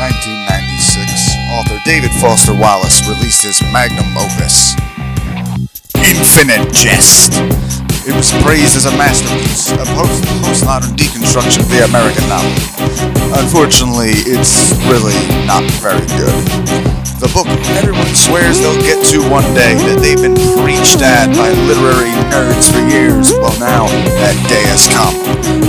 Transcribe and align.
1996, 0.00 1.36
author 1.52 1.76
David 1.84 2.08
Foster 2.24 2.56
Wallace 2.56 3.04
released 3.04 3.44
his 3.44 3.60
magnum 3.68 4.08
opus, 4.16 4.72
Infinite 6.00 6.72
Jest. 6.72 7.36
It 8.08 8.16
was 8.16 8.32
praised 8.40 8.80
as 8.80 8.88
a 8.88 8.96
masterpiece, 8.96 9.68
a 9.76 9.84
post- 9.92 10.24
postmodern 10.40 10.96
deconstruction 10.96 11.60
of 11.60 11.68
the 11.68 11.84
American 11.84 12.24
novel. 12.32 12.48
Unfortunately, 13.44 14.16
it's 14.24 14.72
really 14.88 15.12
not 15.44 15.68
very 15.84 16.00
good. 16.16 16.32
The 17.20 17.28
book 17.36 17.44
everyone 17.76 18.08
swears 18.16 18.56
they'll 18.56 18.80
get 18.80 19.04
to 19.12 19.20
one 19.28 19.44
day 19.52 19.76
that 19.84 20.00
they've 20.00 20.16
been 20.16 20.40
preached 20.64 21.04
at 21.04 21.28
by 21.36 21.52
literary 21.68 22.08
nerds 22.32 22.72
for 22.72 22.80
years. 22.88 23.36
Well, 23.36 23.52
now 23.60 23.84
that 24.24 24.32
day 24.48 24.64
has 24.72 24.88
come. 24.88 25.12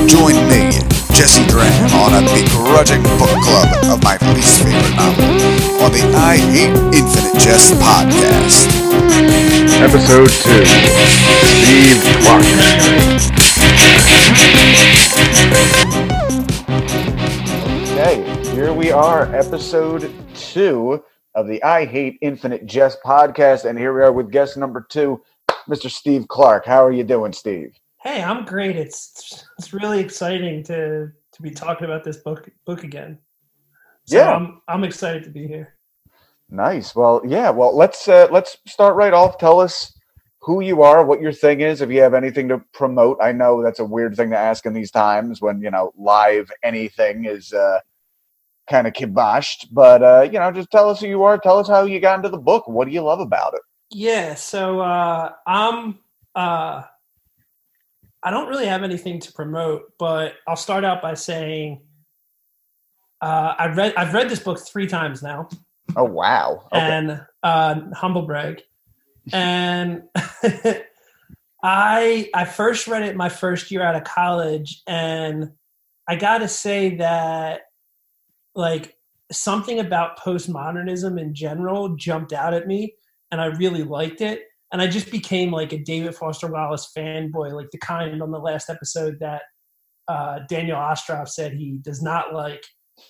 Join 0.07 0.39
me, 0.47 0.79
Jesse 1.13 1.43
Draham, 1.45 1.91
on 1.93 2.13
a 2.13 2.21
begrudging 2.33 3.03
book 3.19 3.29
club 3.43 3.67
of 3.85 4.03
my 4.03 4.17
least 4.33 4.63
favorite 4.63 4.95
novel 4.95 5.25
on 5.83 5.91
the 5.91 6.01
I 6.15 6.37
Hate 6.37 6.75
Infinite 6.93 7.37
Jest 7.39 7.73
podcast. 7.75 8.67
Episode 9.81 10.29
2 10.29 10.65
Steve 11.61 12.01
Clark. 12.23 12.45
Okay, 17.91 18.23
here 18.53 18.73
we 18.73 18.91
are, 18.91 19.33
episode 19.35 20.11
two 20.33 21.03
of 21.35 21.47
the 21.47 21.61
I 21.63 21.85
Hate 21.85 22.17
Infinite 22.21 22.65
Jest 22.65 22.99
podcast, 23.05 23.65
and 23.65 23.77
here 23.77 23.93
we 23.93 24.01
are 24.01 24.11
with 24.11 24.31
guest 24.31 24.57
number 24.57 24.85
two, 24.89 25.21
Mr. 25.69 25.89
Steve 25.89 26.27
Clark. 26.27 26.65
How 26.65 26.85
are 26.85 26.91
you 26.91 27.03
doing, 27.03 27.33
Steve? 27.33 27.77
Hey, 28.03 28.23
I'm 28.23 28.45
great. 28.45 28.75
It's 28.77 29.45
it's 29.59 29.73
really 29.73 29.99
exciting 29.99 30.63
to 30.63 31.11
to 31.33 31.41
be 31.41 31.51
talking 31.51 31.85
about 31.85 32.03
this 32.03 32.17
book 32.17 32.49
book 32.65 32.83
again. 32.83 33.19
So 34.05 34.17
Yeah. 34.17 34.35
I'm 34.35 34.61
I'm 34.67 34.83
excited 34.83 35.23
to 35.25 35.29
be 35.29 35.47
here. 35.47 35.75
Nice. 36.49 36.95
Well, 36.95 37.21
yeah. 37.25 37.51
Well, 37.51 37.75
let's 37.75 38.07
uh, 38.07 38.27
let's 38.31 38.57
start 38.65 38.95
right 38.95 39.13
off. 39.13 39.37
Tell 39.37 39.59
us 39.59 39.93
who 40.39 40.61
you 40.61 40.81
are, 40.81 41.05
what 41.05 41.21
your 41.21 41.31
thing 41.31 41.61
is, 41.61 41.81
if 41.81 41.91
you 41.91 42.01
have 42.01 42.15
anything 42.15 42.47
to 42.49 42.57
promote. 42.73 43.19
I 43.21 43.31
know 43.31 43.61
that's 43.61 43.79
a 43.79 43.85
weird 43.85 44.15
thing 44.15 44.31
to 44.31 44.37
ask 44.37 44.65
in 44.65 44.73
these 44.73 44.89
times 44.89 45.39
when 45.39 45.61
you 45.61 45.69
know 45.69 45.93
live 45.95 46.49
anything 46.63 47.25
is 47.25 47.53
uh, 47.53 47.79
kind 48.67 48.87
of 48.87 48.93
kiboshed. 48.93 49.67
But 49.71 50.01
uh, 50.01 50.21
you 50.23 50.39
know, 50.39 50.51
just 50.51 50.71
tell 50.71 50.89
us 50.89 51.01
who 51.01 51.07
you 51.07 51.21
are. 51.21 51.37
Tell 51.37 51.59
us 51.59 51.67
how 51.67 51.83
you 51.83 51.99
got 51.99 52.17
into 52.17 52.29
the 52.29 52.39
book. 52.39 52.67
What 52.67 52.87
do 52.87 52.93
you 52.93 53.01
love 53.01 53.19
about 53.19 53.53
it? 53.53 53.61
Yeah, 53.91 54.33
so 54.33 54.79
uh 54.79 55.33
I'm 55.45 55.99
uh 56.33 56.83
I 58.23 58.31
don't 58.31 58.47
really 58.47 58.67
have 58.67 58.83
anything 58.83 59.19
to 59.19 59.33
promote, 59.33 59.93
but 59.97 60.33
I'll 60.47 60.55
start 60.55 60.85
out 60.85 61.01
by 61.01 61.13
saying 61.13 61.81
uh 63.21 63.55
I 63.57 63.67
read 63.67 63.93
I've 63.95 64.13
read 64.13 64.29
this 64.29 64.39
book 64.39 64.59
3 64.59 64.87
times 64.87 65.21
now. 65.21 65.49
Oh 65.95 66.03
wow. 66.05 66.67
Okay. 66.71 66.81
and 66.81 67.25
uh, 67.43 67.81
humble 67.93 68.23
brag. 68.23 68.61
And 69.33 70.03
I 71.63 72.29
I 72.33 72.45
first 72.45 72.87
read 72.87 73.03
it 73.03 73.15
my 73.15 73.29
first 73.29 73.71
year 73.71 73.83
out 73.83 73.95
of 73.95 74.03
college, 74.03 74.81
and 74.87 75.51
I 76.07 76.15
got 76.15 76.39
to 76.39 76.47
say 76.47 76.95
that 76.97 77.61
like 78.55 78.97
something 79.31 79.79
about 79.79 80.19
postmodernism 80.19 81.19
in 81.19 81.33
general 81.33 81.95
jumped 81.95 82.33
out 82.33 82.53
at 82.53 82.67
me, 82.67 82.95
and 83.31 83.39
I 83.39 83.45
really 83.45 83.83
liked 83.83 84.21
it. 84.21 84.43
And 84.71 84.81
I 84.81 84.87
just 84.87 85.11
became 85.11 85.51
like 85.51 85.73
a 85.73 85.77
David 85.77 86.15
Foster 86.15 86.47
Wallace 86.47 86.91
fanboy, 86.97 87.53
like 87.53 87.71
the 87.71 87.77
kind 87.79 88.21
on 88.21 88.31
the 88.31 88.39
last 88.39 88.69
episode 88.69 89.17
that 89.19 89.41
uh, 90.07 90.39
Daniel 90.47 90.77
Ostroff 90.77 91.27
said 91.29 91.53
he 91.53 91.79
does 91.81 92.01
not 92.01 92.33
like. 92.33 92.63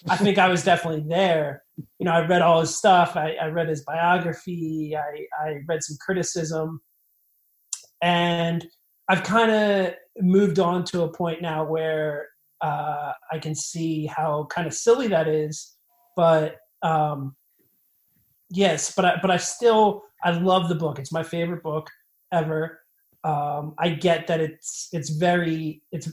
I 0.10 0.18
think 0.18 0.38
I 0.38 0.48
was 0.48 0.64
definitely 0.64 1.06
there 1.08 1.64
you 2.00 2.06
know, 2.06 2.12
I 2.12 2.26
read 2.26 2.42
all 2.42 2.62
his 2.62 2.76
stuff. 2.76 3.16
I, 3.16 3.34
I 3.42 3.48
read 3.48 3.70
his 3.70 3.84
biography. 3.84 4.96
I, 4.96 5.26
I 5.44 5.60
read 5.68 5.84
some 5.84 5.98
criticism, 6.00 6.82
and 8.02 8.66
I've 9.08 9.24
kind 9.24 9.52
of 9.52 9.94
moved 10.20 10.60
on 10.60 10.84
to 10.86 11.04
a 11.04 11.14
point 11.14 11.42
now 11.42 11.64
where 11.64 12.28
uh, 12.62 13.14
I 13.32 13.40
can 13.40 13.56
see 13.56 14.06
how 14.06 14.48
kind 14.50 14.68
of 14.68 14.74
silly 14.74 15.08
that 15.10 15.28
is. 15.28 15.76
But 16.16 16.58
um, 16.82 17.36
yes, 18.50 18.94
but 18.96 19.06
I, 19.06 19.16
but 19.22 19.32
I 19.32 19.38
still 19.38 20.04
I 20.24 20.32
love 20.32 20.70
the 20.70 20.76
book. 20.76 21.00
It's 21.00 21.12
my 21.12 21.24
favorite 21.24 21.64
book 21.64 21.90
ever. 22.32 22.82
Um, 23.24 23.76
I 23.78 23.90
get 23.90 24.28
that 24.28 24.40
it's 24.40 24.90
it's 24.92 25.10
very 25.10 25.82
it's 25.92 26.10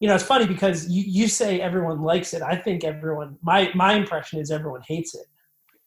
you 0.00 0.08
know 0.08 0.14
it's 0.14 0.24
funny 0.24 0.46
because 0.46 0.88
you, 0.88 1.04
you 1.06 1.28
say 1.28 1.60
everyone 1.60 2.00
likes 2.02 2.32
it. 2.32 2.42
I 2.42 2.56
think 2.56 2.84
everyone 2.84 3.36
my 3.42 3.70
my 3.74 3.94
impression 3.94 4.40
is 4.40 4.50
everyone 4.50 4.82
hates 4.86 5.14
it. 5.14 5.26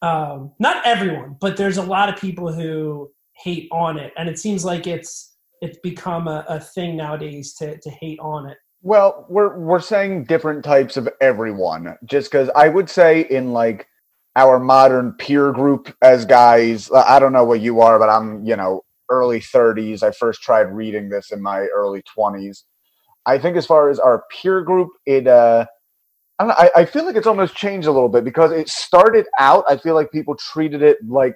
Um, 0.05 0.51
not 0.59 0.85
everyone 0.85 1.37
but 1.39 1.57
there's 1.57 1.77
a 1.77 1.83
lot 1.83 2.09
of 2.09 2.19
people 2.19 2.51
who 2.51 3.11
hate 3.43 3.67
on 3.71 3.97
it. 3.97 4.13
And 4.17 4.29
it 4.29 4.39
seems 4.39 4.63
like 4.63 4.87
it's 4.87 5.35
it's 5.61 5.77
become 5.79 6.27
a, 6.27 6.45
a 6.47 6.59
thing 6.59 6.95
nowadays 6.97 7.53
to 7.55 7.77
to 7.79 7.89
hate 7.89 8.19
on 8.19 8.49
it. 8.49 8.57
Well, 8.81 9.25
we're 9.29 9.57
we're 9.59 9.79
saying 9.79 10.25
different 10.25 10.63
types 10.63 10.97
of 10.97 11.07
everyone, 11.21 11.95
just 12.05 12.31
because 12.31 12.49
I 12.55 12.67
would 12.67 12.89
say 12.89 13.21
in 13.21 13.53
like 13.53 13.87
our 14.35 14.59
modern 14.59 15.13
peer 15.13 15.51
group 15.51 15.93
as 16.01 16.25
guys, 16.25 16.89
I 16.91 17.19
don't 17.19 17.33
know 17.33 17.43
what 17.43 17.61
you 17.61 17.81
are, 17.81 17.99
but 17.99 18.09
I'm 18.09 18.45
you 18.45 18.55
know 18.55 18.83
early 19.09 19.39
30s. 19.41 20.03
I 20.03 20.11
first 20.11 20.41
tried 20.41 20.71
reading 20.73 21.09
this 21.09 21.31
in 21.31 21.41
my 21.41 21.61
early 21.67 22.01
20s. 22.17 22.63
I 23.25 23.37
think 23.37 23.57
as 23.57 23.65
far 23.65 23.89
as 23.89 23.99
our 23.99 24.23
peer 24.31 24.61
group, 24.61 24.89
it 25.05 25.27
uh, 25.27 25.65
I, 26.39 26.43
don't 26.43 26.49
know, 26.49 26.55
I 26.57 26.81
I 26.81 26.85
feel 26.85 27.05
like 27.05 27.15
it's 27.15 27.27
almost 27.27 27.55
changed 27.55 27.87
a 27.87 27.91
little 27.91 28.09
bit 28.09 28.23
because 28.23 28.51
it 28.51 28.69
started 28.69 29.25
out. 29.39 29.65
I 29.69 29.77
feel 29.77 29.95
like 29.95 30.11
people 30.11 30.35
treated 30.35 30.81
it 30.81 30.97
like 31.07 31.35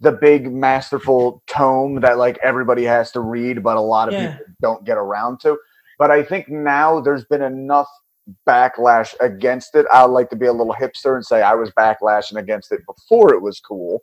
the 0.00 0.12
big 0.12 0.52
masterful 0.52 1.42
tome 1.46 2.00
that 2.00 2.18
like 2.18 2.38
everybody 2.42 2.84
has 2.84 3.10
to 3.12 3.20
read, 3.20 3.62
but 3.62 3.76
a 3.76 3.80
lot 3.80 4.08
of 4.08 4.14
Yeah. 4.14 4.32
people 4.32 4.44
don't 4.60 4.84
get 4.84 4.98
around 4.98 5.40
to. 5.40 5.56
But 5.98 6.10
I 6.10 6.22
think 6.24 6.48
now 6.48 7.00
there's 7.00 7.24
been 7.24 7.42
enough 7.42 7.88
backlash 8.46 9.14
against 9.20 9.74
it. 9.74 9.86
I'd 9.92 10.04
like 10.04 10.30
to 10.30 10.36
be 10.36 10.46
a 10.46 10.52
little 10.52 10.74
hipster 10.74 11.14
and 11.14 11.24
say 11.24 11.42
I 11.42 11.54
was 11.54 11.70
backlashing 11.72 12.36
against 12.36 12.72
it 12.72 12.80
before 12.86 13.34
it 13.34 13.42
was 13.42 13.60
cool. 13.60 14.02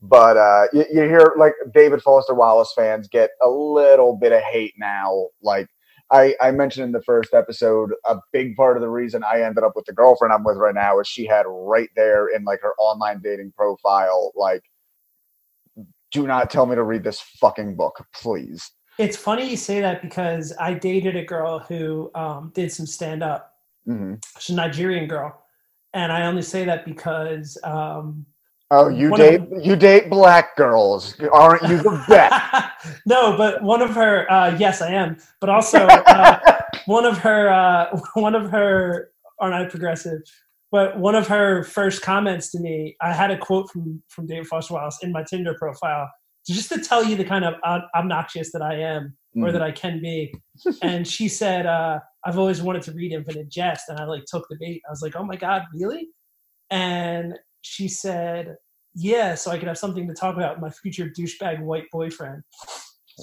But 0.00 0.36
uh, 0.36 0.66
you, 0.72 0.84
you 0.92 1.02
hear 1.02 1.34
like 1.38 1.54
David 1.72 2.02
Foster 2.02 2.34
Wallace 2.34 2.72
fans 2.74 3.08
get 3.08 3.30
a 3.40 3.48
little 3.48 4.16
bit 4.16 4.32
of 4.32 4.42
hate 4.42 4.74
now. 4.76 5.28
Like 5.42 5.68
I, 6.10 6.34
I 6.40 6.50
mentioned 6.50 6.84
in 6.84 6.92
the 6.92 7.02
first 7.02 7.34
episode, 7.34 7.92
a 8.04 8.18
big 8.32 8.56
part 8.56 8.76
of 8.76 8.82
the 8.82 8.88
reason 8.88 9.22
I 9.24 9.42
ended 9.42 9.64
up 9.64 9.76
with 9.76 9.86
the 9.86 9.92
girlfriend 9.92 10.32
I'm 10.32 10.44
with 10.44 10.56
right 10.56 10.74
now 10.74 11.00
is 11.00 11.08
she 11.08 11.26
had 11.26 11.46
right 11.46 11.88
there 11.94 12.28
in 12.28 12.44
like 12.44 12.60
her 12.62 12.74
online 12.78 13.20
dating 13.22 13.52
profile, 13.56 14.32
like, 14.34 14.62
do 16.10 16.26
not 16.26 16.50
tell 16.50 16.66
me 16.66 16.74
to 16.74 16.82
read 16.82 17.04
this 17.04 17.20
fucking 17.20 17.76
book, 17.76 18.04
please. 18.12 18.70
It's 18.98 19.16
funny 19.16 19.48
you 19.48 19.56
say 19.56 19.80
that 19.80 20.02
because 20.02 20.52
i 20.60 20.72
dated 20.74 21.16
a 21.16 21.24
girl 21.24 21.58
who 21.60 22.10
um, 22.14 22.50
did 22.54 22.70
some 22.72 22.86
stand 22.86 23.22
up 23.22 23.54
hmm 23.84 24.14
she's 24.38 24.54
a 24.54 24.56
nigerian 24.56 25.06
girl 25.08 25.42
and 25.94 26.12
i 26.12 26.26
only 26.26 26.42
say 26.42 26.64
that 26.64 26.84
because 26.84 27.58
um, 27.64 28.24
Oh, 28.74 28.88
you 28.88 29.14
date 29.14 29.40
of- 29.42 29.62
you 29.62 29.76
date 29.76 30.08
black 30.08 30.56
girls, 30.56 31.14
aren't 31.30 31.60
you 31.68 31.76
the 31.82 32.02
best? 32.08 33.02
no, 33.06 33.36
but 33.36 33.62
one 33.62 33.82
of 33.82 33.90
her, 33.90 34.26
uh, 34.32 34.56
yes, 34.56 34.80
I 34.80 34.92
am. 34.92 35.18
But 35.40 35.50
also, 35.50 35.80
uh, 35.86 36.40
one 36.86 37.04
of 37.04 37.18
her, 37.18 37.50
uh, 37.50 37.94
one 38.14 38.34
of 38.34 38.50
her, 38.50 39.10
aren't 39.38 39.54
I 39.54 39.66
progressive? 39.66 40.22
But 40.70 40.98
one 40.98 41.14
of 41.14 41.28
her 41.28 41.64
first 41.64 42.00
comments 42.00 42.50
to 42.52 42.60
me, 42.60 42.96
I 43.02 43.12
had 43.12 43.30
a 43.30 43.36
quote 43.36 43.68
from 43.70 44.02
from 44.08 44.26
David 44.26 44.46
Foster 44.46 44.72
Wallace 44.72 45.00
in 45.02 45.12
my 45.12 45.22
Tinder 45.22 45.54
profile, 45.58 46.10
just 46.46 46.68
to 46.70 46.80
tell 46.80 47.04
you 47.04 47.16
the 47.16 47.24
kind 47.24 47.44
of 47.44 47.54
obnoxious 47.94 48.52
that 48.52 48.62
I 48.62 48.74
am 48.80 49.16
or 49.36 49.48
Mhm. 49.48 49.52
that 49.52 49.62
I 49.62 49.72
can 49.72 50.00
be. 50.00 50.32
and 50.82 51.06
she 51.06 51.28
said, 51.28 51.66
uh, 51.66 52.00
"I've 52.24 52.38
always 52.38 52.60
wanted 52.62 52.82
to 52.82 52.92
read 52.92 53.12
Infinite 53.12 53.48
Jest," 53.48 53.84
and 53.88 53.98
I 53.98 54.04
like 54.04 54.24
took 54.26 54.46
the 54.50 54.56
bait. 54.60 54.82
I 54.86 54.90
was 54.90 55.02
like, 55.02 55.14
"Oh 55.16 55.24
my 55.24 55.36
god, 55.36 55.62
really?" 55.74 56.08
And 56.70 57.38
she 57.62 57.88
said, 57.88 58.56
"Yeah, 58.94 59.34
so 59.34 59.50
I 59.50 59.58
could 59.58 59.68
have 59.68 59.78
something 59.78 60.06
to 60.08 60.14
talk 60.14 60.36
about 60.36 60.60
my 60.60 60.70
future 60.70 61.10
douchebag 61.16 61.60
white 61.62 61.84
boyfriend." 61.92 62.42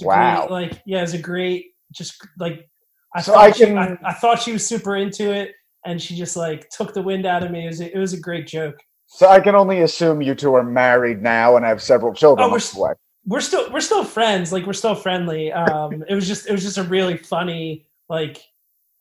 Wow. 0.02 0.48
great, 0.48 0.52
like 0.52 0.82
yeah, 0.86 1.02
it's 1.04 1.14
a 1.14 1.18
great, 1.22 1.66
just 1.94 2.16
like 2.38 2.70
I 3.16 3.22
So 3.22 3.34
thought 3.34 3.44
I 3.48 3.52
she, 3.52 3.66
can- 3.66 3.78
I, 3.78 3.98
I 4.06 4.14
thought 4.14 4.40
she 4.42 4.52
was 4.54 4.66
super 4.66 4.96
into 4.96 5.34
it, 5.34 5.52
and 5.86 6.02
she 6.02 6.16
just 6.16 6.38
like 6.38 6.70
took 6.70 6.94
the 6.94 7.02
wind 7.02 7.26
out 7.26 7.44
of 7.44 7.52
me. 7.52 7.66
It 7.66 7.68
was 7.68 7.82
a, 7.82 7.96
it 7.96 8.00
was 8.00 8.14
a 8.14 8.20
great 8.20 8.48
joke. 8.48 8.76
So 9.08 9.28
I 9.28 9.40
can 9.40 9.56
only 9.56 9.82
assume 9.82 10.22
you 10.22 10.36
two 10.36 10.54
are 10.54 10.64
married 10.64 11.24
now 11.24 11.56
and 11.56 11.66
have 11.66 11.82
several 11.82 12.14
children. 12.14 12.46
Oh, 12.48 12.52
we're 12.52 12.60
the 12.60 12.64
s- 12.66 12.76
way. 12.76 12.92
We're 13.30 13.42
still 13.42 13.72
we're 13.72 13.80
still 13.82 14.04
friends. 14.04 14.52
Like 14.52 14.66
we're 14.66 14.74
still 14.74 14.96
friendly. 14.96 15.52
Um, 15.54 16.04
it 16.10 16.16
was 16.16 16.28
just 16.28 16.48
it 16.48 16.52
was 16.52 16.64
just 16.64 16.78
a 16.80 16.84
really 16.84 17.16
funny 17.16 17.86
like 18.10 18.42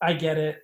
I 0.02 0.12
get 0.12 0.36
it. 0.38 0.62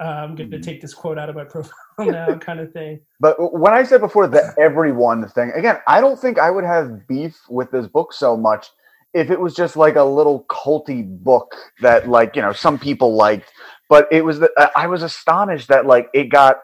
Uh, 0.00 0.04
I'm 0.04 0.34
going 0.34 0.50
to 0.50 0.58
Mhm. 0.58 0.62
take 0.64 0.80
this 0.80 0.92
quote 0.92 1.18
out 1.18 1.28
of 1.30 1.36
my 1.36 1.44
profile 1.54 1.72
now, 1.98 2.36
kind 2.48 2.58
of 2.58 2.72
thing. 2.72 3.00
But 3.20 3.36
when 3.56 3.72
I 3.72 3.84
said 3.84 4.00
before 4.00 4.26
the 4.26 4.52
everyone 4.58 5.28
thing, 5.28 5.52
again, 5.54 5.78
I 5.86 6.00
don't 6.00 6.18
think 6.18 6.38
I 6.40 6.50
would 6.50 6.64
have 6.64 7.06
beef 7.06 7.38
with 7.48 7.70
this 7.70 7.86
book 7.86 8.12
so 8.12 8.36
much 8.36 8.66
if 9.14 9.30
it 9.30 9.38
was 9.38 9.54
just 9.54 9.76
like 9.76 9.94
a 9.94 10.02
little 10.02 10.44
culty 10.50 11.06
book 11.22 11.54
that 11.82 12.08
like, 12.08 12.34
you 12.34 12.42
know, 12.42 12.52
some 12.52 12.76
people 12.80 13.14
liked. 13.14 13.52
But 13.88 14.08
it 14.10 14.24
was 14.24 14.40
the, 14.40 14.50
I 14.76 14.88
was 14.88 15.04
astonished 15.04 15.68
that 15.68 15.86
like 15.86 16.08
it 16.12 16.24
got 16.30 16.56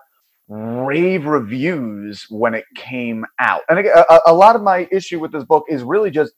rave 0.51 1.27
reviews 1.27 2.27
when 2.29 2.55
it 2.55 2.65
came 2.75 3.25
out. 3.39 3.63
And 3.69 3.79
again, 3.79 3.93
a, 4.11 4.19
a 4.27 4.35
lot 4.35 4.57
of 4.57 4.63
my 4.63 4.89
issue 4.91 5.21
with 5.21 5.31
this 5.33 5.45
book 5.45 5.65
is 5.69 5.83
really 5.85 6.11
just 6.11 6.33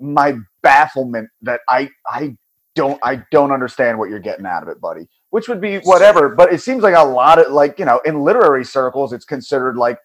my 0.00 0.36
bafflement 0.62 1.28
that 1.42 1.60
I 1.68 1.90
I 2.08 2.36
don't 2.76 3.00
I 3.02 3.24
don't 3.32 3.50
understand 3.50 3.98
what 3.98 4.10
you're 4.10 4.20
getting 4.20 4.46
out 4.46 4.62
of 4.62 4.68
it, 4.68 4.80
buddy. 4.80 5.08
Which 5.30 5.48
would 5.48 5.60
be 5.60 5.78
whatever, 5.78 6.28
but 6.34 6.52
it 6.52 6.60
seems 6.62 6.82
like 6.84 6.94
a 6.94 7.02
lot 7.04 7.38
of 7.44 7.52
like, 7.52 7.78
you 7.80 7.84
know, 7.84 7.98
in 8.04 8.20
literary 8.20 8.64
circles 8.64 9.12
it's 9.12 9.24
considered 9.24 9.76
like 9.76 9.98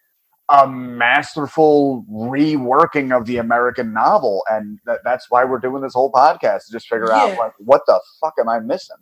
a 0.50 0.68
masterful 0.68 2.04
reworking 2.12 3.16
of 3.16 3.26
the 3.26 3.38
American 3.38 3.94
novel 3.94 4.44
and 4.50 4.80
that, 4.86 5.00
that's 5.06 5.28
why 5.30 5.46
we're 5.46 5.60
doing 5.60 5.82
this 5.82 5.94
whole 5.94 6.12
podcast 6.12 6.66
to 6.66 6.72
just 6.72 6.88
figure 6.90 7.08
Yeah. 7.10 7.18
out 7.20 7.38
like 7.38 7.54
what 7.60 7.82
the 7.86 8.02
fuck 8.20 8.34
am 8.40 8.50
I 8.50 8.60
missing? 8.60 8.98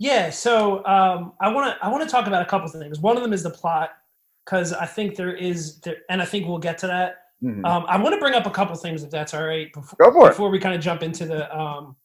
Yeah, 0.00 0.30
so 0.30 0.82
um, 0.86 1.34
I 1.42 1.48
want 1.52 1.76
to 1.76 1.84
I 1.84 1.88
want 1.90 2.02
to 2.02 2.08
talk 2.08 2.26
about 2.26 2.40
a 2.40 2.46
couple 2.46 2.66
of 2.66 2.72
things. 2.72 2.98
One 3.00 3.18
of 3.18 3.22
them 3.22 3.34
is 3.34 3.42
the 3.42 3.50
plot 3.50 3.90
because 4.46 4.72
I 4.72 4.86
think 4.86 5.14
there 5.14 5.34
is 5.36 5.78
there, 5.80 5.98
and 6.08 6.22
I 6.22 6.24
think 6.24 6.48
we'll 6.48 6.58
get 6.58 6.78
to 6.78 6.86
that. 6.86 7.16
Mhm. 7.44 7.64
Um, 7.66 7.84
I 7.86 7.98
want 7.98 8.14
to 8.14 8.18
bring 8.18 8.32
up 8.34 8.46
a 8.46 8.50
couple 8.50 8.74
things 8.76 9.02
if 9.02 9.10
that's 9.10 9.34
all 9.34 9.44
right 9.46 9.70
before, 9.74 9.96
Go 10.00 10.10
for 10.10 10.26
it. 10.26 10.30
before 10.30 10.48
we 10.50 10.58
kind 10.58 10.74
of 10.74 10.80
jump 10.80 11.02
into 11.02 11.26
the. 11.26 11.54
Um, 11.56 11.96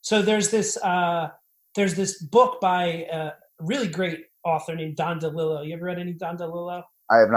so 0.00 0.22
there's 0.22 0.48
this 0.48 0.76
uh, 0.78 1.30
there's 1.74 1.94
this 1.96 2.22
book 2.22 2.60
by 2.60 3.06
a 3.12 3.32
really 3.58 3.88
great 3.88 4.26
author 4.44 4.76
named 4.76 4.94
Don 4.96 5.18
DeLillo. 5.18 5.66
You 5.66 5.74
ever 5.74 5.86
read 5.86 5.98
any 5.98 6.12
Don 6.12 6.38
DeLillo? 6.38 6.84
I 7.10 7.16
have 7.18 7.30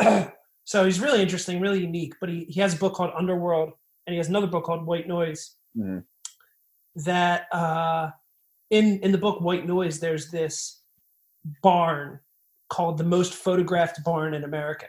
not. 0.00 0.32
so 0.64 0.86
he's 0.86 0.98
really 0.98 1.20
interesting, 1.20 1.60
really 1.60 1.80
unique. 1.80 2.14
But 2.22 2.30
he, 2.30 2.46
he 2.48 2.58
has 2.60 2.72
a 2.72 2.78
book 2.78 2.94
called 2.94 3.12
Underworld, 3.14 3.72
and 4.06 4.14
he 4.14 4.16
has 4.16 4.28
another 4.28 4.46
book 4.46 4.64
called 4.64 4.86
White 4.86 5.06
Noise. 5.06 5.56
Mhm. 5.76 6.04
That 7.04 7.46
uh, 7.52 8.10
in 8.70 9.00
in 9.00 9.12
the 9.12 9.18
book 9.18 9.40
White 9.40 9.66
Noise, 9.66 10.00
there's 10.00 10.30
this 10.30 10.80
barn 11.62 12.20
called 12.68 12.98
the 12.98 13.04
most 13.04 13.34
photographed 13.34 14.02
barn 14.04 14.34
in 14.34 14.44
America, 14.44 14.86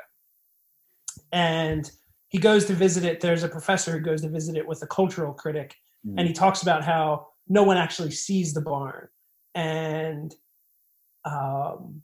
and 1.32 1.92
he 2.30 2.38
goes 2.38 2.66
to 2.66 2.74
visit 2.74 3.04
it. 3.04 3.20
There's 3.20 3.44
a 3.44 3.50
professor 3.50 3.92
who 3.92 4.00
goes 4.00 4.22
to 4.22 4.30
visit 4.30 4.56
it 4.56 4.68
with 4.68 4.82
a 4.84 4.88
cultural 4.88 5.34
critic, 5.34 5.76
Mhm. 6.06 6.16
and 6.18 6.28
he 6.28 6.34
talks 6.34 6.62
about 6.62 6.84
how 6.84 7.28
no 7.48 7.64
one 7.64 7.78
actually 7.78 8.12
sees 8.12 8.54
the 8.54 8.62
barn, 8.62 9.08
and 9.56 10.34
um, 11.26 12.02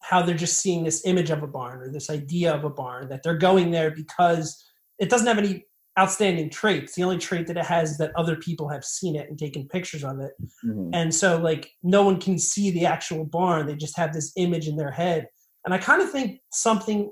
how 0.00 0.22
they're 0.22 0.36
just 0.36 0.60
seeing 0.60 0.84
this 0.84 1.04
image 1.06 1.30
of 1.30 1.42
a 1.42 1.46
barn 1.46 1.80
or 1.80 1.90
this 1.90 2.10
idea 2.10 2.52
of 2.54 2.64
a 2.64 2.70
barn 2.70 3.08
that 3.08 3.22
they're 3.22 3.36
going 3.38 3.70
there 3.70 3.90
because 3.90 4.62
it 4.98 5.08
doesn't 5.08 5.26
have 5.26 5.38
any 5.38 5.64
outstanding 5.98 6.48
traits. 6.50 6.94
The 6.94 7.02
only 7.02 7.18
trait 7.18 7.46
that 7.48 7.56
it 7.56 7.64
has 7.66 7.90
is 7.92 7.98
that 7.98 8.12
other 8.16 8.36
people 8.36 8.68
have 8.68 8.84
seen 8.84 9.16
it 9.16 9.28
and 9.28 9.38
taken 9.38 9.66
pictures 9.68 10.04
of 10.04 10.20
it. 10.20 10.32
Mhm. 10.64 10.90
And 10.92 11.14
so 11.14 11.38
like 11.38 11.72
no 11.82 12.02
one 12.04 12.20
can 12.20 12.38
see 12.38 12.70
the 12.70 12.86
actual 12.86 13.24
barn. 13.24 13.66
They 13.66 13.74
just 13.74 13.96
have 13.96 14.12
this 14.12 14.32
image 14.36 14.68
in 14.68 14.76
their 14.76 14.92
head. 14.92 15.28
And 15.64 15.74
I 15.74 15.78
kind 15.78 16.00
of 16.00 16.10
think 16.10 16.40
something 16.52 17.10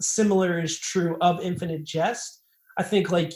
similar 0.00 0.58
is 0.58 0.78
true 0.78 1.16
of 1.20 1.40
Infinite 1.40 1.84
Jest. 1.84 2.42
I 2.76 2.82
think 2.82 3.10
like 3.12 3.32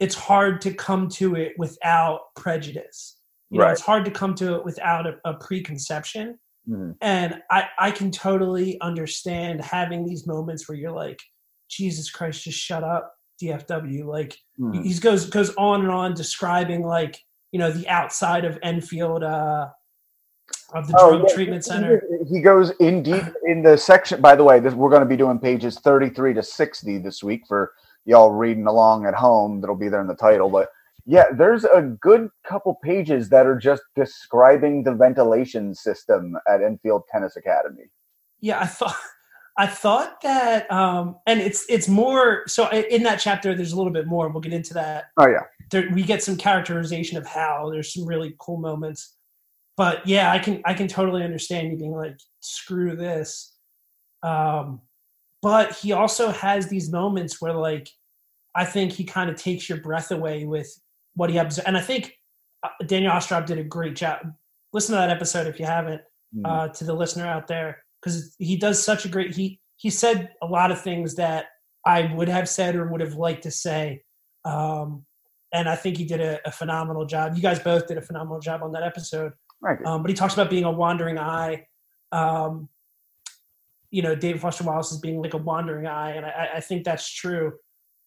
it's 0.00 0.14
hard 0.14 0.60
to 0.62 0.74
come 0.74 1.08
to 1.10 1.34
it 1.36 1.52
without 1.58 2.20
prejudice. 2.36 3.20
You 3.50 3.58
know, 3.58 3.64
Right. 3.64 3.72
it's 3.72 3.80
hard 3.80 4.04
to 4.04 4.10
come 4.10 4.34
to 4.36 4.56
it 4.56 4.64
without 4.64 5.06
a, 5.06 5.14
a 5.24 5.34
preconception 5.34 6.38
Mhm. 6.68 6.96
and 7.00 7.40
I, 7.50 7.68
I 7.78 7.90
can 7.92 8.10
totally 8.10 8.78
understand 8.82 9.64
having 9.64 10.04
these 10.04 10.26
moments 10.26 10.68
where 10.68 10.76
you're 10.76 10.92
like 10.92 11.18
jesus 11.70 12.10
christ 12.10 12.44
just 12.44 12.58
shut 12.58 12.84
up 12.84 13.14
dfw 13.42 14.04
like 14.04 14.36
Mhm. 14.58 14.84
he 14.84 14.94
goes 14.98 15.28
goes 15.30 15.54
on 15.56 15.82
and 15.82 15.90
on 15.90 16.14
describing 16.14 16.82
like 16.82 17.24
you 17.52 17.58
know 17.58 17.70
the 17.70 17.88
outside 17.88 18.44
of 18.44 18.58
enfield 18.62 19.22
uh 19.22 19.68
of 20.74 20.86
the 20.88 20.94
Oh, 20.98 21.10
drug 21.16 21.28
yeah, 21.28 21.34
treatment 21.34 21.64
center 21.64 22.02
He 22.28 22.40
goes 22.40 22.70
in 22.78 23.02
deep 23.02 23.24
in 23.46 23.62
the 23.62 23.76
section. 23.78 24.20
By 24.20 24.34
the 24.36 24.44
way, 24.44 24.60
this, 24.60 24.74
we're 24.74 24.90
going 24.90 25.02
to 25.02 25.06
be 25.08 25.16
doing 25.16 25.38
pages 25.38 25.78
33 25.80 26.34
to 26.34 26.42
60 26.42 26.98
this 26.98 27.22
week 27.22 27.42
for 27.46 27.72
y'all 28.04 28.32
reading 28.32 28.66
along 28.66 29.06
at 29.06 29.14
home. 29.14 29.60
That'll 29.60 29.76
be 29.76 29.88
there 29.88 30.00
in 30.02 30.06
the 30.06 30.14
title. 30.14 30.48
But 30.50 30.68
yeah, 31.06 31.24
there's 31.32 31.64
a 31.64 31.82
good 31.82 32.28
couple 32.46 32.74
pages 32.82 33.28
that 33.30 33.46
are 33.46 33.56
just 33.56 33.82
describing 33.96 34.82
the 34.84 34.92
ventilation 34.94 35.74
system 35.74 36.36
at 36.46 36.62
Enfield 36.62 37.04
Tennis 37.10 37.36
Academy. 37.36 37.84
yeah 38.40 38.60
i 38.60 38.66
thought 38.66 38.96
i 39.58 39.66
thought 39.66 40.20
that 40.22 40.70
um 40.72 41.16
and 41.26 41.40
it's 41.40 41.66
it's 41.68 41.88
more 41.88 42.44
so 42.46 42.68
in 42.70 43.02
that 43.02 43.18
chapter 43.20 43.54
there's 43.54 43.72
a 43.72 43.76
little 43.76 43.92
bit 43.92 44.06
more 44.06 44.28
we'll 44.28 44.40
get 44.40 44.52
into 44.52 44.72
that. 44.74 45.06
Oh, 45.18 45.28
yeah. 45.28 45.40
there, 45.70 45.88
we 45.92 46.02
get 46.02 46.22
some 46.22 46.36
characterization 46.36 47.18
of 47.18 47.26
how 47.26 47.68
there's 47.70 47.92
some 47.92 48.06
really 48.06 48.34
cool 48.38 48.56
moments. 48.58 49.16
But 49.76 50.06
yeah 50.06 50.32
i 50.32 50.38
can 50.38 50.62
i 50.64 50.74
can 50.74 50.88
totally 50.88 51.22
understand 51.24 51.70
you 51.70 51.76
being 51.76 51.92
like 51.92 52.18
screw 52.40 52.96
this. 52.96 53.56
Um 54.22 54.80
but 55.42 55.72
he 55.76 55.92
also 55.92 56.30
has 56.30 56.66
these 56.68 56.90
moments 56.90 57.40
where 57.40 57.52
like 57.54 57.88
i 58.54 58.64
think 58.64 58.92
he 58.92 59.04
kind 59.04 59.30
of 59.30 59.36
takes 59.36 59.68
your 59.68 59.78
breath 59.80 60.10
away 60.10 60.44
with 60.44 60.68
what 61.14 61.30
he 61.30 61.38
observes 61.38 61.66
and 61.66 61.76
i 61.76 61.80
think 61.80 62.12
uh, 62.64 62.68
daniel 62.86 63.12
ostrov 63.12 63.44
did 63.46 63.58
a 63.58 63.64
great 63.64 63.94
job. 63.96 64.32
Listen 64.72 64.94
to 64.94 65.00
that 65.00 65.10
episode 65.10 65.46
if 65.46 65.58
you 65.60 65.66
haven't 65.66 66.02
Mhm. 66.36 66.42
uh, 66.44 66.68
to 66.74 66.84
the 66.84 66.92
listener 66.92 67.26
out 67.26 67.46
there 67.46 67.84
because 68.00 68.34
he 68.38 68.56
does 68.56 68.82
such 68.82 69.04
a 69.04 69.08
great 69.08 69.34
he 69.34 69.60
he 69.76 69.90
said 69.90 70.30
a 70.42 70.46
lot 70.46 70.70
of 70.70 70.80
things 70.80 71.14
that 71.16 71.46
i 71.86 72.12
would 72.14 72.28
have 72.28 72.48
said 72.48 72.74
or 72.76 72.86
would 72.88 73.00
have 73.00 73.14
liked 73.14 73.42
to 73.42 73.50
say 73.50 74.02
um, 74.44 75.04
and 75.52 75.68
i 75.68 75.76
think 75.76 75.96
he 75.96 76.04
did 76.04 76.20
a, 76.20 76.38
a 76.46 76.50
phenomenal 76.52 77.04
job 77.04 77.34
you 77.36 77.42
guys 77.42 77.58
both 77.58 77.86
did 77.86 77.98
a 77.98 78.02
phenomenal 78.02 78.40
job 78.40 78.62
on 78.62 78.72
that 78.72 78.82
episode 78.82 79.32
Right. 79.60 79.78
um, 79.84 80.02
but 80.02 80.08
he 80.10 80.14
talks 80.14 80.34
about 80.34 80.50
being 80.50 80.64
a 80.64 80.70
wandering 80.70 81.18
eye 81.18 81.66
um, 82.12 82.68
you 83.90 84.02
know 84.02 84.14
david 84.14 84.40
foster 84.40 84.64
wallace 84.64 84.92
is 84.92 85.00
being 85.00 85.20
like 85.20 85.34
a 85.34 85.38
wandering 85.38 85.86
eye 85.86 86.12
and 86.12 86.24
i, 86.26 86.48
I 86.56 86.60
think 86.60 86.84
that's 86.84 87.08
true 87.10 87.54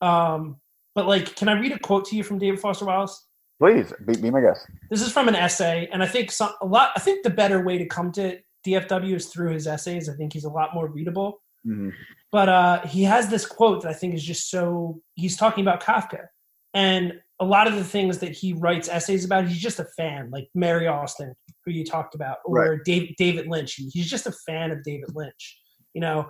um, 0.02 0.58
but 0.96 1.08
like 1.08 1.36
can 1.36 1.50
i 1.50 1.54
read 1.60 1.72
a 1.74 1.80
quote 1.80 2.06
to 2.06 2.16
you 2.16 2.24
from 2.24 2.38
david 2.38 2.60
foster 2.60 2.86
wallace 2.86 3.28
Please 3.60 3.94
be, 4.08 4.16
be 4.16 4.32
my 4.32 4.42
guest. 4.42 4.66
this 4.90 5.04
is 5.04 5.12
from 5.12 5.28
an 5.28 5.36
essay, 5.36 5.88
and 5.94 6.02
I 6.02 6.08
think 6.08 6.32
some, 6.32 6.50
a 6.62 6.66
lot. 6.66 6.94
I 6.96 7.00
think 7.00 7.22
the 7.22 7.30
better 7.30 7.62
way 7.64 7.78
to 7.78 7.86
come 7.86 8.12
to 8.14 8.40
DFW 8.66 9.16
is 9.16 9.28
through 9.28 9.54
his 9.54 9.68
essays. 9.68 10.10
I 10.10 10.14
think 10.14 10.34
he's 10.34 10.44
a 10.46 10.50
lot 10.50 10.74
more 10.74 10.88
readable. 10.90 11.42
Mhm. 11.66 11.92
But 12.32 12.50
uh, 12.50 12.82
he 12.88 13.04
has 13.04 13.30
this 13.30 13.46
quote 13.46 13.82
that 13.84 13.90
I 13.90 13.94
think 13.94 14.14
is 14.14 14.24
just 14.24 14.50
so. 14.50 15.00
He's 15.16 15.38
talking 15.38 15.64
about 15.64 15.82
Kafka, 15.84 16.28
and 16.74 17.14
a 17.40 17.46
lot 17.46 17.68
of 17.68 17.76
the 17.76 17.84
things 17.84 18.20
that 18.20 18.32
he 18.32 18.54
writes 18.54 18.88
essays 18.88 19.26
about, 19.26 19.48
he's 19.48 19.60
just 19.60 19.80
a 19.80 19.86
fan, 19.98 20.30
like 20.32 20.48
Mary 20.56 20.88
Austin, 20.88 21.34
who 21.66 21.72
you 21.72 21.84
talked 21.84 22.14
about, 22.16 22.38
or 22.46 22.78
Dave, 22.78 23.16
David 23.18 23.48
Lynch. 23.48 23.74
He- 23.76 23.90
He's 23.90 24.10
just 24.10 24.28
a 24.28 24.32
fan 24.32 24.72
of 24.72 24.84
David 24.84 25.10
Lynch, 25.16 25.60
you 25.94 26.02
know. 26.02 26.30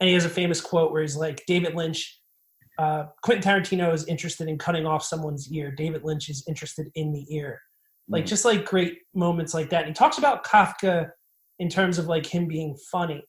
And 0.00 0.08
he 0.08 0.14
has 0.14 0.24
a 0.24 0.30
famous 0.30 0.60
quote 0.60 0.92
where 0.92 1.02
he's 1.02 1.16
like, 1.16 1.44
"David 1.46 1.74
Lynch." 1.74 2.18
Uh, 2.78 3.06
Quentin 3.22 3.42
Tarantino 3.42 3.92
is 3.92 4.06
interested 4.06 4.48
in 4.48 4.56
cutting 4.56 4.86
off 4.86 5.02
someone's 5.04 5.52
ear. 5.52 5.70
David 5.70 6.02
Lynch 6.04 6.30
is 6.30 6.42
interested 6.48 6.90
in 6.94 7.12
the 7.12 7.26
ear 7.34 7.60
like 8.08 8.24
Mhm. 8.24 8.28
just 8.28 8.44
like 8.44 8.64
great 8.64 8.98
moments 9.14 9.52
like 9.54 9.70
that. 9.70 9.80
And 9.84 9.88
he 9.88 9.94
talks 9.94 10.18
about 10.18 10.42
Kafka 10.44 11.10
in 11.60 11.68
terms 11.68 11.98
of 11.98 12.06
like 12.06 12.26
him 12.26 12.48
being 12.48 12.76
funny, 12.90 13.22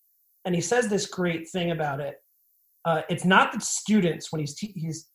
and 0.46 0.56
he 0.56 0.62
says 0.62 0.88
this 0.88 1.06
great 1.06 1.48
thing 1.50 1.72
about 1.72 2.00
it. 2.00 2.16
Uh, 2.86 3.02
it's 3.10 3.26
not 3.26 3.52
that 3.52 3.62
students, 3.62 4.32
when 4.32 4.40
he's 4.40 4.56
te- 4.56 4.74
he's, 4.76 5.10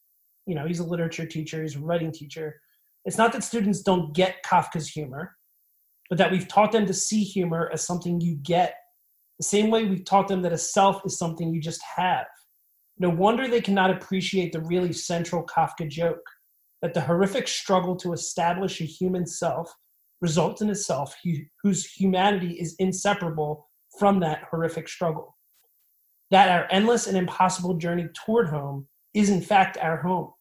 you 0.46 0.54
know, 0.54 0.66
he's 0.66 0.78
a 0.78 0.84
literature 0.84 1.26
teacher, 1.26 1.62
he's 1.62 1.74
a 1.74 1.80
writing 1.80 2.12
teacher. 2.12 2.60
It's 3.04 3.18
not 3.18 3.32
that 3.32 3.42
students 3.42 3.82
don't 3.82 4.14
get 4.14 4.44
Kafka's 4.44 4.88
humor, 4.88 5.36
but 6.08 6.18
that 6.18 6.30
we've 6.30 6.46
taught 6.46 6.70
them 6.70 6.86
to 6.86 6.94
see 6.94 7.24
humor 7.24 7.68
as 7.72 7.84
something 7.84 8.20
you 8.20 8.36
get, 8.36 8.74
the 9.38 9.44
same 9.44 9.70
way 9.70 9.84
we've 9.84 10.04
taught 10.04 10.28
them 10.28 10.42
that 10.42 10.52
a 10.52 10.58
self 10.58 11.02
is 11.04 11.18
something 11.18 11.52
you 11.52 11.60
just 11.60 11.82
have. 11.96 12.26
No 12.98 13.10
wonder 13.10 13.48
they 13.48 13.60
cannot 13.60 13.90
appreciate 13.90 14.52
the 14.52 14.60
really 14.60 14.92
central 14.92 15.44
Kafka 15.44 15.88
joke 15.88 16.24
that 16.82 16.94
the 16.94 17.00
horrific 17.00 17.48
struggle 17.48 17.96
to 17.96 18.12
establish 18.12 18.80
a 18.80 18.84
human 18.84 19.26
self 19.26 19.72
results 20.20 20.62
in 20.62 20.70
a 20.70 20.74
self 20.74 21.14
whose 21.62 21.86
humanity 21.86 22.52
is 22.52 22.74
inseparable 22.78 23.68
from 23.98 24.20
that 24.20 24.44
horrific 24.50 24.88
struggle. 24.88 25.36
That 26.30 26.48
our 26.48 26.66
endless 26.70 27.06
and 27.06 27.16
impossible 27.16 27.74
journey 27.74 28.08
toward 28.24 28.48
home 28.48 28.88
is, 29.14 29.30
in 29.30 29.40
fact, 29.40 29.78
our 29.78 29.98
home. 29.98 30.32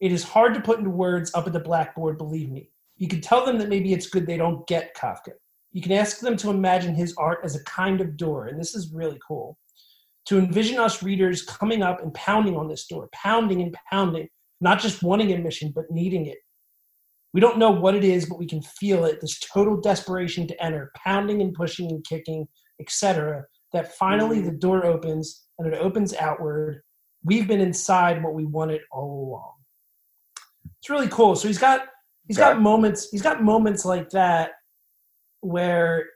It 0.00 0.12
is 0.12 0.24
hard 0.24 0.54
to 0.54 0.60
put 0.60 0.78
into 0.78 0.90
words 0.90 1.30
up 1.34 1.46
at 1.46 1.52
the 1.52 1.60
blackboard, 1.60 2.16
believe 2.16 2.50
me. 2.50 2.70
You 2.96 3.08
can 3.08 3.20
tell 3.20 3.44
them 3.44 3.58
that 3.58 3.68
maybe 3.68 3.92
it's 3.92 4.08
good 4.08 4.26
they 4.26 4.36
don't 4.36 4.66
get 4.66 4.96
Kafka. 4.96 5.32
You 5.72 5.82
can 5.82 5.92
ask 5.92 6.20
them 6.20 6.36
to 6.38 6.50
imagine 6.50 6.94
his 6.94 7.14
art 7.16 7.40
as 7.44 7.54
a 7.54 7.64
kind 7.64 8.00
of 8.00 8.16
door, 8.16 8.46
and 8.46 8.58
this 8.58 8.74
is 8.74 8.92
really 8.92 9.18
cool. 9.26 9.58
To 10.26 10.38
envision 10.38 10.78
us 10.78 11.02
readers 11.02 11.42
coming 11.42 11.82
up 11.82 12.02
and 12.02 12.12
pounding 12.14 12.56
on 12.56 12.68
this 12.68 12.86
door, 12.86 13.08
pounding 13.12 13.62
and 13.62 13.74
pounding, 13.90 14.28
not 14.60 14.80
just 14.80 15.02
wanting 15.02 15.32
admission, 15.32 15.72
but 15.74 15.90
needing 15.90 16.26
it. 16.26 16.38
We 17.32 17.40
don't 17.40 17.58
know 17.58 17.70
what 17.70 17.94
it 17.94 18.04
is, 18.04 18.28
but 18.28 18.38
we 18.38 18.46
can 18.46 18.62
feel 18.62 19.04
it 19.04 19.20
this 19.20 19.38
total 19.38 19.80
desperation 19.80 20.46
to 20.48 20.64
enter, 20.64 20.90
pounding 20.96 21.40
and 21.42 21.54
pushing 21.54 21.90
and 21.90 22.04
kicking, 22.04 22.48
etc. 22.80 23.44
That 23.72 23.94
finally 23.94 24.40
the 24.40 24.50
door 24.50 24.84
opens 24.84 25.46
and 25.58 25.72
it 25.72 25.78
opens 25.78 26.14
outward. 26.14 26.82
We've 27.24 27.46
been 27.46 27.60
inside 27.60 28.22
what 28.22 28.34
we 28.34 28.46
wanted 28.46 28.80
all 28.90 29.28
along. 29.28 29.52
It's 30.80 30.90
really 30.90 31.08
cool. 31.08 31.36
So 31.36 31.46
he's 31.46 31.58
got 31.58 31.82
he's 32.26 32.38
got 32.38 32.60
moments 32.60 33.08
he's 33.10 33.22
got 33.22 33.42
moments 33.42 33.84
like 33.84 34.10
that 34.10 34.52
where 35.40 36.06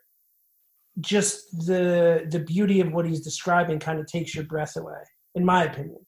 just 1.01 1.67
the 1.67 2.27
the 2.31 2.41
beauty 2.41 2.81
of 2.81 2.93
what 2.93 3.07
he's 3.07 3.21
describing 3.21 3.79
kind 3.79 3.99
of 3.99 4.07
takes 4.07 4.35
your 4.35 4.45
breath 4.45 4.77
away, 4.77 5.03
in 5.35 5.45
my 5.45 5.65
opinion. 5.65 6.05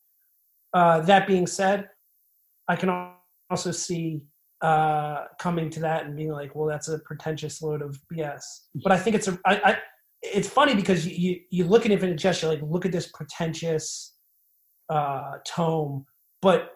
Uh, 0.72 1.00
that 1.00 1.26
being 1.26 1.46
said, 1.46 1.88
I 2.68 2.76
can 2.76 3.12
also 3.50 3.70
see 3.70 4.22
uh, 4.62 5.24
coming 5.38 5.70
to 5.70 5.80
that 5.80 6.06
and 6.06 6.16
being 6.16 6.32
like, 6.32 6.54
well, 6.54 6.66
that's 6.66 6.88
a 6.88 6.98
pretentious 7.00 7.60
load 7.62 7.82
of 7.82 7.98
BS. 8.12 8.42
But 8.82 8.92
I 8.92 8.98
think 8.98 9.16
it's 9.16 9.28
a, 9.28 9.38
I, 9.44 9.60
I 9.64 9.78
it's 10.22 10.48
funny 10.48 10.74
because 10.74 11.06
you, 11.06 11.14
you, 11.14 11.40
you 11.50 11.64
look 11.64 11.84
at 11.84 11.92
Infinite 11.92 12.16
Jest, 12.16 12.42
you're 12.42 12.50
like, 12.50 12.62
look 12.62 12.86
at 12.86 12.92
this 12.92 13.10
pretentious 13.12 14.16
uh, 14.88 15.32
tome. 15.46 16.06
But 16.42 16.70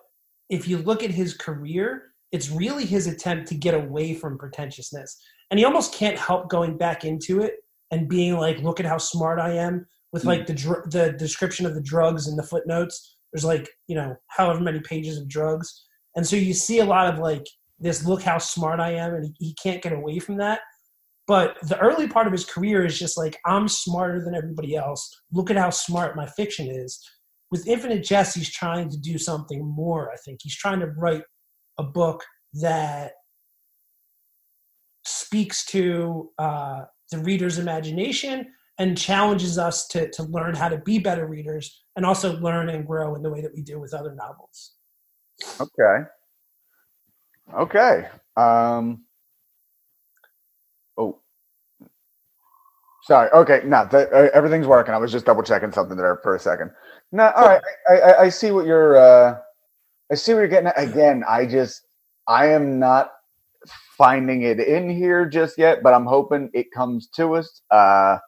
if 0.49 0.69
you 0.69 0.79
look 0.79 1.03
at 1.03 1.11
his 1.11 1.35
career, 1.35 2.13
it's 2.33 2.51
really 2.51 2.85
his 2.85 3.07
attempt 3.07 3.49
to 3.49 3.55
get 3.55 3.75
away 3.75 4.15
from 4.15 4.39
pretentiousness. 4.39 5.17
And 5.51 5.59
he 5.59 5.65
almost 5.65 5.95
can't 5.95 6.19
help 6.19 6.49
going 6.49 6.77
back 6.77 7.05
into 7.05 7.41
it 7.41 7.55
and 7.91 8.09
being 8.09 8.37
like, 8.37 8.63
look 8.63 8.79
at 8.79 8.87
how 8.87 8.99
smart 8.99 9.41
I 9.41 9.55
am 9.55 9.87
with 10.13 10.25
like 10.25 10.47
the 10.47 10.55
dr- 10.55 10.91
the 10.91 11.13
description 11.13 11.67
of 11.67 11.75
the 11.75 11.83
drugs 11.83 12.27
and 12.27 12.39
the 12.39 12.43
footnotes. 12.43 13.17
There's 13.33 13.45
like, 13.45 13.69
you 13.89 13.97
know, 13.97 14.17
however 14.29 14.61
many 14.61 14.81
pages 14.81 15.19
of 15.19 15.29
drugs. 15.29 15.87
And 16.17 16.27
so 16.27 16.37
you 16.37 16.53
see 16.53 16.81
a 16.81 16.85
lot 16.85 17.13
of 17.13 17.19
like 17.21 17.47
this 17.81 18.05
look 18.07 18.23
how 18.23 18.39
smart 18.39 18.81
I 18.81 18.93
am, 18.93 19.15
and 19.15 19.25
he, 19.25 19.35
he 19.39 19.57
can't 19.63 19.83
get 19.83 19.93
away 19.93 20.19
from 20.19 20.37
that. 20.39 20.61
But 21.27 21.57
the 21.63 21.79
early 21.79 22.09
part 22.09 22.27
of 22.27 22.33
his 22.33 22.45
career 22.45 22.85
is 22.85 22.99
just 22.99 23.17
like, 23.17 23.39
I'm 23.47 23.69
smarter 23.69 24.21
than 24.25 24.35
everybody 24.35 24.75
else. 24.77 25.09
Look 25.33 25.51
at 25.51 25.57
how 25.57 25.71
smart 25.71 26.17
my 26.17 26.27
fiction 26.27 26.69
is. 26.69 27.01
With 27.51 27.67
Infinite 27.67 28.05
Jest, 28.05 28.37
he's 28.37 28.53
trying 28.53 28.91
to 28.91 28.99
do 28.99 29.17
something 29.17 29.65
more, 29.65 30.11
I 30.11 30.17
think. 30.25 30.41
He's 30.43 30.57
trying 30.57 30.81
to 30.81 30.87
write 30.87 31.23
a 31.79 31.85
book 31.85 32.25
that 32.55 33.13
speaks 35.05 35.65
to 35.67 36.31
uh, 36.39 36.83
the 37.11 37.19
reader's 37.19 37.59
imagination 37.59 38.53
and 38.79 38.97
challenges 38.97 39.59
us 39.59 39.87
to, 39.89 40.11
to 40.11 40.23
learn 40.25 40.55
how 40.55 40.69
to 40.69 40.79
be 40.79 40.99
better 40.99 41.27
readers 41.27 41.85
and 41.97 42.07
also 42.07 42.39
learn 42.41 42.71
and 42.71 42.87
grow 42.87 43.15
in 43.15 43.23
the 43.23 43.31
way 43.31 43.41
that 43.41 43.55
we 43.55 43.63
do 43.63 43.79
with 43.79 43.95
other 43.95 44.15
novels. 44.15 44.73
Okay. 45.61 46.07
Okay. 47.55 48.07
Um, 48.37 49.05
oh, 50.97 51.19
sorry. 53.03 53.31
Okay, 53.31 53.63
no, 53.65 53.87
that, 53.91 54.13
uh, 54.13 54.29
everything's 54.33 54.67
working. 54.67 54.95
I 54.95 54.99
was 54.99 55.13
just 55.13 55.27
double 55.27 55.43
checking 55.43 55.73
something 55.73 55.97
there 55.97 56.21
for 56.23 56.37
a 56.37 56.41
second. 56.41 56.71
No, 57.13 57.31
all 57.31 57.49
right. 57.49 57.63
I, 57.89 57.95
I, 57.95 58.21
I 58.23 58.29
see 58.29 58.51
what 58.51 58.67
you're. 58.67 58.97
Uh, 58.97 59.39
I 60.11 60.15
see 60.17 60.33
what 60.33 60.41
you're 60.41 60.49
getting 60.49 60.69
at. 60.69 60.79
Again, 60.79 61.23
I 61.29 61.47
just, 61.47 61.83
I 62.27 62.49
am 62.49 62.79
not 62.81 63.13
finding 63.97 64.43
it 64.43 64.59
in 64.59 64.91
here 64.91 65.25
just 65.27 65.57
yet, 65.57 65.83
but 65.83 65.95
I'm 65.95 66.07
hoping 66.07 66.51
it 66.53 66.73
comes 66.73 67.07
to 67.15 67.37
us. 67.37 67.63
Uh, 67.71 68.19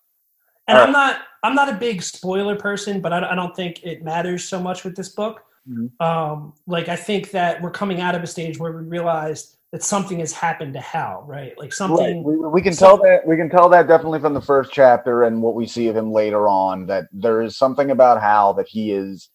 and 0.69 0.79
I'm 0.79 0.93
not, 0.93 1.23
I'm 1.43 1.57
not 1.57 1.69
a 1.69 1.75
big 1.75 2.03
spoiler 2.03 2.55
person, 2.57 3.01
but 3.01 3.13
I, 3.13 3.31
I 3.31 3.35
don't 3.35 3.57
think 3.57 3.83
it 3.83 4.05
matters 4.05 4.45
so 4.45 4.61
much 4.61 4.85
with 4.85 4.97
this 4.97 5.09
book. 5.09 5.43
Mm-hmm. 5.69 6.05
Um, 6.05 6.55
like 6.67 6.89
I 6.89 6.97
think 6.97 7.31
that 7.31 7.61
we're 7.63 7.71
coming 7.71 8.01
out 8.01 8.15
of 8.15 8.23
a 8.23 8.27
stage 8.27 8.59
where 8.59 8.73
we 8.73 8.83
realized 8.83 9.59
that 9.73 9.83
something 9.83 10.19
has 10.19 10.33
happened 10.33 10.75
to 10.75 10.81
Hal, 10.81 11.25
right? 11.27 11.57
Like 11.57 11.73
something. 11.73 12.25
Right. 12.25 12.39
We, 12.39 12.49
we, 12.49 12.63
can 12.63 12.75
tell 12.75 12.99
that 12.99 13.27
we 13.27 13.37
can 13.37 13.49
tell 13.49 13.69
that 13.71 13.89
definitely 13.89 14.21
from 14.21 14.35
the 14.35 14.41
first 14.41 14.71
chapter 14.73 15.25
and 15.25 15.41
what 15.41 15.55
we 15.55 15.67
see 15.67 15.89
of 15.89 15.97
him 15.97 16.13
later 16.13 16.49
on 16.49 16.87
that 16.87 17.07
there 17.13 17.41
is 17.41 17.57
something 17.57 17.91
about 17.91 18.21
Hal 18.21 18.55
that 18.55 18.69
he 18.69 18.93
is 18.93 19.31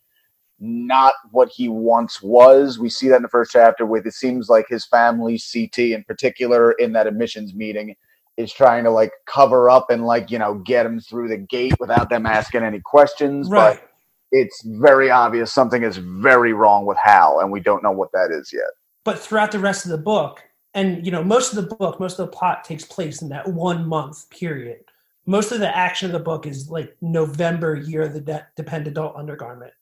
not 0.60 1.14
what 1.32 1.50
he 1.50 1.70
once 1.70 2.22
was. 2.22 2.80
We 2.80 2.90
see 2.90 3.08
that 3.10 3.18
in 3.18 3.22
the 3.24 3.30
first 3.30 3.52
chapter 3.52 3.86
with 3.86 4.06
it 4.06 4.14
seems 4.14 4.50
like 4.50 4.68
his 4.68 4.86
family, 4.86 5.40
CT 5.40 5.80
in 5.80 6.04
particular, 6.04 6.74
in 6.74 6.94
that 6.94 7.08
admissions 7.08 7.54
meeting, 7.54 7.96
is 8.38 8.54
trying 8.54 8.84
to 8.84 8.92
like 8.92 9.12
cover 9.26 9.70
up 9.70 9.90
and 9.90 10.06
like 10.06 10.30
you 10.30 10.38
know 10.38 10.56
get 10.56 10.86
him 10.86 11.00
through 11.00 11.30
the 11.30 11.38
gate 11.38 11.74
without 11.80 12.10
them 12.10 12.26
asking 12.28 12.64
any 12.64 12.80
questions. 12.80 13.50
Right. 13.50 13.80
But 13.80 13.87
it's 14.32 14.62
very 14.64 15.10
obvious 15.10 15.54
something 15.54 15.84
is 15.84 15.98
very 15.98 16.54
wrong 16.54 16.86
with 16.86 16.98
Hal, 16.98 17.40
and 17.40 17.52
we 17.52 17.60
don't 17.60 17.84
know 17.84 17.92
what 17.92 18.12
that 18.12 18.32
is 18.32 18.52
yet. 18.54 18.70
But 19.04 19.20
throughout 19.20 19.52
the 19.52 19.60
rest 19.60 19.86
of 19.86 19.92
the 19.92 19.98
book, 19.98 20.44
and 20.74 21.06
you 21.06 21.12
know, 21.12 21.24
most 21.24 21.54
of 21.54 21.56
the 21.56 21.76
book, 21.76 22.00
most 22.00 22.20
of 22.20 22.26
the 22.26 22.38
plot 22.38 22.64
takes 22.64 22.84
place 22.84 23.22
in 23.22 23.30
that 23.30 23.48
one 23.48 23.88
month 23.88 24.30
period. 24.30 24.80
Most 25.26 25.52
of 25.52 25.60
the 25.60 25.76
action 25.76 26.08
of 26.08 26.14
the 26.14 26.20
book 26.20 26.46
is 26.46 26.70
like 26.70 26.96
November 27.02 27.76
year 27.76 28.04
of 28.04 28.14
the 28.14 28.22
de- 28.22 28.48
dependent 28.56 28.96
adult 28.96 29.16
undergarment. 29.16 29.74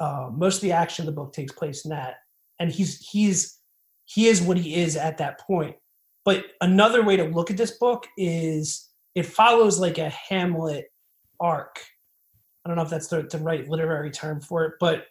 Uh, 0.00 0.28
most 0.32 0.56
of 0.56 0.62
the 0.62 0.72
action 0.72 1.02
of 1.02 1.06
the 1.06 1.20
book 1.20 1.32
takes 1.32 1.52
place 1.52 1.84
in 1.84 1.90
that, 1.90 2.16
and 2.58 2.70
he's 2.70 2.98
he's 3.00 3.58
he 4.04 4.26
is 4.26 4.42
what 4.42 4.56
he 4.56 4.76
is 4.76 4.96
at 4.96 5.18
that 5.18 5.40
point. 5.40 5.76
But 6.24 6.44
another 6.60 7.02
way 7.02 7.16
to 7.16 7.24
look 7.24 7.50
at 7.50 7.56
this 7.56 7.72
book 7.72 8.06
is 8.16 8.88
it 9.14 9.26
follows 9.26 9.78
like 9.78 9.98
a 9.98 10.08
Hamlet 10.08 10.86
arc 11.40 11.80
I 12.64 12.68
don't 12.68 12.76
know 12.76 12.82
if 12.82 12.90
that's 12.90 13.08
the, 13.08 13.22
the 13.22 13.38
right 13.38 13.68
literary 13.68 14.10
term 14.10 14.40
for 14.40 14.64
it, 14.64 14.74
but 14.78 15.06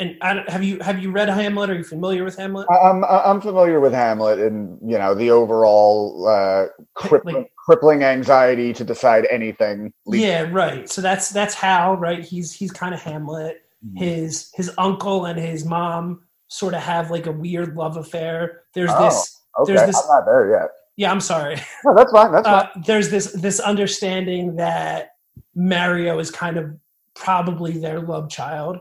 and 0.00 0.16
have 0.48 0.64
you 0.64 0.80
have 0.80 1.00
you 1.00 1.12
read 1.12 1.28
Hamlet? 1.28 1.70
Are 1.70 1.74
you 1.74 1.84
familiar 1.84 2.24
with 2.24 2.36
Hamlet? 2.36 2.66
I'm 2.68 3.04
I'm 3.04 3.40
familiar 3.40 3.78
with 3.78 3.92
Hamlet, 3.92 4.40
and 4.40 4.76
you 4.82 4.98
know 4.98 5.14
the 5.14 5.30
overall 5.30 6.26
uh, 6.26 6.66
crippling, 6.94 7.36
like, 7.36 7.52
crippling 7.56 8.02
anxiety 8.02 8.72
to 8.72 8.82
decide 8.82 9.28
anything. 9.30 9.92
Yeah, 10.06 10.48
right. 10.50 10.90
So 10.90 11.00
that's 11.00 11.30
that's 11.30 11.54
Hal, 11.54 11.96
right? 11.96 12.24
He's 12.24 12.52
he's 12.52 12.72
kind 12.72 12.92
of 12.92 13.00
Hamlet. 13.02 13.62
Mm-hmm. 13.86 13.98
His 13.98 14.50
his 14.54 14.72
uncle 14.78 15.26
and 15.26 15.38
his 15.38 15.64
mom 15.64 16.22
sort 16.48 16.74
of 16.74 16.82
have 16.82 17.12
like 17.12 17.26
a 17.26 17.32
weird 17.32 17.76
love 17.76 17.96
affair. 17.96 18.62
There's 18.74 18.90
oh, 18.92 19.04
this. 19.04 19.42
Okay, 19.60 19.74
there's 19.74 19.86
this, 19.86 20.02
I'm 20.02 20.08
not 20.08 20.26
there 20.26 20.50
yet. 20.50 20.70
Yeah, 20.96 21.12
I'm 21.12 21.20
sorry. 21.20 21.54
No, 21.84 21.94
that's 21.94 22.10
fine. 22.10 22.32
That's 22.32 22.48
uh, 22.48 22.66
fine. 22.66 22.82
There's 22.84 23.10
this 23.10 23.30
this 23.30 23.60
understanding 23.60 24.56
that 24.56 25.13
Mario 25.54 26.18
is 26.18 26.30
kind 26.30 26.56
of 26.56 26.76
probably 27.14 27.78
their 27.78 28.00
love 28.00 28.28
child. 28.30 28.78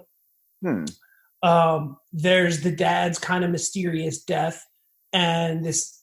Hmm. 0.61 0.85
Um, 1.41 1.97
there's 2.11 2.61
the 2.61 2.71
dad's 2.71 3.19
kind 3.19 3.43
of 3.43 3.51
mysterious 3.51 4.23
death, 4.23 4.65
and 5.11 5.63
this 5.63 6.01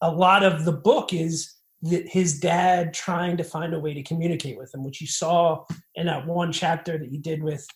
a 0.00 0.10
lot 0.10 0.42
of 0.42 0.64
the 0.64 0.72
book 0.72 1.12
is 1.12 1.54
that 1.82 2.08
his 2.08 2.38
dad 2.40 2.92
trying 2.92 3.36
to 3.36 3.44
find 3.44 3.74
a 3.74 3.80
way 3.80 3.94
to 3.94 4.02
communicate 4.02 4.58
with 4.58 4.74
him, 4.74 4.84
which 4.84 5.00
you 5.00 5.06
saw 5.06 5.64
in 5.94 6.06
that 6.06 6.26
one 6.26 6.52
chapter 6.52 6.98
that 6.98 7.10
you 7.10 7.18
did 7.18 7.42
with 7.42 7.66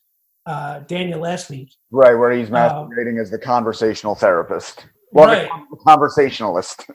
uh, 0.47 0.81
Daniel 0.81 1.21
last 1.21 1.49
week. 1.49 1.75
Right, 1.91 2.15
where 2.15 2.33
he's 2.33 2.49
um, 2.49 2.55
masquerading 2.55 3.17
um, 3.17 3.23
as 3.23 3.31
the 3.31 3.39
conversational 3.39 4.15
therapist. 4.15 4.87
Well, 5.13 5.29
right. 5.29 5.49
the 5.71 5.77
conversationalist. 5.77 6.87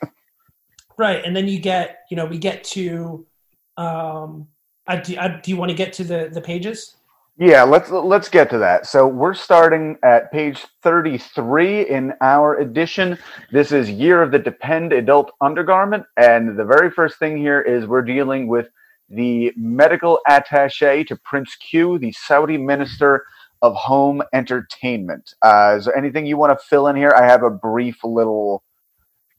right, 0.98 1.24
and 1.24 1.36
then 1.36 1.48
you 1.48 1.60
get, 1.60 2.00
you 2.12 2.18
know, 2.18 2.26
we 2.26 2.38
get 2.38 2.64
to 2.66 3.26
um, 3.78 4.48
uh, 4.90 4.96
do, 4.98 5.16
uh, 5.18 5.40
do 5.42 5.52
you 5.52 5.58
want 5.58 5.70
to 5.70 5.76
get 5.76 5.94
to 5.94 6.04
the, 6.04 6.30
the 6.34 6.42
pages? 6.42 6.96
Yeah, 7.38 7.64
let's 7.64 7.90
let's 7.90 8.28
get 8.28 8.50
to 8.50 8.58
that. 8.58 8.86
So 8.86 9.08
we're 9.08 9.34
starting 9.34 9.98
at 10.04 10.30
page 10.30 10.66
33 10.84 11.88
in 11.88 12.14
our 12.20 12.58
edition. 12.58 13.18
This 13.50 13.72
is 13.72 13.90
Year 13.90 14.22
of 14.22 14.32
the 14.32 14.40
Depend 14.40 14.92
Adult 14.92 15.32
Undergarment, 15.40 16.04
and 16.18 16.60
the 16.60 16.66
very 16.66 16.92
first 16.92 17.18
thing 17.18 17.38
here 17.38 17.62
is 17.62 17.86
we're 17.86 18.02
dealing 18.02 18.50
with 18.50 18.68
the 19.08 19.54
medical 19.56 20.20
attaché 20.28 21.08
to 21.08 21.16
Prince 21.16 21.56
Q, 21.56 21.98
the 21.98 22.12
Saudi 22.12 22.58
Minister 22.58 23.26
of 23.62 23.74
Home 23.76 24.22
Entertainment. 24.34 25.34
Uh, 25.42 25.76
is 25.78 25.86
there 25.86 25.96
anything 25.96 26.26
you 26.26 26.36
want 26.36 26.60
to 26.60 26.66
fill 26.66 26.88
in 26.88 26.98
here? 26.98 27.14
I 27.16 27.26
have 27.26 27.44
a 27.44 27.50
brief 27.50 28.04
little 28.04 28.64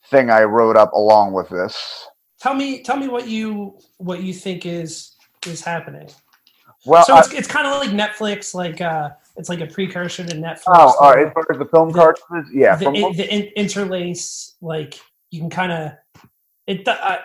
thing 0.07 0.30
I 0.30 0.45
wrote 0.45 0.76
up 0.76 0.95
along 0.95 1.35
with 1.35 1.50
this. 1.50 2.07
Tell 2.40 2.54
me, 2.54 2.83
tell 2.83 2.97
me 2.97 3.09
what 3.09 3.28
you 3.28 3.78
what 3.99 4.23
you 4.23 4.33
think 4.33 4.64
is 4.64 5.16
is 5.47 5.62
happening. 5.62 6.09
Well, 6.87 7.04
so 7.04 7.18
it's, 7.18 7.32
it's 7.32 7.49
kind 7.49 7.66
of 7.66 7.78
like 7.78 7.90
Netflix, 7.90 8.54
like 8.54 8.80
uh, 8.80 9.11
it's 9.37 9.49
like 9.49 9.61
a 9.61 9.66
precursor 9.66 10.25
to 10.25 10.35
Netflix. 10.35 10.62
Oh, 10.68 10.94
all 10.99 11.14
right. 11.14 11.26
As 11.26 11.32
far 11.32 11.47
as 11.50 11.59
the 11.59 11.66
film 11.66 11.92
cartridges, 11.92 12.50
yeah, 12.54 12.76
the, 12.76 12.90
in, 12.90 13.16
the 13.16 13.35
in, 13.35 13.42
interlace, 13.54 14.56
like 14.62 14.99
you 15.30 15.40
can 15.40 15.50
kind 15.50 15.73
of 15.73 15.92
it. 16.66 16.88
Uh, 16.88 17.16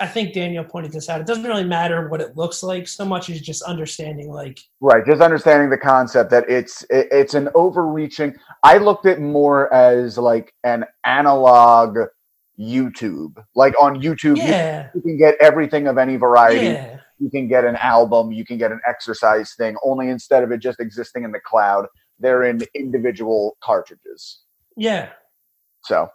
I 0.00 0.06
think 0.06 0.34
Daniel 0.34 0.64
pointed 0.64 0.92
this 0.92 1.08
out. 1.08 1.20
It 1.20 1.26
doesn't 1.26 1.44
really 1.44 1.64
matter 1.64 2.08
what 2.08 2.20
it 2.20 2.36
looks 2.36 2.62
like 2.62 2.86
so 2.86 3.04
much 3.04 3.30
as 3.30 3.40
just 3.40 3.62
understanding, 3.62 4.30
like 4.30 4.60
right, 4.80 5.04
just 5.04 5.20
understanding 5.20 5.70
the 5.70 5.78
concept 5.78 6.30
that 6.30 6.48
it's 6.48 6.82
it, 6.90 7.08
it's 7.10 7.34
an 7.34 7.48
overreaching. 7.54 8.34
I 8.62 8.78
looked 8.78 9.06
at 9.06 9.20
more 9.20 9.72
as 9.72 10.16
like 10.16 10.54
an 10.62 10.84
analog 11.04 11.98
YouTube. 12.58 13.42
Like 13.54 13.74
on 13.80 14.00
YouTube, 14.00 14.36
yeah. 14.36 14.90
you, 14.94 15.00
you, 15.00 15.02
can 15.02 15.16
get 15.16 15.36
everything 15.40 15.88
of 15.88 15.98
any 15.98 16.16
variety. 16.16 16.66
Yeah. 16.66 17.00
You 17.20 17.30
can 17.30 17.46
get 17.46 17.64
an 17.64 17.76
album, 17.76 18.32
you 18.32 18.44
can 18.44 18.58
get 18.58 18.72
an 18.72 18.80
exercise 18.88 19.54
thing, 19.54 19.76
only 19.84 20.08
instead 20.08 20.42
of 20.42 20.50
it 20.50 20.58
just 20.58 20.80
existing 20.80 21.22
in 21.22 21.30
the 21.30 21.38
cloud, 21.38 21.86
they're 22.18 22.42
in 22.42 22.60
individual 22.74 23.56
cartridges. 23.62 24.40
Yeah. 24.76 25.10
So, 25.84 26.08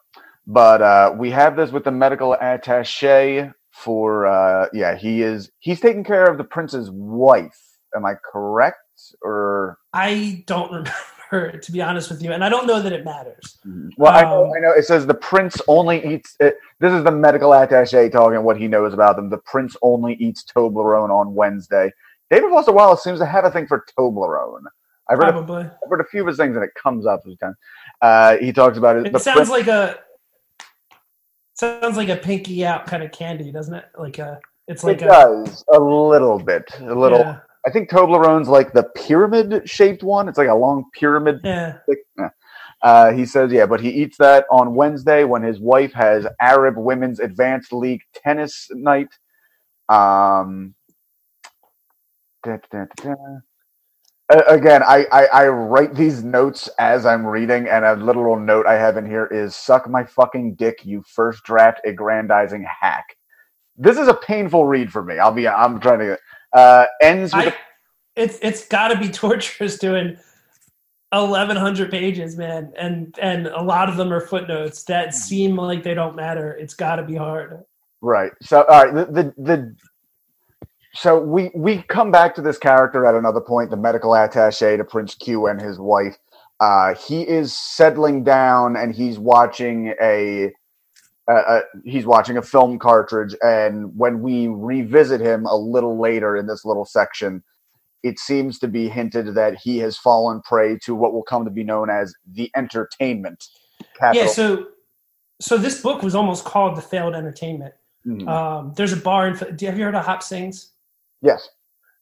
but 0.45 0.81
uh, 0.81 1.15
we 1.17 1.31
have 1.31 1.55
this 1.55 1.71
with 1.71 1.83
the 1.83 1.91
medical 1.91 2.33
attache 2.33 3.51
for, 3.71 4.25
uh, 4.25 4.67
yeah, 4.73 4.97
he 4.97 5.21
is, 5.21 5.51
he's 5.59 5.79
taking 5.79 6.03
care 6.03 6.25
of 6.25 6.37
the 6.37 6.43
prince's 6.43 6.89
wife. 6.91 7.59
Am 7.95 8.05
I 8.05 8.15
correct? 8.31 8.77
Or 9.21 9.77
I 9.93 10.43
don't 10.47 10.71
remember. 10.71 10.91
For 11.29 11.51
to 11.51 11.71
be 11.71 11.81
honest 11.81 12.09
with 12.09 12.21
you, 12.21 12.31
and 12.31 12.43
I 12.43 12.49
don't 12.49 12.67
know 12.67 12.81
that 12.81 12.91
it 12.93 13.03
matters. 13.05 13.57
Well, 13.97 14.13
I 14.13 14.21
know, 14.23 14.45
Um, 14.45 14.51
I 14.55 14.59
know. 14.59 14.71
It 14.71 14.85
says 14.85 15.05
the 15.05 15.13
prince 15.13 15.59
only 15.67 16.05
eats. 16.05 16.35
It, 16.39 16.57
this 16.79 16.93
is 16.93 17.03
the 17.03 17.11
medical 17.11 17.49
attaché 17.51 18.11
talking 18.11 18.41
what 18.43 18.57
he 18.57 18.67
knows 18.67 18.93
about 18.93 19.15
them. 19.15 19.29
The 19.29 19.37
prince 19.39 19.75
only 19.81 20.13
eats 20.15 20.43
Toblerone 20.43 21.09
on 21.09 21.33
Wednesday. 21.33 21.91
David 22.29 22.49
Foster 22.49 22.71
Wallace 22.71 23.03
seems 23.03 23.19
to 23.19 23.25
have 23.25 23.45
a 23.45 23.51
thing 23.51 23.67
for 23.67 23.85
Toblerone. 23.97 24.63
I've 25.09 25.19
read, 25.19 25.29
a, 25.29 25.31
Probably. 25.33 25.63
I've 25.63 25.89
read 25.91 26.01
a 26.01 26.05
few 26.05 26.21
of 26.21 26.27
his 26.27 26.37
things 26.37 26.55
and 26.55 26.65
it 26.65 26.71
comes 26.81 27.05
up 27.05 27.21
every 27.23 27.37
time. 27.37 27.55
Uh, 28.01 28.37
he 28.37 28.51
talks 28.51 28.77
about 28.77 28.97
it. 28.97 29.05
It 29.07 29.19
sounds 29.19 29.35
prince- 29.35 29.49
like 29.49 29.67
a 29.67 29.99
sounds 31.53 31.95
like 31.97 32.09
a 32.09 32.17
pinky 32.17 32.65
out 32.65 32.85
kind 32.85 33.03
of 33.03 33.11
candy, 33.11 33.51
doesn't 33.51 33.73
it? 33.73 33.85
Like 33.97 34.17
a 34.19 34.39
it's 34.67 34.83
like 34.83 35.01
it 35.01 35.05
a 35.05 35.09
does 35.09 35.63
a 35.73 35.79
little 35.79 36.39
bit, 36.39 36.67
a 36.81 36.95
little. 36.95 37.19
Yeah, 37.19 37.39
I 37.67 37.71
think 37.71 37.89
Toblerone's 37.89 38.47
like 38.47 38.73
the 38.73 38.83
pyramid 38.95 39.67
shaped 39.67 40.03
one. 40.03 40.29
It's 40.29 40.37
like 40.37 40.49
a 40.49 40.55
long 40.55 40.85
pyramid 40.93 41.41
yeah. 41.43 41.77
Uh, 42.81 43.11
he 43.13 43.25
says, 43.25 43.51
yeah, 43.51 43.65
but 43.65 43.81
he 43.81 43.89
eats 43.89 44.17
that 44.17 44.45
on 44.51 44.75
Wednesday 44.75 45.23
when 45.23 45.41
his 45.41 45.59
wife 45.59 45.91
has 45.93 46.27
Arab 46.39 46.77
Women's 46.77 47.19
Advanced 47.19 47.73
League 47.73 48.01
tennis 48.13 48.67
night. 48.71 49.07
Um, 49.89 50.75
da, 52.43 52.57
da, 52.71 52.85
da. 53.01 53.13
Uh, 54.31 54.41
again, 54.47 54.83
I, 54.83 55.05
I, 55.11 55.25
I 55.25 55.47
write 55.47 55.95
these 55.95 56.23
notes 56.23 56.67
as 56.79 57.05
I'm 57.05 57.25
reading, 57.25 57.67
and 57.67 57.85
a 57.85 57.95
literal 57.95 58.39
note 58.39 58.67
I 58.67 58.73
have 58.73 58.97
in 58.97 59.05
here 59.05 59.27
is 59.27 59.55
"suck 59.55 59.89
my 59.89 60.03
fucking 60.03 60.55
dick, 60.55 60.85
you 60.85 61.03
first 61.07 61.43
draft 61.43 61.81
aggrandizing 61.85 62.65
hack." 62.81 63.05
This 63.77 63.97
is 63.97 64.07
a 64.07 64.13
painful 64.13 64.65
read 64.65 64.91
for 64.91 65.03
me. 65.03 65.19
I'll 65.19 65.31
be. 65.31 65.47
I'm 65.47 65.79
trying 65.79 65.99
to. 65.99 66.17
Uh, 66.55 66.85
ends 67.01 67.35
with. 67.35 67.47
a- 67.47 67.49
I, 67.49 67.55
it's 68.15 68.39
it's 68.41 68.67
got 68.67 68.87
to 68.87 68.97
be 68.97 69.09
torturous 69.23 69.77
doing 69.77 70.17
eleven 71.13 71.57
hundred 71.57 71.91
pages, 71.91 72.37
man, 72.37 72.73
and 72.77 73.17
and 73.21 73.47
a 73.47 73.61
lot 73.61 73.89
of 73.89 73.97
them 73.97 74.11
are 74.11 74.21
footnotes 74.21 74.83
that 74.85 75.13
seem 75.13 75.55
like 75.55 75.83
they 75.83 75.93
don't 75.93 76.15
matter. 76.15 76.53
It's 76.53 76.73
got 76.73 76.95
to 76.95 77.03
be 77.03 77.15
hard. 77.15 77.63
Right. 78.01 78.31
So, 78.41 78.63
all 78.63 78.85
right. 78.85 78.93
The, 78.93 79.05
the 79.05 79.33
the 79.41 79.75
so 80.93 81.19
we 81.19 81.51
we 81.53 81.81
come 81.83 82.11
back 82.11 82.35
to 82.35 82.41
this 82.41 82.57
character 82.57 83.05
at 83.05 83.15
another 83.15 83.41
point. 83.41 83.69
The 83.69 83.77
medical 83.77 84.11
attaché 84.11 84.77
to 84.77 84.83
Prince 84.83 85.15
Q 85.15 85.47
and 85.47 85.61
his 85.61 85.79
wife. 85.79 86.17
Uh, 86.61 86.95
he 86.95 87.23
is 87.23 87.53
settling 87.53 88.23
down 88.23 88.77
and 88.77 88.95
he's 88.95 89.19
watching 89.19 89.93
a. 90.01 90.53
Uh, 91.29 91.33
uh, 91.33 91.61
he's 91.83 92.05
watching 92.05 92.37
a 92.37 92.41
film 92.41 92.77
cartridge, 92.77 93.35
and 93.41 93.97
when 93.97 94.21
we 94.21 94.47
revisit 94.47 95.19
him 95.21 95.45
a 95.47 95.55
little 95.55 95.99
later 95.99 96.37
in 96.37 96.45
this 96.45 96.63
little 96.65 96.85
section, 96.85 97.43
it 98.03 98.19
seems 98.19 98.59
to 98.59 98.67
be 98.67 98.87
hinted 98.89 99.33
that 99.33 99.57
he 99.57 99.79
has 99.79 99.97
fallen 99.97 100.39
prey 100.43 100.77
to 100.83 100.93
what 100.93 101.13
will 101.13 101.23
come 101.23 101.43
to 101.43 101.49
be 101.49 101.63
known 101.63 101.89
as 101.89 102.13
the 102.31 102.51
entertainment. 102.55 103.43
Capital. 103.99 104.23
Yeah. 104.23 104.29
So 104.29 104.67
so 105.41 105.57
this 105.57 105.81
book 105.81 106.03
was 106.03 106.13
almost 106.15 106.45
called 106.45 106.77
the 106.77 106.81
failed 106.81 107.15
entertainment. 107.15 107.73
Mhm. 108.05 108.27
Um, 108.29 108.73
there's 108.77 108.93
a 108.93 108.97
bar 108.97 109.27
in. 109.27 109.33
Do 109.35 109.65
you, 109.65 109.67
Have 109.67 109.77
you 109.79 109.85
heard 109.85 109.95
of 109.95 110.05
Hop 110.05 110.21
Sings? 110.21 110.73
yes. 111.21 111.49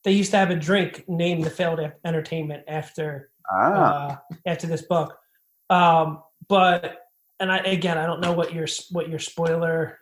They 0.03 0.11
used 0.11 0.31
to 0.31 0.37
have 0.37 0.49
a 0.51 0.55
drink 0.57 1.05
named 1.07 1.45
the 1.45 1.49
failed 1.49 1.79
entertainment 2.03 2.65
after 2.67 3.31
Ah. 3.49 4.19
uh, 4.19 4.35
after 4.45 4.67
this 4.67 4.81
book. 4.81 5.17
Um, 5.69 6.21
but 6.49 7.02
and 7.39 7.51
I 7.51 7.57
again, 7.59 7.97
I 7.97 8.05
don't 8.05 8.21
know 8.21 8.33
what 8.33 8.53
your 8.53 8.67
what 8.91 9.09
your 9.09 9.19
spoiler. 9.19 9.99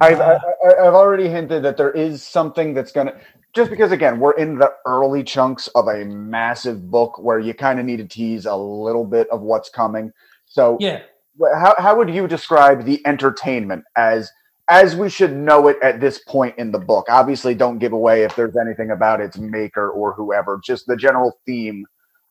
I've, 0.00 0.20
Uh, 0.20 0.38
I, 0.64 0.86
I've 0.86 0.94
already 0.94 1.28
hinted 1.28 1.62
that 1.64 1.76
there 1.76 1.90
is 1.90 2.22
something 2.22 2.74
that's 2.74 2.92
going 2.92 3.08
to, 3.08 3.20
just 3.54 3.70
because, 3.70 3.92
again, 3.92 4.18
we're 4.18 4.32
in 4.32 4.58
the 4.58 4.72
early 4.86 5.22
chunks 5.22 5.68
of 5.68 5.88
a 5.88 6.04
massive 6.04 6.90
book 6.90 7.18
where 7.18 7.38
you 7.38 7.54
kind 7.54 7.78
of 7.78 7.86
need 7.86 7.98
to 7.98 8.06
tease 8.06 8.46
a 8.46 8.56
little 8.56 9.04
bit 9.04 9.28
of 9.30 9.42
what's 9.42 9.68
coming. 9.68 10.12
So, 10.46 10.78
Yeah, 10.80 11.02
how, 11.54 11.74
how 11.78 11.96
would 11.96 12.10
you 12.10 12.26
describe 12.26 12.84
the 12.84 13.06
entertainment 13.06 13.84
as 13.96 14.30
as 14.68 14.96
we 14.96 15.08
should 15.08 15.32
know 15.32 15.68
it 15.68 15.76
at 15.80 16.00
this 16.00 16.18
point 16.26 16.56
in 16.58 16.72
the 16.72 16.78
book? 16.78 17.06
Obviously, 17.08 17.54
don't 17.54 17.78
give 17.78 17.92
away 17.92 18.24
if 18.24 18.34
there's 18.34 18.56
anything 18.56 18.90
about 18.90 19.20
its 19.20 19.38
maker 19.38 19.90
or 19.90 20.12
whoever, 20.14 20.60
just 20.64 20.86
the 20.86 20.96
general 20.96 21.38
theme 21.46 21.84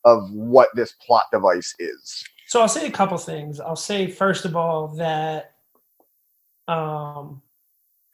of 0.04 0.30
what 0.30 0.68
this 0.74 0.92
plot 1.04 1.24
device 1.32 1.74
is. 1.78 2.24
So 2.46 2.60
I'll 2.60 2.68
say 2.68 2.86
a 2.86 2.92
couple 2.92 3.18
things. 3.18 3.58
I'll 3.60 3.74
say 3.74 4.08
first 4.08 4.44
of 4.44 4.54
all 4.54 4.88
that 4.96 5.54
um, 6.68 7.42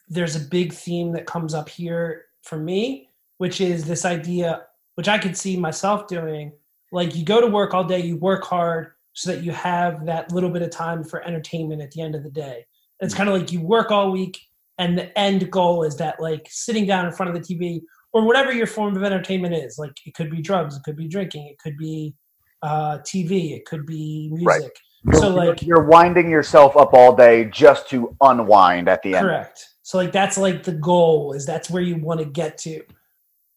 there's 0.09 0.35
a 0.35 0.39
big 0.39 0.73
theme 0.73 1.11
that 1.13 1.27
comes 1.27 1.53
up 1.53 1.69
here 1.69 2.25
for 2.41 2.57
me, 2.57 3.09
which 3.37 3.61
is 3.61 3.85
this 3.85 4.05
idea, 4.05 4.63
which 4.95 5.07
I 5.07 5.19
could 5.19 5.37
see 5.37 5.55
myself 5.55 6.07
doing. 6.07 6.51
Like 6.91 7.15
you 7.15 7.23
go 7.23 7.41
to 7.41 7.47
work 7.47 7.73
all 7.73 7.83
day, 7.83 7.99
you 7.99 8.17
work 8.17 8.43
hard 8.43 8.91
so 9.13 9.31
that 9.31 9.43
you 9.43 9.51
have 9.51 10.05
that 10.07 10.31
little 10.31 10.49
bit 10.49 10.63
of 10.63 10.71
time 10.71 11.03
for 11.03 11.23
entertainment 11.23 11.81
at 11.81 11.91
the 11.91 12.01
end 12.01 12.15
of 12.15 12.23
the 12.23 12.31
day. 12.31 12.65
It's 12.99 13.13
kind 13.13 13.29
of 13.29 13.39
like 13.39 13.51
you 13.51 13.61
work 13.61 13.91
all 13.91 14.11
week, 14.11 14.39
and 14.79 14.97
the 14.97 15.15
end 15.17 15.51
goal 15.51 15.83
is 15.83 15.95
that 15.97 16.19
like 16.19 16.47
sitting 16.49 16.87
down 16.87 17.05
in 17.05 17.11
front 17.11 17.35
of 17.35 17.35
the 17.35 17.55
TV 17.55 17.81
or 18.13 18.25
whatever 18.25 18.51
your 18.51 18.67
form 18.67 18.95
of 18.95 19.03
entertainment 19.03 19.53
is. 19.53 19.77
Like 19.77 19.93
it 20.05 20.15
could 20.15 20.31
be 20.31 20.41
drugs, 20.41 20.75
it 20.75 20.83
could 20.83 20.95
be 20.95 21.07
drinking, 21.07 21.47
it 21.47 21.59
could 21.59 21.77
be 21.77 22.15
uh, 22.63 22.97
TV, 22.99 23.51
it 23.53 23.65
could 23.65 23.85
be 23.85 24.29
Right. 24.41 24.57
music. 24.61 24.75
You're, 25.05 25.15
So, 25.21 25.29
like- 25.29 25.61
you're 25.61 25.83
winding 25.83 26.31
yourself 26.31 26.75
up 26.77 26.93
all 26.93 27.15
day 27.15 27.45
just 27.45 27.89
to 27.89 28.15
unwind 28.21 28.87
at 28.89 29.03
the 29.03 29.15
end. 29.15 29.25
Correct. 29.25 29.69
So 29.81 29.97
like 29.97 30.11
that's 30.13 30.37
like 30.37 30.63
the 30.63 30.71
goal 30.71 31.33
is 31.33 31.45
that's 31.45 31.69
where 31.69 31.83
you 31.83 31.97
want 31.97 32.21
to 32.21 32.25
get 32.25 32.57
to. 32.59 32.81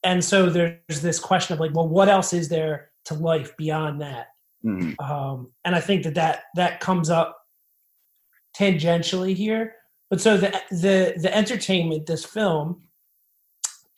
And 0.02 0.22
so 0.24 0.50
there's 0.50 1.00
this 1.00 1.18
question 1.20 1.54
of 1.54 1.60
like, 1.60 1.72
well, 1.74 1.88
what 1.88 2.08
else 2.08 2.32
is 2.32 2.48
there 2.48 2.90
to 3.04 3.14
life 3.14 3.56
beyond 3.56 4.00
that? 4.00 4.28
Mhm. 4.64 5.00
Um, 5.00 5.52
and 5.64 5.76
I 5.76 5.80
think 5.80 6.02
that 6.02 6.14
that 6.14 6.42
that 6.56 6.80
comes 6.80 7.10
up 7.10 7.38
tangentially 8.58 9.34
here. 9.36 9.74
But 10.10 10.20
so 10.20 10.36
the 10.36 10.50
the 10.70 11.14
the 11.16 11.32
entertainment, 11.34 12.06
this 12.06 12.24
film, 12.24 12.82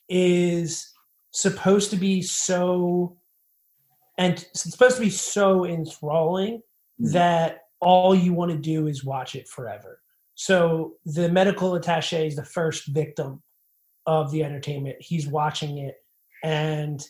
is 0.09 0.93
supposed 1.33 1.91
to 1.91 1.97
be 1.97 2.23
so, 2.23 3.18
and 4.19 4.35
it's 4.35 4.71
supposed 4.71 4.97
to 4.97 5.03
be 5.03 5.11
so 5.11 5.65
enthralling 5.65 6.63
Mhm. 7.01 7.13
that 7.13 7.63
all 7.81 8.15
you 8.15 8.33
want 8.35 8.51
to 8.51 8.59
do 8.59 8.89
is 8.89 9.05
watch 9.05 9.35
it 9.37 9.49
forever. 9.49 10.03
So 10.35 10.97
the 11.05 11.29
medical 11.29 11.73
attaché 11.73 12.27
is 12.27 12.37
the 12.37 12.45
first 12.45 12.87
victim 12.89 13.43
of 14.07 14.31
the 14.33 14.43
entertainment. 14.45 14.97
He's 15.01 15.27
watching 15.29 15.79
it 15.79 15.97
and 16.43 17.05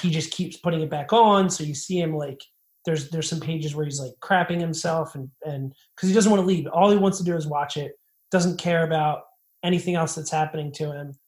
he 0.00 0.10
just 0.10 0.30
keeps 0.32 0.56
putting 0.56 0.80
it 0.80 0.90
back 0.90 1.12
on. 1.12 1.50
So 1.50 1.64
you 1.64 1.74
see 1.74 1.98
him 2.00 2.16
like 2.16 2.42
there's 2.84 3.10
there's 3.10 3.28
some 3.28 3.40
pages 3.40 3.74
where 3.74 3.84
he's 3.84 4.00
like 4.00 4.12
crapping 4.20 4.60
himself 4.60 5.14
and 5.14 5.30
and 5.44 5.72
because 5.94 6.08
he 6.08 6.14
doesn't 6.14 6.30
want 6.30 6.40
to 6.42 6.46
leave. 6.46 6.66
All 6.68 6.90
he 6.90 6.96
wants 6.98 7.18
to 7.18 7.24
do 7.24 7.36
is 7.36 7.46
watch 7.46 7.76
it. 7.76 7.98
Doesn't 8.30 8.58
care 8.58 8.84
about 8.84 9.22
anything 9.62 9.94
else 9.94 10.14
that's 10.14 10.30
happening 10.30 10.70
to 10.72 10.92
him. 10.92 11.18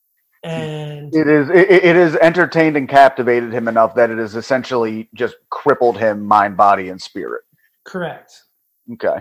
And 0.46 1.14
It 1.14 1.26
is 1.26 1.48
it, 1.50 1.70
it 1.70 1.96
is 1.96 2.14
entertained 2.16 2.76
and 2.76 2.88
captivated 2.88 3.52
him 3.52 3.68
enough 3.68 3.94
that 3.96 4.10
it 4.10 4.18
has 4.18 4.36
essentially 4.36 5.08
just 5.14 5.36
crippled 5.50 5.98
him 5.98 6.24
mind, 6.24 6.56
body, 6.56 6.88
and 6.88 7.00
spirit. 7.00 7.42
correct. 7.84 8.44
Okay. 8.92 9.18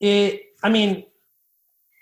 It 0.00 0.42
I 0.62 0.68
mean 0.68 1.04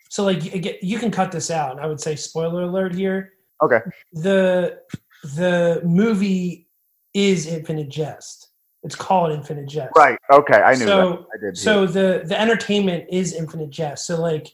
so 0.08 0.24
like 0.24 0.42
you, 0.44 0.74
you 0.82 0.98
can 0.98 1.10
cut 1.12 1.30
this 1.30 1.50
out 1.50 1.72
and 1.72 1.80
I 1.80 1.86
would 1.86 2.00
say 2.00 2.16
spoiler 2.16 2.62
alert 2.62 2.94
here. 2.94 3.34
Okay. 3.62 3.78
The 4.12 4.80
the 5.22 5.82
movie 5.84 6.68
is 7.14 7.46
Infinite 7.46 7.90
Jest. 7.90 8.48
It's 8.82 8.96
called 8.96 9.30
Infinite 9.30 9.68
Jest. 9.68 9.92
Right. 9.96 10.18
Okay. 10.32 10.60
I 10.62 10.74
knew 10.74 10.86
so, 10.86 11.10
that. 11.10 11.26
I 11.34 11.46
did. 11.46 11.58
So 11.58 11.86
the 11.86 12.22
the 12.24 12.40
entertainment 12.40 13.04
is 13.10 13.34
Infinite 13.34 13.70
Jest. 13.70 14.06
So 14.06 14.20
like 14.20 14.48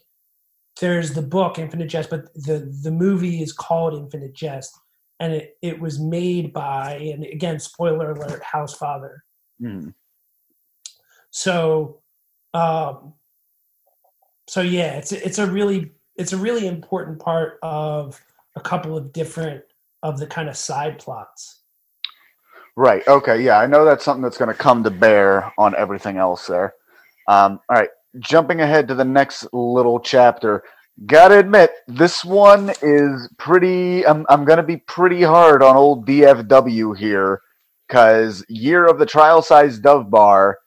there's 0.80 1.14
the 1.14 1.22
book 1.22 1.58
Infinite 1.58 1.88
Jest, 1.88 2.10
but 2.10 2.32
the 2.34 2.72
the 2.82 2.90
movie 2.90 3.42
is 3.42 3.52
called 3.52 3.94
Infinite 3.94 4.34
Jest, 4.34 4.78
and 5.20 5.32
it 5.32 5.56
it 5.62 5.80
was 5.80 5.98
made 5.98 6.52
by 6.52 6.94
and 6.94 7.24
again 7.24 7.58
spoiler 7.58 8.12
alert 8.12 8.42
Hal's 8.42 8.74
father. 8.74 9.24
Mhm. 9.60 9.94
So, 11.30 12.00
um, 12.54 13.14
so 14.48 14.60
yeah, 14.60 14.96
it's 14.96 15.12
it's 15.12 15.38
a 15.38 15.46
really 15.46 15.92
it's 16.16 16.32
a 16.32 16.36
really 16.36 16.66
important 16.66 17.18
part 17.18 17.58
of 17.62 18.20
a 18.54 18.60
couple 18.60 18.96
of 18.96 19.12
different 19.12 19.62
of 20.02 20.18
the 20.18 20.26
kind 20.26 20.48
of 20.48 20.56
side 20.56 20.98
plots. 20.98 21.62
Right. 22.76 23.06
Okay. 23.08 23.42
Yeah. 23.42 23.58
I 23.58 23.66
know 23.66 23.84
that's 23.84 24.04
something 24.04 24.22
that's 24.22 24.36
going 24.36 24.50
to 24.50 24.54
come 24.54 24.84
to 24.84 24.90
bear 24.90 25.52
on 25.58 25.74
everything 25.76 26.18
else 26.18 26.46
there. 26.46 26.74
Um, 27.26 27.58
all 27.68 27.76
right. 27.76 27.88
Jumping 28.20 28.60
ahead 28.60 28.88
to 28.88 28.94
the 28.94 29.04
next 29.04 29.46
little 29.52 30.00
chapter. 30.00 30.62
Gotta 31.04 31.38
admit, 31.38 31.72
this 31.88 32.24
one 32.24 32.72
is 32.82 33.28
pretty. 33.38 34.06
I'm, 34.06 34.24
I'm 34.28 34.46
to 34.46 34.62
be 34.62 34.78
pretty 34.78 35.22
hard 35.22 35.62
on 35.62 35.76
old 35.76 36.06
DFW 36.06 36.96
here 36.96 37.40
because 37.86 38.44
Year 38.48 38.86
of 38.86 38.98
the 38.98 39.06
Trial 39.06 39.42
Size 39.42 39.78
Dove 39.78 40.10
Bar, 40.10 40.58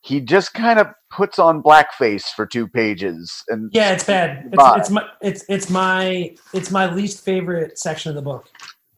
he 0.00 0.20
just 0.20 0.54
kind 0.54 0.78
of 0.78 0.88
puts 1.10 1.38
on 1.38 1.62
blackface 1.62 2.24
for 2.34 2.46
two 2.46 2.66
pages. 2.66 3.32
And 3.48 3.70
Yeah, 3.72 3.92
it's 3.92 4.04
bad. 4.04 4.50
It's, 4.52 4.62
it's 4.76 4.90
my 4.90 5.08
it's 5.22 5.44
it's 5.48 5.70
my 5.70 6.34
it's 6.52 6.70
my 6.70 6.92
least 6.92 7.24
favorite 7.24 7.78
section 7.78 8.10
of 8.10 8.16
the 8.16 8.22
book. 8.22 8.48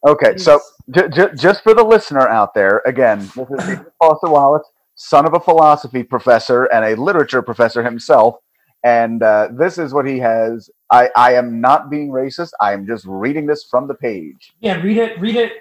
Okay, 0.07 0.37
so 0.37 0.61
j- 0.90 1.09
j- 1.09 1.31
just 1.37 1.62
for 1.62 1.75
the 1.75 1.83
listener 1.83 2.29
out 2.29 2.55
there, 2.55 2.83
again, 2.87 3.18
this 3.35 3.49
is 3.51 3.79
Foster 4.01 4.31
Wallace, 4.31 4.66
son 4.99 5.27
of 5.27 5.35
a 5.35 5.41
philosophy 5.41 6.05
professor 6.05 6.67
and 6.67 6.85
a 6.87 7.01
literature 7.03 7.43
professor 7.43 7.85
himself, 7.85 8.37
and 8.85 9.23
uh, 9.25 9.51
this 9.53 9.79
is 9.79 9.95
what 9.95 10.07
he 10.07 10.21
has. 10.21 10.71
I, 10.93 11.11
I 11.17 11.35
am 11.35 11.61
not 11.63 11.91
being 11.91 12.11
racist. 12.11 12.53
I 12.61 12.75
am 12.75 12.87
just 12.87 13.07
reading 13.09 13.47
this 13.47 13.65
from 13.65 13.89
the 13.89 13.95
page. 13.97 14.55
yeah, 14.61 14.77
read 14.83 14.99
it, 14.99 15.21
read 15.21 15.37
it, 15.37 15.55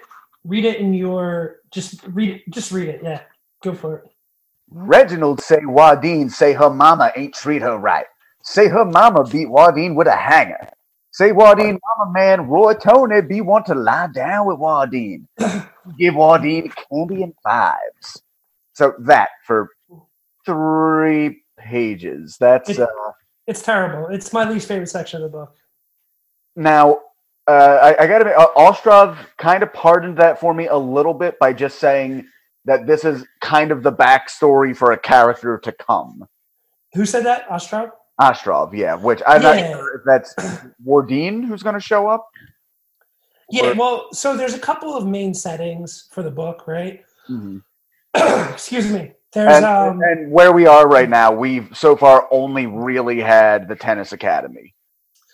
read 0.44 0.66
it 0.66 0.80
in 0.80 0.94
your 0.94 1.58
just 1.72 2.04
read 2.08 2.30
it, 2.36 2.42
just 2.50 2.72
read 2.72 2.88
it. 2.90 3.02
Yeah, 3.04 3.22
go 3.64 3.74
for 3.74 3.96
it. 3.98 4.04
Reginald 4.70 5.42
say 5.42 5.60
Wardine 5.64 6.30
say 6.30 6.54
her 6.54 6.70
mama 6.70 7.12
ain't 7.16 7.34
treat 7.34 7.62
her 7.62 7.78
right. 7.78 8.06
Say 8.42 8.68
her 8.68 8.84
mama 8.84 9.24
beat 9.24 9.48
Wardine 9.50 9.96
with 9.96 10.08
a 10.08 10.16
hanger. 10.16 10.68
Say 11.12 11.32
Wardine 11.32 11.78
mama 11.98 12.12
man 12.12 12.48
Roy 12.48 12.74
Tony 12.74 13.22
be 13.22 13.40
want 13.42 13.66
to 13.66 13.74
lie 13.76 14.08
down 14.14 14.46
with 14.46 14.58
Wardine. 14.58 15.28
Give 15.98 16.14
Wardine 16.16 16.70
candy 16.70 17.22
and 17.24 17.34
fives. 17.42 18.22
So 18.78 18.94
that 19.00 19.30
for 19.44 19.70
three 20.46 21.42
pages. 21.58 22.36
That's 22.38 22.70
It- 22.70 22.78
uh, 22.78 22.86
It's 23.48 23.60
terrible. 23.60 24.06
It's 24.06 24.32
my 24.32 24.48
least 24.48 24.68
favorite 24.68 24.88
section 24.88 25.20
of 25.22 25.32
the 25.32 25.36
book. 25.36 25.56
now. 26.54 27.00
Uh, 27.48 27.78
I, 27.98 28.02
I 28.02 28.06
gotta 28.06 28.26
admit, 28.26 28.36
uh, 28.36 28.42
Ostrov 28.56 29.16
kind 29.38 29.62
of 29.62 29.72
pardoned 29.72 30.18
that 30.18 30.38
for 30.38 30.52
me 30.52 30.66
a 30.66 30.76
little 30.76 31.14
bit 31.14 31.38
by 31.38 31.54
just 31.54 31.78
saying 31.78 32.26
that 32.66 32.86
this 32.86 33.06
is 33.06 33.24
kind 33.40 33.70
of 33.72 33.82
the 33.82 33.90
backstory 33.90 34.76
for 34.76 34.92
a 34.92 34.98
character 34.98 35.56
to 35.56 35.72
come. 35.72 36.28
Who 36.92 37.06
said 37.06 37.24
that? 37.24 37.50
Ostrov? 37.50 37.88
Ostrov, 38.20 38.74
yeah, 38.74 38.94
which 38.96 39.22
I'm 39.26 39.40
not 39.40 39.56
sure 39.58 39.96
if 39.96 40.02
that's 40.04 40.34
Wardine 40.84 41.42
who's 41.42 41.62
going 41.62 41.74
to 41.74 41.80
show 41.80 42.06
up. 42.06 42.28
Yeah. 43.50 43.70
Or- 43.70 43.74
Well, 43.76 44.08
so 44.12 44.36
there's 44.36 44.52
a 44.52 44.58
couple 44.58 44.94
of 44.94 45.06
main 45.06 45.32
settings 45.32 46.06
for 46.12 46.22
the 46.22 46.30
book, 46.30 46.66
right? 46.68 47.02
Excuse 48.52 48.90
me. 48.92 49.12
There's 49.32 49.56
And, 49.56 49.64
um. 49.64 50.00
and 50.02 50.30
where 50.32 50.52
we 50.52 50.66
are 50.66 50.88
right 50.88 51.08
now, 51.08 51.32
we've 51.32 51.68
so 51.76 51.96
far 51.96 52.26
only 52.30 52.66
really 52.66 53.20
had 53.20 53.68
the 53.68 53.76
tennis 53.76 54.12
academy. 54.12 54.74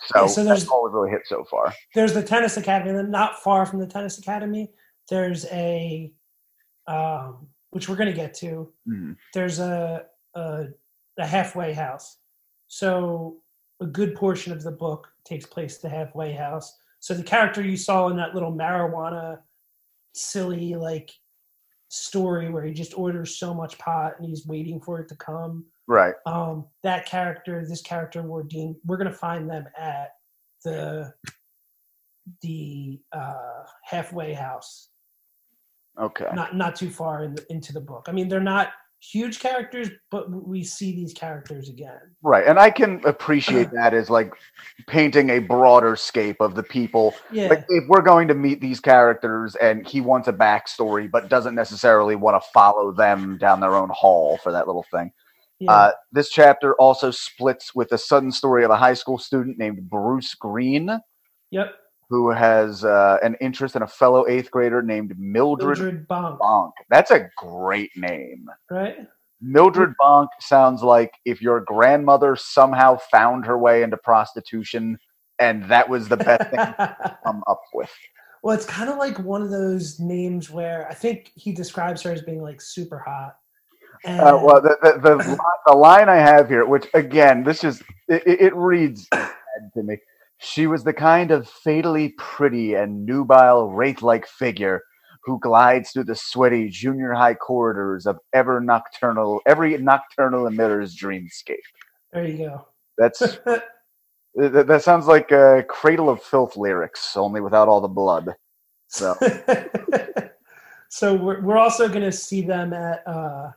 So, 0.07 0.23
Yeah, 0.23 0.27
so 0.27 0.45
there's- 0.45 0.61
that's 0.61 0.71
all 0.71 0.85
we've 0.85 0.93
really 0.93 1.11
hit 1.11 1.23
so 1.27 1.45
far. 1.51 1.73
there's 1.95 2.13
the 2.13 2.23
tennis 2.23 2.57
academy 2.57 2.91
and 2.91 2.99
then 2.99 3.11
not 3.11 3.43
far 3.43 3.65
from 3.67 3.79
the 3.81 3.87
tennis 3.87 4.19
academy 4.19 4.71
there's 5.09 5.45
a 5.47 6.13
um, 6.87 7.47
which 7.71 7.89
we're 7.89 7.97
going 7.97 8.11
to 8.11 8.17
get 8.17 8.35
to 8.35 8.71
Mhm. 8.89 9.17
there's 9.33 9.59
a, 9.61 10.05
a 10.35 10.67
a 11.19 11.27
halfway 11.27 11.73
house 11.73 12.19
so 12.69 13.37
a 13.81 13.87
good 13.87 14.15
portion 14.15 14.53
of 14.53 14.63
the 14.63 14.71
book 14.71 15.09
takes 15.25 15.47
place 15.47 15.77
at 15.77 15.83
the 15.83 15.89
halfway 15.89 16.33
house 16.33 16.77
so 17.01 17.15
the 17.15 17.23
character 17.23 17.63
you 17.63 17.77
saw 17.77 18.09
in 18.09 18.17
that 18.17 18.35
little 18.35 18.53
marijuana 18.53 19.39
silly 20.15 20.75
like 20.75 21.11
story 21.95 22.51
where 22.51 22.65
he 22.65 22.73
just 22.73 22.97
orders 22.99 23.37
so 23.39 23.55
much 23.55 23.79
pot 23.79 24.15
and 24.19 24.27
he's 24.29 24.47
waiting 24.47 24.81
for 24.81 25.01
it 25.01 25.09
to 25.09 25.17
come 25.17 25.65
Right. 25.87 26.15
um, 26.27 26.67
that 26.83 27.07
character, 27.07 27.65
this 27.69 27.83
character, 27.83 28.23
Wardine, 28.23 28.77
we're 28.85 28.97
gonna 28.97 29.13
find 29.13 29.49
them 29.49 29.67
at 29.79 30.13
the 30.65 31.13
the 32.41 32.99
uh, 33.13 33.65
halfway 33.85 34.33
house, 34.33 34.89
Okay. 35.99 36.27
not 36.35 36.57
not 36.57 36.75
too 36.75 36.89
far 36.91 37.23
in 37.25 37.35
the, 37.35 37.45
into 37.53 37.73
the 37.75 37.81
book. 37.83 38.07
I 38.09 38.13
mean, 38.13 38.29
they're 38.29 38.41
not 38.41 38.69
huge 39.13 39.39
characters, 39.41 39.91
but 40.11 40.31
we 40.31 40.65
see 40.65 40.95
these 40.95 41.13
characters 41.13 41.69
again. 41.69 41.99
Right. 42.23 42.47
And 42.47 42.59
I 42.59 42.71
can 42.71 43.01
appreciate 43.05 43.71
that 43.73 43.93
as 43.95 44.09
like 44.11 44.33
painting 44.87 45.31
a 45.31 45.39
broader 45.41 45.97
scape 45.97 46.37
of 46.41 46.55
the 46.55 46.63
people. 46.63 47.15
Yeah, 47.31 47.49
Like 47.49 47.65
if 47.69 47.85
we're 47.89 48.03
going 48.03 48.29
to 48.29 48.35
meet 48.35 48.61
these 48.61 48.81
characters 48.81 49.57
and 49.57 49.87
he 49.87 50.01
wants 50.01 50.29
a 50.29 50.33
backstory, 50.33 51.11
but 51.11 51.29
doesn't 51.29 51.55
necessarily 51.55 52.17
want 52.17 52.43
to 52.43 52.49
follow 52.53 52.93
them 52.93 53.39
down 53.39 53.61
their 53.61 53.75
own 53.75 53.91
hall 53.93 54.39
for 54.43 54.53
that 54.53 54.67
little 54.67 54.87
thing. 54.91 55.13
yeah, 55.59 55.71
Uh, 55.73 55.93
this 56.13 56.31
chapter 56.31 56.75
also 56.77 57.11
splits 57.11 57.75
with 57.75 57.93
a 57.93 57.99
sudden 57.99 58.33
story 58.33 58.65
of 58.65 58.71
a 58.71 58.77
high 58.77 58.95
school 58.95 59.19
student 59.19 59.59
named 59.59 59.89
Bruce 59.89 60.35
Green, 60.35 60.99
yep. 61.51 61.75
Who 62.09 62.31
has 62.31 62.85
uh, 62.85 63.19
an 63.23 63.37
interest 63.41 63.77
in 63.77 63.83
a 63.83 63.87
fellow 63.87 64.27
eighth 64.29 64.51
grader 64.51 64.83
named 64.83 65.15
Mildred, 65.19 65.79
Mildred 65.79 66.09
Bonk, 66.09 66.39
Bonk. 66.39 66.73
That's 66.91 67.11
a 67.11 67.29
great 67.37 67.91
name. 67.97 68.47
right? 68.71 68.97
Mildred 69.41 69.95
Bonk 70.01 70.29
sounds 70.41 70.83
like 70.83 71.13
if 71.25 71.43
your 71.43 71.61
grandmother 71.61 72.37
somehow 72.37 72.97
found 73.11 73.45
her 73.47 73.59
way 73.59 73.83
into 73.83 73.97
prostitution 73.97 74.99
and 75.39 75.65
that 75.65 75.89
was 75.89 76.09
the 76.09 76.17
best 76.17 76.49
thing 76.51 76.59
to 76.59 77.17
come 77.25 77.43
up 77.47 77.61
with. 77.75 77.91
well, 78.43 78.57
it's 78.57 78.67
kind 78.67 78.89
of 78.89 78.99
like 78.99 79.19
one 79.19 79.43
of 79.43 79.51
those 79.51 79.99
names 79.99 80.51
where 80.51 80.89
I 80.89 80.95
think 80.95 81.33
he 81.35 81.53
describes 81.53 82.03
her 82.03 82.13
as 82.13 82.23
being 82.23 82.43
like 82.43 82.61
super 82.61 82.99
hot. 83.01 83.37
And, 84.05 84.21
Uh, 84.21 84.39
well, 84.43 84.61
the, 84.61 84.77
the, 84.83 84.99
the, 85.17 85.39
the 85.67 85.73
line 85.73 86.09
I 86.09 86.17
have 86.17 86.49
here, 86.49 86.65
which 86.67 86.87
again, 86.95 87.43
this 87.43 87.65
is, 87.65 87.83
it, 88.09 88.23
it 88.27 88.55
reads 88.55 89.09
to 89.75 89.83
me. 89.83 89.97
She 90.39 90.67
was 90.67 90.85
the 90.85 90.93
kind 90.93 91.31
of 91.31 91.49
fatally 91.49 92.15
pretty 92.19 92.75
and 92.75 93.07
nubile 93.07 93.71
wraith 93.71 94.03
like 94.03 94.27
figure 94.27 94.83
who 95.25 95.39
glides 95.41 95.91
through 95.91 96.05
the 96.05 96.15
sweaty 96.15 96.69
junior 96.69 97.13
high 97.13 97.35
corridors 97.35 98.07
of 98.07 98.19
ever 98.35 98.61
nocturnal, 98.61 99.41
every 99.47 99.77
nocturnal 99.79 100.47
emitter's 100.47 100.97
dreamscape. 100.97 101.57
there 102.13 102.27
you 102.27 102.39
go. 102.39 102.67
That's 102.99 103.21
that, 104.35 104.67
that 104.67 104.83
sounds 104.83 105.07
like 105.07 105.31
a 105.33 105.65
Cradle 105.69 106.11
of 106.11 106.23
Filth 106.23 106.57
lyrics, 106.57 107.17
only 107.17 107.41
without 107.41 107.69
all 107.69 107.81
the 107.81 107.89
blood. 107.89 108.35
So 108.89 109.17
so 110.91 111.15
we're, 111.15 111.41
we're 111.41 111.57
also 111.57 111.89
going 111.89 112.03
to 112.03 112.13
see 112.13 112.43
them 112.43 112.73
at 112.73 113.07
uh, 113.07 113.51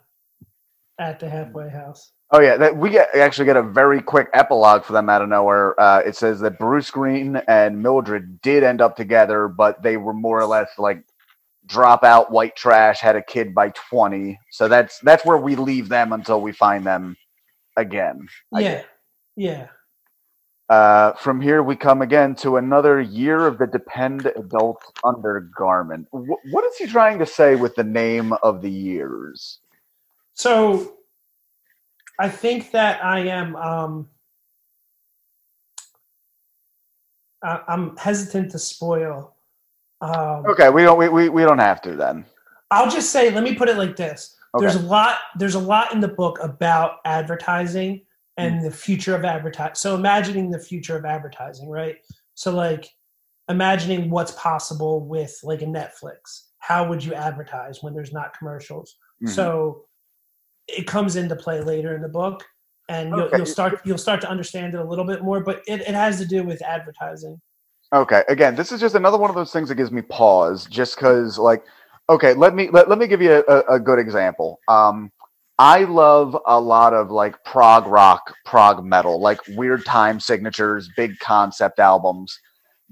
at 1.00 1.20
the 1.20 1.30
halfway 1.30 1.70
house. 1.70 2.12
Oh 2.32 2.42
yeah, 2.42 2.58
that 2.58 2.76
we 2.76 2.90
get, 2.90 3.16
actually 3.16 3.46
get 3.46 3.56
a 3.56 3.64
very 3.64 4.02
quick 4.02 4.30
epilogue 4.34 4.84
for 4.84 4.92
them 4.94 5.10
out 5.10 5.22
of 5.22 5.30
nowhere. 5.30 5.80
Uh, 5.80 6.00
it 6.00 6.16
says 6.16 6.42
that 6.42 6.60
Bruce 6.60 6.92
Green 6.92 7.38
and 7.48 7.82
Mildred 7.82 8.42
did 8.42 8.64
end 8.64 8.82
up 8.82 8.98
together, 8.98 9.48
but 9.48 9.82
they 9.82 9.96
were 9.96 10.14
more 10.14 10.40
or 10.40 10.46
less 10.46 10.70
like 10.78 11.04
drop 11.66 12.04
out 12.04 12.32
white 12.32 12.56
trash. 12.58 13.00
Had 13.00 13.16
a 13.16 13.22
kid 13.22 13.56
by 13.56 13.70
twenty, 13.70 14.40
so 14.52 14.68
that's 14.68 15.00
that's 15.00 15.24
where 15.26 15.38
we 15.38 15.56
leave 15.56 15.88
them 15.88 16.12
until 16.12 16.42
we 16.42 16.52
find 16.52 16.86
them 16.86 17.16
again. 17.78 18.28
I 18.54 18.60
yeah, 18.60 18.84
yeah. 19.38 19.68
Uh, 20.70 21.14
from 21.14 21.40
here, 21.40 21.64
we 21.64 21.78
come 21.78 22.02
again 22.02 22.36
to 22.36 22.58
another 22.58 23.00
year 23.00 23.48
of 23.48 23.58
the 23.58 23.68
Depend 23.68 24.26
Adult 24.36 24.84
Undergarment. 25.06 26.08
Wh- 26.12 26.52
what 26.52 26.66
is 26.66 26.76
he 26.78 26.88
trying 26.88 27.20
to 27.20 27.26
say 27.26 27.56
with 27.56 27.76
the 27.76 27.86
name 27.86 28.34
of 28.44 28.62
the 28.62 28.70
years? 28.70 29.60
So 30.34 30.97
I 32.20 32.30
think 32.30 32.72
that 32.72 33.04
I 33.04 33.20
am. 33.20 33.56
Um, 33.56 34.10
I, 37.44 37.62
I'm 37.68 37.96
hesitant 37.98 38.52
to 38.52 38.60
spoil. 38.60 39.36
Um, 40.02 40.46
Okay, 40.48 40.70
we 40.70 40.84
don't 40.84 40.98
we, 40.98 41.10
we, 41.10 41.30
we 41.30 41.44
don't 41.44 41.60
have 41.60 41.82
to 41.84 41.96
then. 41.96 42.26
I'll 42.72 42.90
just 42.90 43.12
say, 43.12 43.32
let 43.32 43.44
me 43.44 43.56
put 43.56 43.70
it 43.70 43.78
like 43.78 43.96
this: 43.96 44.36
Okay. 44.56 44.66
there's 44.66 44.76
a 44.76 44.86
lot. 44.86 45.20
There's 45.38 45.56
a 45.56 45.60
lot 45.60 45.94
in 45.94 46.00
the 46.00 46.08
book 46.08 46.40
about 46.42 46.98
advertising 47.06 48.04
and 48.40 48.64
the 48.64 48.70
future 48.70 49.16
of 49.16 49.26
advertising. 49.26 49.74
So 49.76 49.96
imagining 49.96 50.52
the 50.52 50.60
future 50.60 50.96
of 50.96 51.06
advertising, 51.06 51.70
right? 51.70 51.96
So 52.36 52.52
like 52.52 52.88
imagining 53.50 54.12
what's 54.12 54.34
possible 54.34 55.08
with 55.08 55.40
like 55.42 55.64
a 55.64 55.66
Netflix. 55.66 56.44
How 56.60 56.88
would 56.88 57.04
you 57.04 57.16
advertise 57.16 57.82
when 57.82 57.96
there's 57.96 58.14
not 58.14 58.38
commercials? 58.38 58.98
Mhm. 59.24 59.30
So 59.30 59.87
it 60.68 60.88
comes 60.88 61.16
into 61.16 61.36
play 61.36 61.62
later 61.62 61.96
in 61.96 62.02
the 62.02 62.10
book, 62.10 62.44
and 62.90 63.10
you'll, 63.10 63.22
Okay. 63.22 63.38
you'll 63.38 63.46
start 63.46 63.82
you'll 63.86 63.98
start 63.98 64.22
to 64.22 64.30
understand 64.30 64.74
it 64.74 64.80
a 64.80 64.84
little 64.84 65.06
bit 65.06 65.24
more. 65.24 65.44
But 65.44 65.62
it, 65.68 65.82
it 65.82 65.96
has 65.96 66.20
to 66.20 66.26
do 66.26 66.44
with 66.44 66.62
advertising. 66.62 67.40
Okay, 67.94 68.24
again, 68.28 68.56
this 68.56 68.72
is 68.72 68.82
just 68.82 68.96
another 68.96 69.18
one 69.18 69.30
of 69.30 69.36
those 69.36 69.54
things 69.54 69.70
that 69.70 69.76
gives 69.76 69.92
me 69.92 70.02
pause, 70.02 70.66
just 70.66 70.96
because, 70.96 71.38
like, 71.40 71.64
okay, 72.10 72.34
let 72.34 72.54
me 72.54 72.70
let, 72.70 72.90
let 72.90 73.00
me 73.00 73.08
give 73.08 73.22
you 73.22 73.44
a, 73.48 73.76
a 73.76 73.80
good 73.80 74.00
example. 74.00 74.60
Um, 74.68 75.12
I 75.60 75.86
love 75.86 76.38
a 76.46 76.60
lot 76.60 76.94
of 76.94 77.12
like 77.12 77.44
prog 77.44 77.88
rock, 77.88 78.34
prog 78.46 78.86
metal, 78.86 79.20
like 79.20 79.40
weird 79.50 79.86
time 79.86 80.20
signatures, 80.20 80.90
big 80.96 81.18
concept 81.20 81.80
albums. 81.80 82.38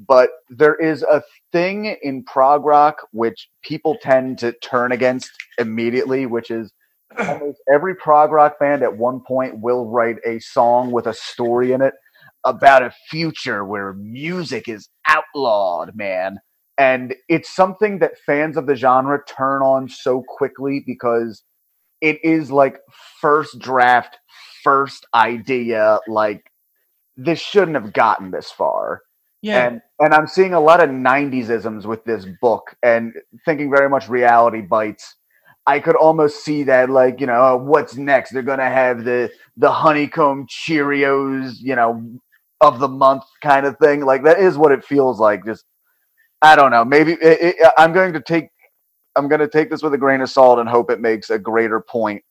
But 0.07 0.29
there 0.49 0.75
is 0.75 1.03
a 1.03 1.21
thing 1.51 1.95
in 2.01 2.23
prog 2.23 2.65
rock 2.65 2.97
which 3.11 3.49
people 3.61 3.97
tend 4.01 4.39
to 4.39 4.51
turn 4.53 4.91
against 4.91 5.31
immediately, 5.59 6.25
which 6.25 6.51
is 6.51 6.71
almost 7.17 7.59
every 7.71 7.95
prog 7.95 8.31
rock 8.31 8.59
band 8.59 8.83
at 8.83 8.97
one 8.97 9.21
point 9.21 9.59
will 9.59 9.87
write 9.87 10.17
a 10.25 10.39
song 10.39 10.91
with 10.91 11.07
a 11.07 11.13
story 11.13 11.71
in 11.71 11.81
it 11.81 11.93
about 12.43 12.83
a 12.83 12.93
future 13.09 13.65
where 13.65 13.93
music 13.93 14.67
is 14.67 14.89
outlawed, 15.07 15.95
man. 15.95 16.39
And 16.77 17.15
it's 17.29 17.55
something 17.55 17.99
that 17.99 18.19
fans 18.25 18.57
of 18.57 18.67
the 18.67 18.75
genre 18.75 19.23
turn 19.25 19.61
on 19.61 19.89
so 19.89 20.23
quickly 20.27 20.83
because 20.85 21.43
it 22.01 22.19
is 22.23 22.51
like 22.51 22.79
first 23.21 23.59
draft, 23.59 24.17
first 24.63 25.05
idea. 25.13 25.99
Like, 26.07 26.51
this 27.15 27.39
shouldn't 27.39 27.75
have 27.75 27.93
gotten 27.93 28.31
this 28.31 28.51
far. 28.51 29.01
Yeah. 29.41 29.67
And 29.67 29.81
and 29.99 30.13
I'm 30.13 30.27
seeing 30.27 30.53
a 30.53 30.59
lot 30.59 30.83
of 30.83 30.89
90s 30.89 31.49
isms 31.49 31.87
with 31.87 32.03
this 32.03 32.25
book 32.41 32.75
and 32.83 33.13
thinking 33.45 33.69
very 33.69 33.89
much 33.89 34.09
reality 34.09 34.61
bites. 34.61 35.15
I 35.67 35.79
could 35.79 35.95
almost 35.95 36.43
see 36.45 36.63
that 36.63 36.89
like, 36.89 37.19
you 37.19 37.27
know, 37.27 37.41
oh, 37.41 37.57
what's 37.57 37.95
next? 37.95 38.31
They're 38.31 38.43
to 38.43 38.63
have 38.63 39.03
the 39.03 39.31
the 39.57 39.71
honeycomb 39.71 40.47
Cheerios, 40.47 41.55
you 41.59 41.75
know, 41.75 42.19
of 42.61 42.79
the 42.79 42.87
month 42.87 43.23
kind 43.41 43.65
of 43.65 43.77
thing. 43.79 44.05
Like 44.05 44.23
that 44.23 44.39
is 44.39 44.57
what 44.57 44.71
it 44.71 44.85
feels 44.85 45.19
like. 45.19 45.45
Just 45.45 45.65
I 46.41 46.55
don't 46.55 46.71
know. 46.71 46.85
Maybe 46.85 47.13
it, 47.13 47.41
it, 47.41 47.55
uh, 47.63 47.71
I'm 47.77 47.93
going 47.93 48.13
to 48.13 48.21
take 48.21 48.49
I'm 49.15 49.27
going 49.27 49.39
to 49.39 49.47
take 49.47 49.69
this 49.69 49.81
with 49.81 49.93
a 49.93 49.97
grain 49.97 50.21
of 50.21 50.29
salt 50.29 50.59
and 50.59 50.69
hope 50.69 50.91
it 50.91 50.99
makes 50.99 51.29
a 51.29 51.39
greater 51.39 51.79
point 51.81 52.21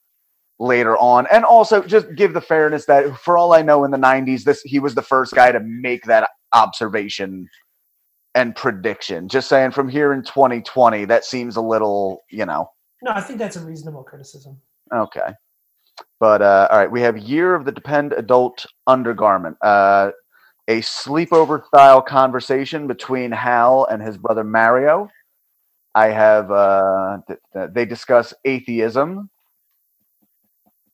later 0.58 0.96
on. 0.98 1.26
And 1.32 1.44
also 1.44 1.82
just 1.82 2.14
give 2.14 2.34
the 2.34 2.40
fairness 2.40 2.86
that 2.86 3.16
for 3.18 3.36
all 3.36 3.52
I 3.52 3.62
know 3.62 3.84
in 3.84 3.90
the 3.90 3.98
90s 3.98 4.44
this 4.44 4.62
he 4.62 4.78
was 4.78 4.94
the 4.94 5.02
first 5.02 5.34
guy 5.34 5.50
to 5.50 5.60
make 5.60 6.04
that 6.04 6.28
observation 6.52 7.48
and 8.34 8.54
prediction. 8.54 9.28
Just 9.28 9.48
saying 9.48 9.72
from 9.72 9.88
here 9.88 10.12
in 10.12 10.22
2020 10.22 11.06
that 11.06 11.24
seems 11.24 11.56
a 11.56 11.60
little, 11.60 12.22
you 12.30 12.46
know. 12.46 12.68
No, 13.04 13.10
I 13.10 13.20
think 13.20 13.38
that's 13.38 13.56
a 13.56 13.60
reasonable 13.60 14.02
criticism. 14.02 14.58
Okay. 14.90 15.28
But 16.18 16.40
uh, 16.40 16.68
all 16.70 16.78
right, 16.78 16.90
we 16.90 17.02
have 17.02 17.18
Year 17.18 17.54
of 17.54 17.66
the 17.66 17.70
Depend 17.70 18.14
Adult 18.14 18.64
Undergarment. 18.86 19.58
Uh, 19.60 20.12
a 20.68 20.80
sleepover 20.80 21.66
style 21.66 22.00
conversation 22.00 22.86
between 22.86 23.30
Hal 23.30 23.86
and 23.90 24.00
his 24.00 24.16
brother 24.16 24.42
Mario. 24.42 25.10
I 25.94 26.06
have 26.06 26.50
uh, 26.50 27.18
th- 27.28 27.38
th- 27.52 27.70
they 27.74 27.84
discuss 27.84 28.32
atheism. 28.46 29.28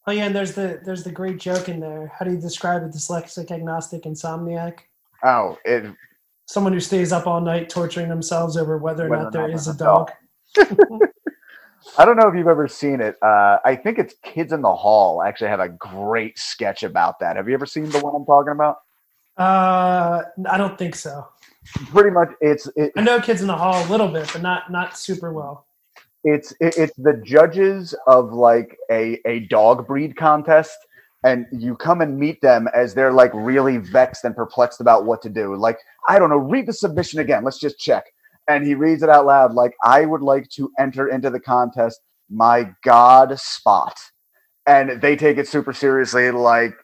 Oh 0.08 0.10
yeah, 0.10 0.24
and 0.24 0.34
there's 0.34 0.54
the 0.54 0.80
there's 0.84 1.04
the 1.04 1.12
great 1.12 1.38
joke 1.38 1.68
in 1.68 1.78
there. 1.78 2.12
How 2.18 2.24
do 2.24 2.32
you 2.32 2.40
describe 2.40 2.82
a 2.82 2.86
dyslexic, 2.88 3.52
agnostic, 3.52 4.02
insomniac? 4.02 4.80
Oh, 5.24 5.56
it 5.64 5.94
Someone 6.46 6.72
who 6.72 6.80
stays 6.80 7.12
up 7.12 7.28
all 7.28 7.40
night 7.40 7.68
torturing 7.68 8.08
themselves 8.08 8.56
over 8.56 8.78
whether 8.78 9.06
or 9.06 9.10
Whether 9.10 9.22
not 9.22 9.28
or 9.28 9.30
there 9.30 9.48
not 9.48 9.54
is 9.54 9.68
a 9.68 9.74
dog. 9.74 10.10
dog. 10.56 11.00
I 11.98 12.04
don't 12.04 12.16
know 12.16 12.28
if 12.28 12.34
you've 12.34 12.46
ever 12.48 12.68
seen 12.68 13.00
it. 13.00 13.16
Uh, 13.22 13.58
I 13.64 13.76
think 13.76 13.98
it's 13.98 14.14
Kids 14.22 14.52
in 14.52 14.62
the 14.62 14.74
Hall 14.74 15.22
actually 15.22 15.48
have 15.48 15.60
a 15.60 15.68
great 15.68 16.38
sketch 16.38 16.82
about 16.82 17.18
that. 17.20 17.36
Have 17.36 17.48
you 17.48 17.54
ever 17.54 17.66
seen 17.66 17.88
the 17.90 18.00
one 18.00 18.14
I'm 18.14 18.24
talking 18.26 18.52
about? 18.52 18.78
Uh, 19.36 20.22
I 20.50 20.58
don't 20.58 20.76
think 20.78 20.94
so. 20.94 21.28
Pretty 21.86 22.10
much, 22.10 22.30
it's 22.40 22.68
it, 22.76 22.92
I 22.96 23.02
know 23.02 23.20
Kids 23.20 23.40
in 23.42 23.46
the 23.46 23.56
Hall 23.56 23.86
a 23.86 23.88
little 23.88 24.08
bit, 24.08 24.30
but 24.32 24.42
not 24.42 24.70
not 24.70 24.98
super 24.98 25.32
well. 25.32 25.66
it's 26.24 26.52
it, 26.60 26.74
it's 26.76 26.94
the 26.96 27.20
judges 27.24 27.94
of 28.06 28.32
like 28.32 28.76
a 28.90 29.18
a 29.26 29.40
dog 29.40 29.86
breed 29.86 30.16
contest 30.16 30.76
and 31.24 31.46
you 31.52 31.76
come 31.76 32.00
and 32.00 32.18
meet 32.18 32.40
them 32.42 32.68
as 32.74 32.94
they're 32.94 33.12
like 33.12 33.30
really 33.34 33.78
vexed 33.78 34.24
and 34.24 34.34
perplexed 34.36 34.80
about 34.80 35.04
what 35.06 35.22
to 35.22 35.28
do 35.30 35.54
like 35.56 35.78
i 36.08 36.18
don't 36.18 36.30
know 36.30 36.36
read 36.36 36.66
the 36.66 36.72
submission 36.72 37.20
again 37.20 37.44
let's 37.44 37.58
just 37.58 37.78
check 37.78 38.04
and 38.50 38.66
he 38.66 38.74
reads 38.74 39.02
it 39.02 39.08
out 39.08 39.26
loud 39.26 39.54
like 39.54 39.74
i 39.84 40.04
would 40.04 40.22
like 40.22 40.48
to 40.48 40.70
enter 40.78 41.08
into 41.08 41.30
the 41.30 41.40
contest 41.40 42.00
my 42.28 42.70
god 42.84 43.38
spot 43.38 43.96
and 44.66 45.00
they 45.00 45.16
take 45.16 45.38
it 45.38 45.48
super 45.48 45.72
seriously 45.72 46.30
like 46.30 46.74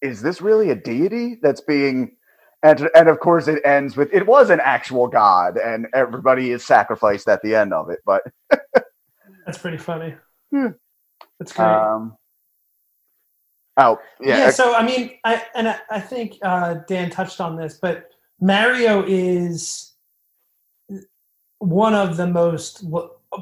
is 0.00 0.22
this 0.22 0.40
really 0.40 0.70
a 0.70 0.74
deity 0.74 1.38
that's 1.42 1.60
being 1.60 2.12
and, 2.62 2.88
and 2.94 3.08
of 3.08 3.20
course 3.20 3.48
it 3.48 3.60
ends 3.64 3.96
with 3.96 4.08
it 4.12 4.26
was 4.26 4.50
an 4.50 4.60
actual 4.62 5.06
god 5.08 5.56
and 5.56 5.86
everybody 5.94 6.50
is 6.50 6.64
sacrificed 6.64 7.28
at 7.28 7.42
the 7.42 7.54
end 7.54 7.72
of 7.72 7.90
it 7.90 7.98
but 8.06 8.22
That's 9.48 9.56
pretty 9.56 9.78
funny. 9.78 10.14
Hmm. 10.50 10.72
That's 11.40 11.54
great. 11.54 11.64
um 11.64 12.16
oh 13.78 13.98
yeah, 14.20 14.38
yeah, 14.38 14.50
so 14.50 14.74
I 14.74 14.84
mean, 14.84 15.12
I 15.24 15.42
and 15.54 15.68
I, 15.68 15.78
I 15.90 16.00
think 16.00 16.34
uh, 16.42 16.80
Dan 16.86 17.08
touched 17.08 17.40
on 17.40 17.56
this, 17.56 17.78
but 17.80 18.10
Mario 18.42 19.02
is 19.06 19.94
one 21.58 21.94
of 21.94 22.16
the 22.16 22.26
most, 22.26 22.84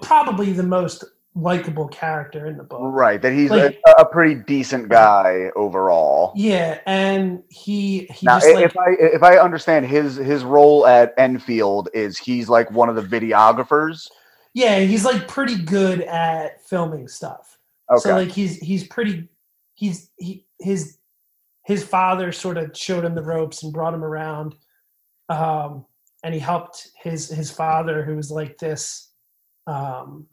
probably 0.02 0.52
the 0.52 0.62
most 0.62 1.04
likable 1.34 1.86
character 1.88 2.46
in 2.46 2.56
the 2.56 2.62
book. 2.64 2.80
right 2.80 3.20
that 3.20 3.30
he's 3.34 3.50
Like- 3.50 3.78
a, 3.86 3.90
a 4.00 4.04
pretty 4.06 4.36
decent 4.36 4.88
guy 4.88 5.50
overall 5.54 6.32
Yeah, 6.34 6.78
and 6.86 7.42
he 7.50 8.06
he 8.10 8.24
now 8.24 8.36
just 8.40 8.46
i- 8.48 8.52
like 8.54 8.64
if 8.64 8.78
i 8.78 8.90
if 8.98 9.22
i 9.22 9.36
understand 9.36 9.84
his 9.84 10.16
his 10.16 10.44
role 10.44 10.86
at 10.86 11.12
enfield 11.18 11.90
is 11.92 12.16
he's 12.16 12.48
like 12.48 12.70
one 12.70 12.88
of 12.88 12.94
the 12.96 13.02
videographers 13.02 14.08
yeah 14.54 14.78
he's 14.78 15.04
like 15.04 15.28
pretty 15.28 15.58
good 15.62 16.00
at 16.00 16.66
filming 16.66 17.06
stuff. 17.06 17.58
okay 17.92 18.00
So 18.00 18.14
like 18.16 18.28
he's 18.28 18.56
he's 18.56 18.84
pretty 18.88 19.28
he's 19.74 20.08
he 20.16 20.46
his 20.58 20.96
his 21.64 21.84
father 21.84 22.32
sort 22.32 22.56
of 22.56 22.74
showed 22.74 23.04
him 23.04 23.14
the 23.14 23.22
ropes 23.22 23.62
and 23.62 23.74
brought 23.74 23.92
him 23.92 24.04
around, 24.04 24.54
um, 25.28 25.84
and 26.26 26.34
he 26.34 26.40
helped 26.40 26.88
his 27.00 27.28
his 27.28 27.52
father 27.52 28.02
who 28.02 28.16
was 28.16 28.32
like 28.32 28.58
this, 28.58 29.12
um, 29.68 30.26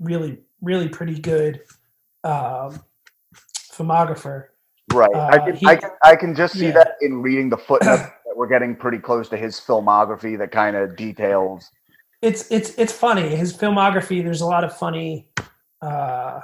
really 0.00 0.38
really 0.62 0.88
pretty 0.88 1.20
good 1.20 1.60
um, 2.24 2.80
filmographer. 3.70 4.46
right 4.94 5.14
I, 5.14 5.36
uh, 5.36 5.44
can, 5.44 5.56
he- 5.56 5.66
I 5.66 5.76
can 5.76 5.90
i 6.02 6.16
can 6.16 6.34
just 6.34 6.54
see 6.54 6.68
yeah. 6.68 6.72
that 6.72 6.92
in 7.02 7.20
reading 7.20 7.50
the 7.50 7.58
footnote 7.58 7.96
that 8.24 8.34
we're 8.34 8.48
getting 8.48 8.74
pretty 8.74 8.98
close 8.98 9.28
to 9.28 9.36
his 9.36 9.60
filmography 9.60 10.38
that 10.38 10.50
kind 10.50 10.74
of 10.74 10.96
details 10.96 11.70
It's 12.22 12.50
it's 12.50 12.70
it's 12.78 12.94
funny 12.94 13.36
his 13.36 13.54
filmography. 13.54 14.24
There's 14.24 14.40
a 14.40 14.46
lot 14.46 14.64
of 14.64 14.74
funny 14.74 15.28
uh, 15.82 16.40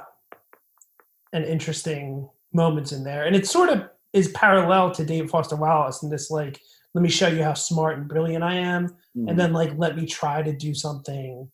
and 1.33 1.45
interesting 1.45 2.29
moments 2.53 2.91
in 2.91 3.03
there, 3.03 3.25
and 3.25 3.35
it 3.35 3.47
sort 3.47 3.69
of 3.69 3.89
is 4.13 4.27
parallel 4.29 4.91
to 4.91 5.05
David 5.05 5.29
Foster 5.29 5.55
Wallace 5.55 6.03
in 6.03 6.09
this 6.09 6.29
like, 6.29 6.59
let 6.93 7.01
me 7.01 7.09
show 7.09 7.27
you 7.27 7.43
how 7.43 7.53
smart 7.53 7.97
and 7.97 8.07
brilliant 8.07 8.43
I 8.43 8.55
am, 8.55 8.87
Mhm. 9.15 9.29
and 9.29 9.39
then 9.39 9.53
like 9.53 9.71
let 9.77 9.95
me 9.95 10.05
try 10.05 10.41
to 10.41 10.53
do 10.53 10.73
something 10.73 11.49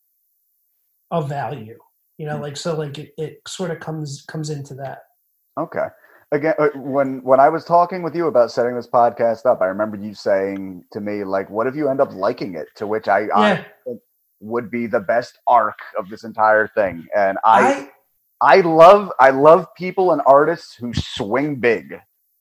of 1.11 1.29
value. 1.29 1.77
You 2.17 2.25
know, 2.25 2.39
like 2.39 2.57
so 2.57 2.75
like 2.75 2.97
it, 2.97 3.13
it 3.17 3.41
sort 3.47 3.71
of 3.71 3.79
comes 3.79 4.25
comes 4.27 4.49
into 4.49 4.73
that. 4.75 5.03
Okay. 5.59 5.87
Again, 6.31 6.55
uh, 6.59 6.69
when 6.75 7.23
when 7.23 7.39
I 7.39 7.49
was 7.49 7.63
talking 7.63 8.03
with 8.03 8.15
you 8.15 8.27
about 8.27 8.51
setting 8.51 8.75
this 8.75 8.87
podcast 8.87 9.45
up, 9.45 9.61
I 9.61 9.67
remember 9.67 9.95
you 9.97 10.13
saying 10.13 10.83
to 10.91 10.99
me 10.99 11.23
like, 11.23 11.49
"What 11.49 11.67
if 11.67 11.75
you 11.75 11.89
end 11.89 12.01
up 12.01 12.11
liking 12.11 12.55
it?" 12.55 12.67
To 12.75 12.87
which 12.87 13.07
I, 13.07 13.27
I 13.33 13.49
Yeah, 13.49 13.63
think 13.85 14.01
would 14.41 14.69
be 14.69 14.87
the 14.87 14.99
best 14.99 15.39
arc 15.47 15.79
of 15.97 16.09
this 16.09 16.23
entire 16.23 16.67
thing. 16.67 17.07
And 17.15 17.37
I, 17.45 17.89
I 18.41 18.57
I 18.57 18.61
love 18.61 19.11
I 19.19 19.29
love 19.29 19.67
people 19.75 20.11
and 20.11 20.21
artists 20.25 20.75
who 20.75 20.93
swing 20.93 21.55
big. 21.57 21.95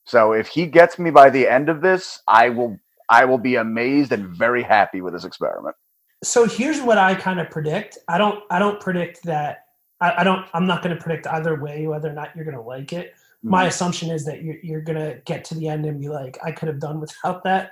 So 0.05 0.33
if 0.33 0.47
he 0.47 0.65
gets 0.65 0.99
me 0.99 1.09
by 1.11 1.29
the 1.29 1.47
end 1.47 1.69
of 1.69 1.81
this, 1.81 2.21
I 2.27 2.49
will 2.49 2.77
I 3.09 3.25
will 3.25 3.37
be 3.37 3.55
amazed 3.55 4.11
and 4.11 4.27
very 4.27 4.63
happy 4.63 5.01
with 5.01 5.13
this 5.13 5.23
experiment. 5.23 5.75
so 6.23 6.45
here's 6.45 6.81
what 6.81 6.97
I 6.97 7.15
kind 7.15 7.39
of 7.39 7.49
predict. 7.49 7.97
I 8.07 8.17
don't 8.17 8.43
I 8.49 8.59
don't 8.59 8.79
predict 8.79 9.23
that 9.23 9.65
I, 10.01 10.21
I 10.21 10.23
don't 10.23 10.45
I'm 10.53 10.65
not 10.67 10.83
going 10.83 10.95
to 10.95 11.01
predict 11.01 11.27
either 11.27 11.55
way 11.59 11.87
whether 11.87 12.09
or 12.09 12.13
not 12.13 12.35
you're 12.35 12.45
going 12.45 12.57
to 12.57 12.61
like 12.61 12.93
it. 12.93 13.13
My 13.43 13.65
assumption 13.65 14.09
is 14.09 14.25
that 14.25 14.41
you're 14.43 14.57
you're 14.61 14.81
going 14.81 14.97
to 14.99 15.21
get 15.25 15.45
to 15.45 15.55
the 15.55 15.67
end 15.69 15.85
and 15.85 16.01
be 16.01 16.09
like 16.09 16.37
I 16.43 16.51
could 16.51 16.67
have 16.67 16.79
done 16.79 16.99
without 16.99 17.43
that. 17.45 17.71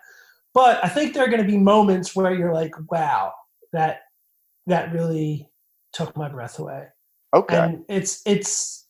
But 0.54 0.82
I 0.84 0.88
think 0.88 1.13
there 1.13 1.26
are 1.26 1.28
going 1.28 1.41
to 1.41 1.48
be 1.48 1.58
moments 1.58 2.15
where 2.15 2.34
you're 2.34 2.54
like, 2.54 2.74
wow, 2.89 3.34
that 3.74 4.04
that 4.67 4.93
really 4.93 5.50
took 5.91 6.15
my 6.15 6.30
breath 6.30 6.60
away. 6.60 6.88
okay. 7.34 7.58
And 7.58 7.84
it's 7.89 8.21
it's 8.26 8.88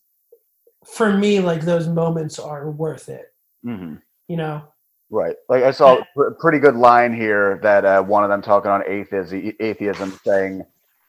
for 0.86 1.12
me 1.12 1.40
like 1.40 1.62
those 1.62 1.88
moments 1.88 2.38
are 2.38 2.70
worth 2.70 3.10
it. 3.10 3.34
hmm 3.64 3.96
You 4.28 4.38
know. 4.38 4.64
Right. 5.10 5.36
Like 5.50 5.63
I 5.63 5.72
saw 5.72 6.00
a 6.18 6.32
pretty 6.39 6.60
good 6.60 6.76
line 6.76 7.13
here 7.13 7.60
that 7.63 7.86
uh, 7.86 8.04
one 8.04 8.24
of 8.24 8.30
them 8.30 8.41
talking 8.41 8.72
on 8.72 8.84
atheism, 8.88 9.54
atheism 9.60 10.20
saying, 10.26 10.65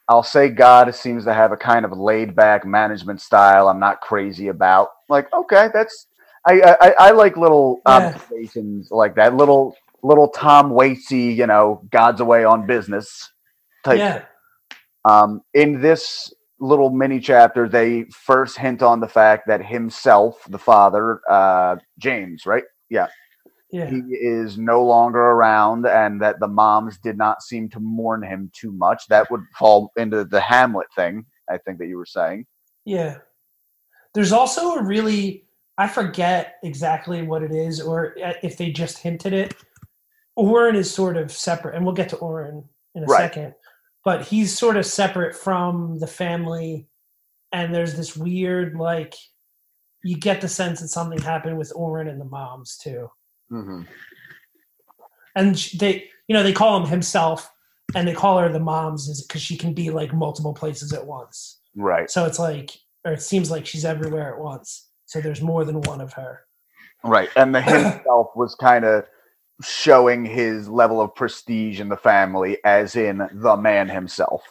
I'll 0.07 0.23
say 0.23 0.49
God 0.49 0.93
seems 0.95 1.25
to 1.25 1.33
have 1.33 1.51
a 1.51 1.57
kind 1.57 1.83
of 1.85 1.91
laid 1.91 2.35
back 2.35 2.65
management 2.65 3.21
style 3.21 3.67
I'm 3.67 3.79
not 3.79 4.01
crazy 4.01 4.47
about. 4.47 4.89
Like, 5.09 5.31
okay, 5.33 5.69
that's, 5.73 6.07
I, 6.47 6.75
I, 6.79 6.95
I 6.99 7.11
like 7.11 7.37
little 7.37 7.81
Yeah. 7.87 8.15
observations 8.15 8.89
like 8.91 9.15
that. 9.15 9.35
Little, 9.35 9.75
little 10.03 10.29
Tom 10.29 10.71
Waitsy, 10.71 11.35
you 11.35 11.47
know, 11.47 11.81
God's 11.91 12.21
away 12.21 12.45
on 12.45 12.67
business 12.67 13.31
type. 13.83 13.99
Yeah. 13.99 14.25
Um, 15.09 15.41
in 15.53 15.81
this 15.81 16.33
little 16.59 16.89
mini 16.89 17.19
chapter, 17.19 17.67
they 17.67 18.05
first 18.11 18.57
hint 18.57 18.81
on 18.81 18.99
the 18.99 19.07
fact 19.09 19.47
that 19.47 19.65
himself, 19.65 20.41
the 20.49 20.59
father, 20.59 21.21
uh, 21.29 21.77
James, 21.97 22.45
right? 22.45 22.63
Yeah. 22.89 23.07
He 23.89 23.97
is 24.15 24.57
no 24.57 24.83
longer 24.83 25.19
around 25.19 25.85
and 25.85 26.21
that 26.21 26.39
the 26.39 26.47
moms 26.47 26.97
did 26.99 27.17
not 27.17 27.41
seem 27.41 27.67
to 27.69 27.79
mourn 27.79 28.23
him 28.23 28.49
too 28.53 28.71
much 28.71 29.07
that 29.07 29.29
would 29.29 29.43
fall 29.59 29.91
into 29.97 30.23
the 30.23 30.39
hamlet 30.39 30.87
thing 30.95 31.25
i 31.49 31.57
think 31.57 31.77
that 31.77 31.87
you 31.87 31.97
were 31.97 32.05
saying 32.05 32.45
Yeah. 32.85 33.17
There's 34.13 34.31
also 34.31 34.75
a 34.75 34.83
really 34.83 35.43
I 35.77 35.87
forget 35.87 36.55
exactly 36.63 37.21
what 37.21 37.43
it 37.43 37.51
is 37.51 37.79
or 37.81 38.15
uh, 38.23 38.33
if 38.41 38.57
they 38.57 38.71
just 38.71 38.97
hinted 38.97 39.33
it. 39.33 39.53
Orin 40.35 40.75
is 40.75 40.89
sort 40.89 41.17
of 41.17 41.31
separate 41.31 41.75
and 41.75 41.85
we'll 41.85 41.93
get 41.93 42.09
to 42.09 42.15
Orin 42.17 42.63
in 42.95 43.03
a 43.03 43.05
Right. 43.05 43.19
second. 43.19 43.53
But 44.03 44.25
he's 44.25 44.57
sort 44.57 44.77
of 44.77 44.85
separate 44.85 45.35
from 45.35 45.99
the 45.99 46.07
family 46.07 46.87
and 47.51 47.75
there's 47.75 47.95
this 47.95 48.15
weird 48.17 48.75
like 48.75 49.13
you 50.03 50.17
get 50.17 50.41
the 50.41 50.47
sense 50.47 50.79
that 50.79 50.87
something 50.87 51.19
happened 51.19 51.57
with 51.57 51.71
Orin 51.75 52.07
and 52.07 52.19
the 52.21 52.25
moms 52.25 52.77
too. 52.77 53.09
Hmm 53.49 53.83
and 55.35 55.55
they 55.79 56.09
you 56.27 56.33
know 56.33 56.43
they 56.43 56.51
call 56.51 56.81
him 56.81 56.89
himself 56.89 57.49
and 57.95 58.07
they 58.07 58.13
call 58.13 58.37
her 58.39 58.49
the 58.51 58.59
moms 58.59 59.07
is 59.07 59.21
because 59.25 59.41
she 59.41 59.55
can 59.55 59.73
be 59.73 59.89
like 59.89 60.13
multiple 60.13 60.53
places 60.53 60.91
at 60.91 61.05
once 61.05 61.59
Right. 61.75 62.09
so 62.09 62.25
it's 62.25 62.39
like 62.39 62.71
or 63.05 63.13
it 63.13 63.21
seems 63.21 63.49
like 63.51 63.65
she's 63.65 63.85
everywhere 63.85 64.33
at 64.33 64.39
once 64.41 64.89
so 65.05 65.21
there's 65.21 65.41
more 65.41 65.63
than 65.63 65.81
one 65.81 66.01
of 66.01 66.13
her 66.13 66.41
Right. 67.03 67.29
And 67.35 67.53
the 67.53 67.61
himself 67.61 68.29
was 68.35 68.55
kind 68.55 68.83
of 68.83 69.05
showing 69.63 70.25
his 70.25 70.67
level 70.67 70.99
of 70.99 71.13
prestige 71.13 71.79
in 71.79 71.89
the 71.89 71.95
family, 71.95 72.57
as 72.65 72.95
in 72.95 73.19
the 73.31 73.55
man 73.55 73.87
himself. 73.87 74.41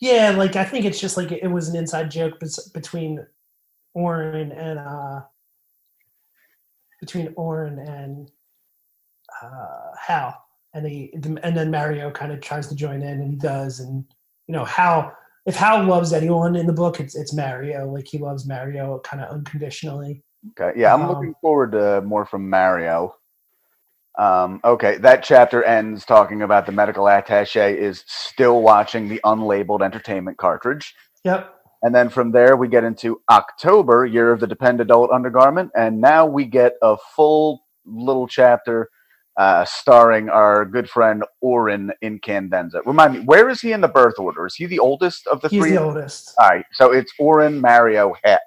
yeah 0.00 0.30
like 0.30 0.54
i 0.56 0.64
think 0.64 0.84
it's 0.84 1.00
just 1.00 1.16
like 1.16 1.32
it 1.32 1.48
was 1.48 1.68
an 1.68 1.76
inside 1.76 2.10
joke 2.10 2.34
between 2.72 3.26
Orin 3.94 4.52
and 4.52 4.78
uh 4.78 5.22
between 7.04 7.32
Orin 7.36 7.78
and 7.78 8.30
uh 9.42 9.90
hal 10.00 10.34
and 10.74 10.86
he 10.86 11.12
and 11.14 11.56
then 11.56 11.70
mario 11.70 12.10
kind 12.10 12.32
of 12.32 12.40
tries 12.40 12.68
to 12.68 12.74
join 12.74 13.02
in 13.02 13.20
and 13.20 13.30
he 13.30 13.36
does 13.36 13.80
and 13.80 14.04
you 14.46 14.52
know 14.54 14.64
hal 14.64 15.12
if 15.46 15.56
hal 15.56 15.82
loves 15.84 16.12
anyone 16.12 16.56
in 16.56 16.66
the 16.66 16.72
book 16.72 17.00
it's 17.00 17.14
it's 17.16 17.32
mario 17.34 17.90
like 17.90 18.06
he 18.06 18.18
loves 18.18 18.46
mario 18.46 19.00
kind 19.00 19.22
of 19.22 19.30
unconditionally 19.30 20.22
Okay. 20.58 20.78
Yeah, 20.78 20.92
I'm 20.94 21.02
Um, 21.02 21.08
looking 21.08 21.34
forward 21.40 21.72
to 21.72 22.02
more 22.02 22.26
from 22.26 22.50
Mario. 22.50 23.16
Um, 24.18 24.60
okay, 24.64 24.98
that 24.98 25.24
chapter 25.24 25.64
ends 25.64 26.04
talking 26.04 26.42
about 26.42 26.66
the 26.66 26.72
medical 26.72 27.08
attache 27.08 27.78
is 27.78 28.04
still 28.06 28.62
watching 28.62 29.08
the 29.08 29.20
unlabeled 29.24 29.82
entertainment 29.82 30.36
cartridge. 30.38 30.94
yep 31.24 31.63
And 31.84 31.94
then 31.94 32.08
from 32.08 32.32
there, 32.32 32.56
we 32.56 32.66
get 32.66 32.82
into 32.82 33.20
October, 33.30 34.06
Year 34.06 34.32
of 34.32 34.40
the 34.40 34.46
Depend 34.46 34.80
Adult 34.80 35.10
Undergarment. 35.10 35.70
And 35.76 36.00
now 36.00 36.24
we 36.24 36.46
get 36.46 36.72
a 36.80 36.96
full 37.14 37.62
little 37.84 38.26
chapter 38.26 38.88
uh, 39.36 39.66
starring 39.66 40.30
our 40.30 40.64
good 40.64 40.88
friend 40.88 41.24
Orin 41.42 41.92
Incandenza. 42.02 42.80
Remind 42.86 43.12
me, 43.12 43.20
where 43.20 43.50
is 43.50 43.60
he 43.60 43.72
in 43.72 43.82
the 43.82 43.88
birth 43.88 44.18
order? 44.18 44.46
Is 44.46 44.54
he 44.54 44.64
the 44.64 44.78
oldest 44.78 45.26
of 45.26 45.42
the 45.42 45.48
he's 45.48 45.60
three? 45.60 45.72
the 45.72 45.82
oldest 45.82 46.34
All 46.38 46.48
right, 46.48 46.64
so 46.72 46.90
it's 46.90 47.12
Orin, 47.18 47.60
Mario, 47.60 48.14
Ha- 48.24 48.38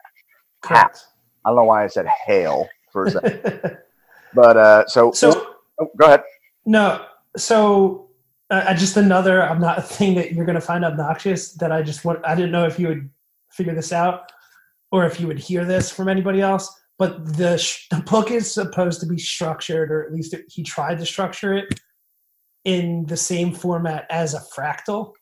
correct 0.63 1.05
I 1.45 1.49
don't 1.49 1.57
know 1.57 1.63
why 1.65 1.83
I 1.83 1.87
said 1.87 2.07
Hale 2.25 2.67
for 2.91 3.05
a 3.05 3.11
second. 3.11 3.77
But 4.33 4.57
uh, 4.57 4.85
so, 4.87 5.13
so 5.13 5.55
oh, 5.79 5.89
go 5.97 6.05
ahead. 6.05 6.21
No, 6.65 7.05
so 7.37 8.09
uh, 8.51 8.65
uh, 8.67 8.73
just 8.75 8.97
another 8.97 9.41
I'm 9.41 9.59
not 9.59 9.79
a 9.79 9.81
thing 9.81 10.15
that 10.15 10.33
you're 10.33 10.45
going 10.45 10.55
to 10.55 10.61
find 10.61 10.83
obnoxious 10.83 11.53
that 11.53 11.71
I 11.71 11.81
just 11.81 12.03
want. 12.03 12.19
I 12.25 12.35
didn't 12.35 12.51
know 12.51 12.65
if 12.65 12.77
you 12.77 12.89
would 12.89 13.09
figure 13.57 13.75
this 13.75 13.91
out 13.91 14.31
or 14.91 15.05
if 15.05 15.19
you 15.19 15.27
would 15.27 15.39
hear 15.39 15.65
this 15.65 15.91
from 15.91 16.07
anybody 16.07 16.41
else. 16.41 16.73
But 16.97 17.37
the, 17.37 17.57
sh- 17.57 17.87
the 17.89 17.97
book 18.01 18.31
is 18.31 18.51
supposed 18.51 19.01
to 19.01 19.05
be 19.05 19.17
structured, 19.17 19.91
or 19.91 20.03
at 20.05 20.13
least 20.13 20.33
it, 20.33 20.45
he 20.49 20.63
tried 20.63 20.97
to 20.99 21.05
structure 21.05 21.53
it 21.53 21.79
in 22.65 23.05
the 23.05 23.17
same 23.17 23.53
format 23.53 24.07
as 24.09 24.33
a 24.33 24.39
fractal. 24.39 25.13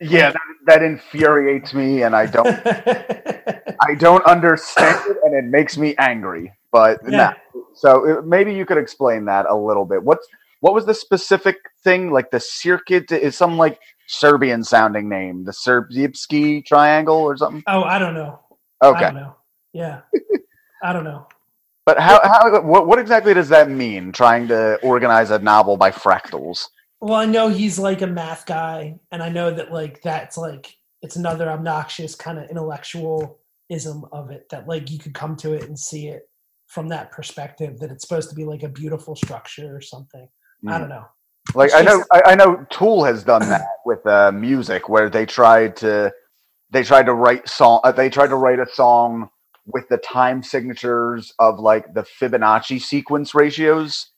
Yeah, 0.00 0.32
that, 0.32 0.40
that 0.66 0.82
infuriates 0.82 1.72
me, 1.72 2.02
and 2.02 2.14
I 2.14 2.26
don't, 2.26 2.46
I 2.66 3.94
don't 3.98 4.24
understand 4.26 5.10
it, 5.10 5.16
and 5.24 5.34
it 5.34 5.44
makes 5.44 5.78
me 5.78 5.94
angry. 5.96 6.52
But 6.72 6.98
Yeah. 7.08 7.16
nah. 7.54 7.60
so 7.74 8.18
uh, 8.18 8.22
maybe 8.22 8.52
you 8.52 8.66
could 8.66 8.78
explain 8.78 9.24
that 9.26 9.46
a 9.48 9.54
little 9.54 9.84
bit. 9.84 10.02
What's 10.02 10.26
what 10.60 10.74
was 10.74 10.86
the 10.86 10.94
specific 10.94 11.56
thing? 11.84 12.10
Like 12.10 12.30
the 12.30 12.40
circuit 12.40 13.12
is 13.12 13.36
some 13.36 13.56
like 13.56 13.78
Serbian 14.08 14.62
sounding 14.64 15.08
name, 15.08 15.44
the 15.44 15.52
Sierpinski 15.52 16.64
triangle 16.64 17.16
or 17.16 17.36
something. 17.36 17.62
oh, 17.66 17.82
I 17.82 17.98
don't 17.98 18.14
know. 18.14 18.40
I 18.80 18.88
Okay, 18.88 19.00
don't 19.00 19.14
know. 19.14 19.36
Yeah, 19.72 20.00
I 20.82 20.92
don't 20.92 21.04
know. 21.04 21.26
but 21.86 21.98
how, 21.98 22.20
how 22.22 22.60
what, 22.62 22.86
what 22.86 22.98
exactly 22.98 23.34
does 23.34 23.48
that 23.48 23.70
mean? 23.70 24.12
Trying 24.12 24.48
to 24.48 24.76
organize 24.82 25.30
a 25.30 25.38
novel 25.38 25.76
by 25.76 25.90
fractals? 25.90 26.66
Well, 27.00 27.14
I 27.14 27.26
know 27.26 27.48
he's 27.48 27.78
like 27.78 28.02
a 28.02 28.06
math 28.06 28.46
guy, 28.46 28.98
and 29.10 29.22
I 29.22 29.28
know 29.28 29.50
that 29.50 29.72
like 29.72 30.00
that's 30.02 30.36
like 30.36 30.74
it's 31.02 31.16
another 31.16 31.50
obnoxious 31.50 32.14
kind 32.14 32.38
of 32.38 32.48
intellectualism 32.48 34.04
of 34.12 34.30
it 34.30 34.48
that 34.50 34.66
like 34.68 34.90
you 34.90 34.98
could 34.98 35.14
come 35.14 35.36
to 35.36 35.52
it 35.52 35.64
and 35.64 35.78
see 35.78 36.08
it 36.08 36.22
from 36.66 36.88
that 36.88 37.12
perspective 37.12 37.78
that 37.78 37.90
it's 37.90 38.06
supposed 38.06 38.30
to 38.30 38.34
be 38.34 38.44
like 38.44 38.62
a 38.62 38.68
beautiful 38.68 39.14
structure 39.14 39.76
or 39.76 39.80
something. 39.80 40.26
I 40.66 40.72
mm. 40.72 40.78
don't 40.80 40.88
know. 40.88 41.04
Like 41.54 41.72
I 41.74 41.82
know, 41.82 42.04
I, 42.12 42.22
I 42.26 42.34
know, 42.34 42.66
Tool 42.70 43.04
has 43.04 43.22
done 43.24 43.48
that 43.48 43.66
with 43.84 44.04
uh, 44.06 44.32
music, 44.32 44.88
where 44.88 45.08
they 45.08 45.26
tried 45.26 45.76
to, 45.76 46.12
they 46.70 46.82
tried 46.82 47.06
to 47.06 47.14
write 47.14 47.48
song, 47.48 47.80
uh, 47.84 47.92
they 47.92 48.08
tried 48.10 48.28
to 48.28 48.36
write 48.36 48.58
a 48.58 48.66
song 48.72 49.28
with 49.66 49.88
the 49.88 49.96
time 49.98 50.42
signatures 50.42 51.32
of 51.38 51.58
like 51.58 51.94
the 51.94 52.02
Fibonacci 52.02 52.80
sequence 52.80 53.34
ratios. 53.34 54.10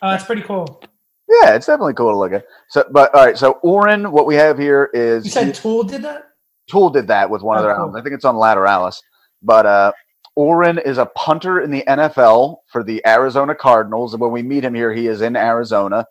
Oh, 0.00 0.10
that's 0.10 0.24
pretty 0.24 0.42
cool. 0.42 0.82
Yeah, 1.28 1.54
it's 1.54 1.66
definitely 1.66 1.94
cool 1.94 2.10
to 2.10 2.16
look 2.16 2.32
at. 2.32 2.44
So, 2.70 2.84
but 2.90 3.14
all 3.14 3.24
right, 3.26 3.36
so 3.36 3.52
Orin, 3.62 4.10
what 4.12 4.26
we 4.26 4.34
have 4.36 4.58
here 4.58 4.90
is 4.94 5.24
You 5.24 5.30
said 5.30 5.54
Tool 5.54 5.82
did 5.82 6.02
that? 6.02 6.28
Tool 6.70 6.88
did 6.90 7.06
that 7.08 7.28
with 7.28 7.42
one 7.42 7.56
of 7.58 7.62
Oh, 7.64 7.66
their 7.66 7.74
cool. 7.74 7.84
albums. 7.84 8.00
I 8.00 8.02
think 8.04 8.14
it's 8.14 8.24
on 8.24 8.36
Lateralus. 8.36 8.96
But 9.42 9.66
uh, 9.66 9.92
Orin 10.36 10.78
is 10.78 10.98
a 10.98 11.06
punter 11.06 11.60
in 11.60 11.70
the 11.70 11.82
NFL 11.86 12.58
for 12.70 12.82
the 12.82 13.02
Arizona 13.06 13.54
Cardinals. 13.54 14.14
And 14.14 14.20
when 14.20 14.30
we 14.32 14.42
meet 14.42 14.64
him 14.64 14.74
here, 14.74 14.92
he 14.92 15.06
is 15.06 15.20
in 15.20 15.36
Arizona. 15.36 16.06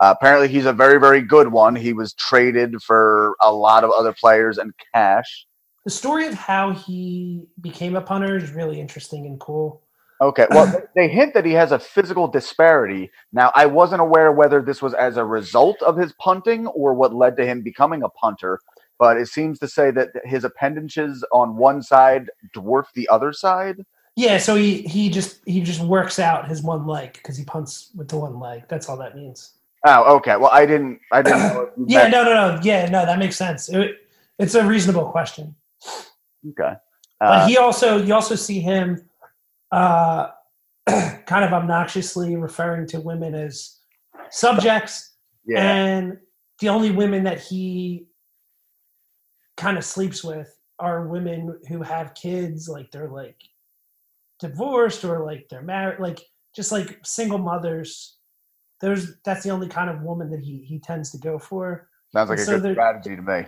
Uh, 0.00 0.14
apparently, 0.16 0.48
he's 0.48 0.66
a 0.66 0.72
very, 0.72 0.98
very 0.98 1.20
good 1.20 1.48
one. 1.52 1.76
He 1.76 1.92
was 1.92 2.14
traded 2.14 2.82
for 2.82 3.36
a 3.40 3.52
lot 3.52 3.84
of 3.84 3.90
other 3.90 4.12
players 4.12 4.56
and 4.58 4.72
cash. 4.94 5.46
The 5.84 5.90
story 5.90 6.26
of 6.26 6.34
how 6.34 6.72
he 6.72 7.46
became 7.60 7.96
a 7.96 8.00
punter 8.00 8.36
is 8.36 8.50
really 8.52 8.80
interesting 8.80 9.26
and 9.26 9.38
cool. 9.38 9.82
Okay, 10.22 10.46
well, 10.50 10.66
they- 10.66 10.82
they 11.06 11.08
hint 11.08 11.34
that 11.34 11.44
he 11.44 11.52
has 11.52 11.72
a 11.72 11.78
physical 11.78 12.28
disparity. 12.28 13.10
Now, 13.32 13.52
I 13.54 13.66
wasn't 13.66 14.00
aware 14.02 14.32
whether 14.32 14.62
this 14.62 14.82
was 14.82 14.94
as 14.94 15.16
a 15.16 15.24
result 15.24 15.82
of 15.82 15.96
his 15.96 16.12
punting 16.14 16.66
or 16.68 16.94
what 16.94 17.14
led 17.14 17.36
to 17.36 17.46
him 17.46 17.62
becoming 17.62 18.02
a 18.02 18.08
punter, 18.10 18.58
but 18.98 19.16
it 19.18 19.28
seems 19.28 19.58
to 19.60 19.68
say 19.68 19.90
that 19.92 20.08
his 20.24 20.44
appendages 20.44 21.24
on 21.32 21.56
one 21.56 21.82
side 21.82 22.30
dwarf 22.54 22.86
the 22.94 23.08
other 23.08 23.32
side. 23.32 23.84
Yeah, 24.16 24.36
so 24.38 24.56
he 24.56 24.82
he 24.82 25.08
just 25.08 25.40
he 25.46 25.62
just 25.62 25.80
works 25.80 26.18
out 26.18 26.48
his 26.48 26.62
one 26.62 26.86
leg 26.86 27.14
because 27.14 27.38
he 27.38 27.44
punts 27.44 27.90
with 27.94 28.08
the 28.08 28.18
one 28.18 28.38
leg. 28.40 28.64
That's 28.68 28.88
all 28.88 28.98
that 28.98 29.16
means. 29.16 29.54
Oh, 29.86 30.16
okay. 30.16 30.36
Well, 30.36 30.50
I 30.52 30.66
didn't. 30.66 31.00
I 31.12 31.22
didn't 31.22 31.38
know. 31.54 31.70
Yeah, 31.86 32.08
no, 32.08 32.24
no, 32.24 32.34
no. 32.34 32.60
Yeah, 32.62 32.88
no, 32.88 33.06
that 33.06 33.18
makes 33.18 33.36
sense. 33.36 33.68
It, 33.68 33.96
it's 34.38 34.54
a 34.54 34.64
reasonable 34.64 35.10
question. 35.10 35.54
Okay. 36.48 36.74
But 37.18 37.26
Uh, 37.26 37.46
he 37.46 37.56
also 37.58 38.02
you 38.02 38.14
also 38.14 38.34
see 38.34 38.60
him 38.60 39.08
uh, 39.72 40.28
kind 40.86 41.44
of 41.44 41.52
obnoxiously 41.52 42.36
referring 42.36 42.86
to 42.88 43.00
women 43.00 43.34
as 43.34 43.78
subjects, 44.30 45.14
yeah. 45.46 45.60
and 45.60 46.18
the 46.60 46.68
only 46.68 46.90
women 46.90 47.24
that 47.24 47.40
he 47.40 48.06
kind 49.56 49.76
of 49.76 49.84
sleeps 49.84 50.24
with 50.24 50.58
are 50.78 51.06
women 51.06 51.58
who 51.68 51.82
have 51.82 52.14
kids, 52.14 52.68
like 52.68 52.90
they're 52.90 53.10
like 53.10 53.36
divorced 54.40 55.04
or 55.04 55.24
like 55.24 55.46
they're 55.50 55.62
married, 55.62 56.00
like 56.00 56.20
just 56.56 56.72
like 56.72 56.98
single 57.04 57.38
mothers. 57.38 58.16
There's 58.80 59.16
that's 59.24 59.44
the 59.44 59.50
only 59.50 59.68
kind 59.68 59.90
of 59.90 60.02
woman 60.02 60.30
that 60.30 60.40
he 60.40 60.58
he 60.58 60.78
tends 60.78 61.10
to 61.10 61.18
go 61.18 61.38
for. 61.38 61.88
Sounds 62.12 62.30
like 62.30 62.38
a 62.38 62.44
so 62.44 62.52
good 62.52 62.62
there- 62.62 62.74
strategy 62.74 63.16
to 63.16 63.22
me. 63.22 63.46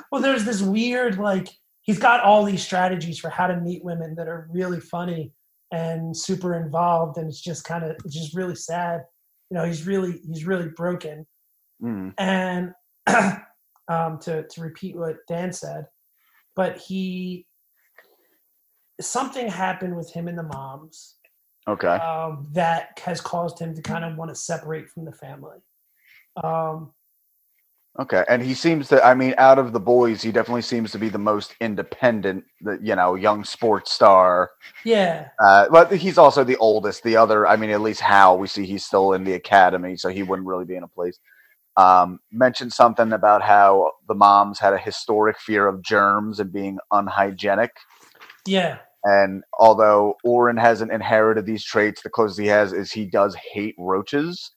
well, 0.12 0.20
there's 0.20 0.44
this 0.44 0.62
weird 0.62 1.18
like 1.18 1.48
he's 1.82 1.98
got 1.98 2.20
all 2.20 2.44
these 2.44 2.62
strategies 2.62 3.18
for 3.18 3.30
how 3.30 3.46
to 3.46 3.60
meet 3.60 3.84
women 3.84 4.14
that 4.16 4.28
are 4.28 4.48
really 4.50 4.80
funny 4.80 5.32
and 5.72 6.16
super 6.16 6.54
involved, 6.54 7.18
and 7.18 7.28
it's 7.28 7.40
just 7.40 7.64
kind 7.64 7.84
of 7.84 7.96
it's 8.04 8.14
just 8.14 8.36
really 8.36 8.54
sad. 8.54 9.02
You 9.50 9.56
know, 9.56 9.64
he's 9.64 9.86
really 9.86 10.20
he's 10.26 10.44
really 10.44 10.68
broken. 10.68 11.26
Mm. 11.82 12.14
And 12.18 12.72
um, 13.88 14.18
to 14.20 14.46
to 14.46 14.60
repeat 14.60 14.96
what 14.96 15.16
Dan 15.28 15.52
said, 15.52 15.86
but 16.54 16.78
he 16.78 17.46
something 19.00 19.48
happened 19.48 19.96
with 19.96 20.10
him 20.12 20.28
and 20.28 20.38
the 20.38 20.42
moms 20.42 21.16
Okay. 21.68 21.88
um, 21.88 22.46
that 22.52 22.98
has 23.04 23.20
caused 23.20 23.58
him 23.58 23.74
to 23.74 23.82
kind 23.82 24.04
of 24.04 24.16
want 24.16 24.28
to 24.30 24.34
separate 24.34 24.88
from 24.88 25.04
the 25.04 25.12
family. 25.12 25.58
Um, 26.42 26.92
Okay. 27.98 28.24
And 28.28 28.42
he 28.42 28.52
seems 28.52 28.88
to. 28.88 29.02
I 29.04 29.14
mean, 29.14 29.34
out 29.38 29.58
of 29.58 29.72
the 29.72 29.80
boys, 29.80 30.20
he 30.22 30.30
definitely 30.30 30.62
seems 30.62 30.92
to 30.92 30.98
be 30.98 31.08
the 31.08 31.18
most 31.18 31.54
independent. 31.60 32.44
The 32.60 32.78
you 32.82 32.94
know 32.94 33.14
young 33.14 33.42
sports 33.44 33.92
star. 33.92 34.50
yeah, 34.84 35.28
Uh, 35.42 35.68
but 35.70 35.90
he's 35.92 36.18
also 36.18 36.44
the 36.44 36.56
oldest. 36.56 37.02
The 37.02 37.16
other, 37.16 37.46
I 37.46 37.56
mean, 37.56 37.70
at 37.70 37.80
least 37.80 38.00
Hal, 38.00 38.38
we 38.38 38.48
see 38.48 38.66
he's 38.66 38.84
still 38.84 39.14
in 39.14 39.24
the 39.24 39.32
academy, 39.32 39.96
so 39.96 40.10
he 40.10 40.22
wouldn't 40.22 40.46
really 40.46 40.66
be 40.66 40.76
in 40.76 40.82
a 40.82 40.88
place. 40.88 41.18
Um, 41.78 42.20
mentioned 42.30 42.72
something 42.72 43.12
about 43.12 43.42
how 43.42 43.92
the 44.08 44.14
moms 44.14 44.58
had 44.58 44.72
a 44.74 44.78
historic 44.78 45.38
fear 45.38 45.66
of 45.66 45.82
germs 45.82 46.38
and 46.40 46.52
being 46.52 46.78
unhygienic. 46.90 47.70
yeah, 48.46 48.78
And 49.06 49.44
although 49.56 50.16
Orin 50.24 50.56
hasn't 50.56 50.90
inherited 50.90 51.46
these 51.46 51.64
traits, 51.64 52.02
the 52.02 52.10
closest 52.10 52.40
he 52.40 52.48
has 52.48 52.72
is 52.72 52.90
he 52.90 53.04
does 53.04 53.36
hate 53.36 53.76
roaches. 53.78 54.50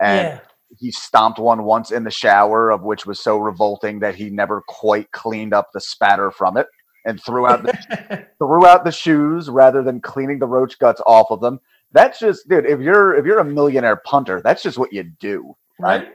And 0.00 0.26
yeah. 0.26 0.40
he 0.78 0.90
stomped 0.90 1.38
one 1.38 1.64
once 1.64 1.90
in 1.90 2.04
the 2.04 2.10
shower, 2.10 2.70
of 2.70 2.80
which 2.80 3.04
was 3.04 3.20
so 3.20 3.36
revolting 3.36 3.98
that 3.98 4.14
he 4.14 4.30
never 4.30 4.62
quite 4.66 5.12
cleaned 5.12 5.52
up 5.52 5.68
the 5.74 5.82
spatter 5.82 6.30
from 6.30 6.56
it 6.56 6.66
and 7.04 7.22
threw 7.22 7.46
out 7.46 7.62
the, 7.62 8.26
threw 8.38 8.64
out 8.64 8.86
the 8.86 8.90
shoes 8.90 9.50
rather 9.50 9.82
than 9.82 10.00
cleaning 10.00 10.38
the 10.38 10.46
roach 10.46 10.78
guts 10.78 11.02
off 11.06 11.26
of 11.30 11.42
them. 11.42 11.60
That's 11.92 12.18
just, 12.18 12.48
dude. 12.48 12.64
If 12.64 12.80
you're 12.80 13.14
if 13.16 13.26
you're 13.26 13.40
a 13.40 13.44
millionaire 13.44 14.00
punter, 14.06 14.40
that's 14.42 14.62
just 14.62 14.78
what 14.78 14.94
you 14.94 15.02
do, 15.02 15.54
right? 15.78 16.08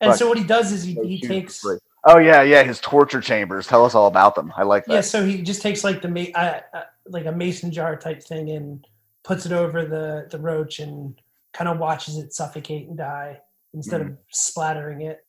And 0.00 0.10
But- 0.10 0.18
so 0.18 0.26
what 0.26 0.38
he 0.38 0.44
does 0.44 0.72
is 0.72 0.82
he, 0.82 0.94
he 0.94 1.20
takes 1.20 1.60
free. 1.60 1.78
Oh 2.06 2.18
yeah, 2.18 2.42
yeah. 2.42 2.62
His 2.62 2.80
torture 2.80 3.20
chambers. 3.20 3.66
Tell 3.66 3.84
us 3.84 3.94
all 3.94 4.06
about 4.06 4.34
them. 4.34 4.52
I 4.56 4.62
like 4.62 4.84
that. 4.86 4.92
yeah. 4.94 5.00
So 5.00 5.24
he 5.24 5.42
just 5.42 5.60
takes 5.60 5.82
like 5.82 6.02
the 6.02 6.08
ma- 6.08 6.32
uh, 6.34 6.60
uh, 6.72 6.82
like 7.08 7.26
a 7.26 7.32
mason 7.32 7.72
jar 7.72 7.96
type 7.96 8.22
thing 8.22 8.50
and 8.50 8.86
puts 9.24 9.44
it 9.44 9.52
over 9.52 9.84
the 9.84 10.28
the 10.30 10.38
roach 10.38 10.78
and 10.78 11.20
kind 11.52 11.68
of 11.68 11.78
watches 11.78 12.16
it 12.16 12.32
suffocate 12.32 12.88
and 12.88 12.96
die 12.96 13.40
instead 13.74 14.00
of 14.00 14.16
splattering 14.30 15.02
it. 15.02 15.26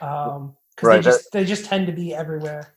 Um, 0.00 0.54
because 0.74 0.88
Right, 0.88 0.96
they 0.96 1.02
just 1.02 1.32
they 1.32 1.44
just 1.44 1.64
tend 1.64 1.86
to 1.86 1.92
be 1.92 2.14
everywhere. 2.14 2.74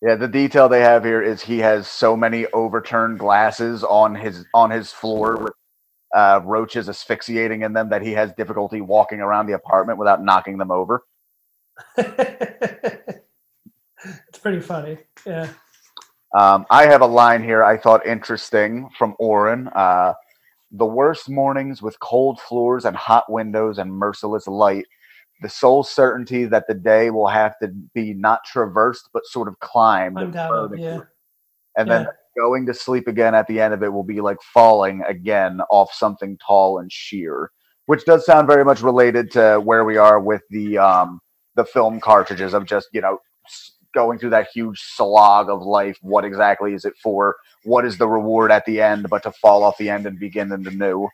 Yeah, 0.00 0.14
the 0.14 0.28
detail 0.28 0.68
they 0.68 0.80
have 0.80 1.04
here 1.04 1.22
is 1.22 1.42
he 1.42 1.58
has 1.58 1.88
so 1.88 2.16
many 2.16 2.46
overturned 2.52 3.18
glasses 3.18 3.82
on 3.82 4.14
his 4.14 4.46
on 4.54 4.70
his 4.70 4.92
floor 4.92 5.36
with 5.36 5.52
uh, 6.14 6.40
roaches 6.44 6.88
asphyxiating 6.88 7.62
in 7.62 7.72
them 7.72 7.88
that 7.90 8.02
he 8.02 8.12
has 8.12 8.32
difficulty 8.34 8.80
walking 8.80 9.20
around 9.20 9.46
the 9.46 9.54
apartment 9.54 9.98
without 9.98 10.22
knocking 10.22 10.56
them 10.56 10.70
over. 10.70 11.02
it's 11.96 13.18
pretty 14.40 14.60
funny. 14.60 14.98
Yeah. 15.26 15.48
Um, 16.38 16.66
I 16.70 16.86
have 16.86 17.00
a 17.00 17.06
line 17.06 17.42
here 17.42 17.64
I 17.64 17.76
thought 17.76 18.06
interesting 18.06 18.88
from 18.98 19.14
Orin. 19.18 19.68
Uh, 19.68 20.12
the 20.72 20.86
worst 20.86 21.30
mornings 21.30 21.80
with 21.80 21.98
cold 22.00 22.40
floors 22.40 22.84
and 22.84 22.94
hot 22.96 23.30
windows 23.32 23.78
and 23.78 23.90
merciless 23.90 24.46
light. 24.46 24.84
The 25.40 25.48
sole 25.48 25.82
certainty 25.82 26.44
that 26.46 26.66
the 26.66 26.74
day 26.74 27.10
will 27.10 27.28
have 27.28 27.58
to 27.60 27.68
be 27.94 28.12
not 28.12 28.44
traversed 28.44 29.08
but 29.12 29.24
sort 29.24 29.48
of 29.48 29.58
climbed. 29.60 30.18
I'm 30.18 30.24
and 30.24 30.32
down. 30.32 30.78
Yeah. 30.78 31.00
and 31.76 31.90
then 31.90 32.06
going 32.38 32.66
to 32.66 32.74
sleep 32.74 33.08
again 33.08 33.34
at 33.34 33.46
the 33.46 33.60
end 33.60 33.74
of 33.74 33.82
it 33.82 33.92
will 33.92 34.04
be 34.04 34.20
like 34.20 34.40
falling 34.42 35.02
again 35.08 35.60
off 35.70 35.92
something 35.92 36.38
tall 36.44 36.78
and 36.78 36.92
sheer, 36.92 37.50
which 37.86 38.04
does 38.04 38.24
sound 38.24 38.46
very 38.46 38.64
much 38.64 38.82
related 38.82 39.30
to 39.32 39.60
where 39.64 39.84
we 39.84 39.96
are 39.96 40.20
with 40.20 40.42
the 40.50 40.78
um, 40.78 41.20
the 41.58 41.64
film 41.64 42.00
cartridges 42.00 42.54
of 42.54 42.64
just 42.64 42.88
you 42.92 43.00
know 43.02 43.18
going 43.92 44.18
through 44.18 44.30
that 44.30 44.48
huge 44.54 44.80
slog 44.80 45.50
of 45.50 45.60
life. 45.62 45.98
What 46.02 46.24
exactly 46.24 46.72
is 46.72 46.84
it 46.84 46.94
for? 47.02 47.36
What 47.64 47.84
is 47.84 47.98
the 47.98 48.06
reward 48.08 48.52
at 48.52 48.64
the 48.64 48.80
end? 48.80 49.10
But 49.10 49.24
to 49.24 49.32
fall 49.32 49.64
off 49.64 49.76
the 49.76 49.90
end 49.90 50.06
and 50.06 50.18
begin 50.18 50.52
in 50.52 50.62
the 50.62 50.70
new. 50.70 51.08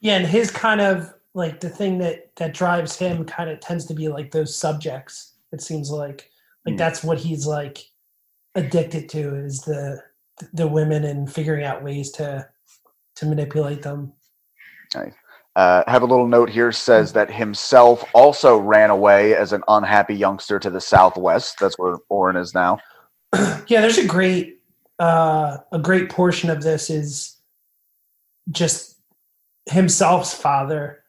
Yeah, 0.00 0.18
and 0.18 0.26
his 0.26 0.50
kind 0.50 0.80
of 0.80 1.12
like 1.34 1.60
the 1.60 1.70
thing 1.70 1.98
that 1.98 2.30
that 2.36 2.54
drives 2.54 2.96
him 2.96 3.24
kind 3.24 3.48
of 3.50 3.60
tends 3.60 3.86
to 3.86 3.94
be 3.94 4.08
like 4.08 4.30
those 4.30 4.54
subjects. 4.54 5.34
It 5.52 5.62
seems 5.62 5.90
like 5.90 6.30
like 6.66 6.74
Hmm. 6.74 6.76
that's 6.76 7.02
what 7.02 7.18
he's 7.18 7.46
like 7.46 7.78
addicted 8.54 9.08
to 9.10 9.34
is 9.36 9.62
the 9.62 10.02
the 10.52 10.68
women 10.68 11.04
and 11.04 11.32
figuring 11.32 11.64
out 11.64 11.82
ways 11.82 12.10
to 12.12 12.46
to 13.16 13.26
manipulate 13.26 13.82
them. 13.82 14.12
Uh, 15.56 15.82
have 15.86 16.02
a 16.02 16.06
little 16.06 16.28
note 16.28 16.50
here 16.50 16.70
says 16.70 17.14
that 17.14 17.30
himself 17.32 18.04
also 18.14 18.58
ran 18.58 18.90
away 18.90 19.34
as 19.34 19.54
an 19.54 19.62
unhappy 19.68 20.14
youngster 20.14 20.58
to 20.58 20.68
the 20.68 20.80
southwest. 20.80 21.58
That's 21.58 21.78
where 21.78 21.96
Orin 22.10 22.36
is 22.36 22.54
now. 22.54 22.78
yeah, 23.66 23.80
there's 23.80 23.96
a 23.96 24.06
great 24.06 24.60
uh 24.98 25.56
a 25.72 25.78
great 25.78 26.10
portion 26.10 26.50
of 26.50 26.62
this 26.62 26.90
is 26.90 27.38
just 28.50 28.98
himself's 29.64 30.34
father. 30.34 31.02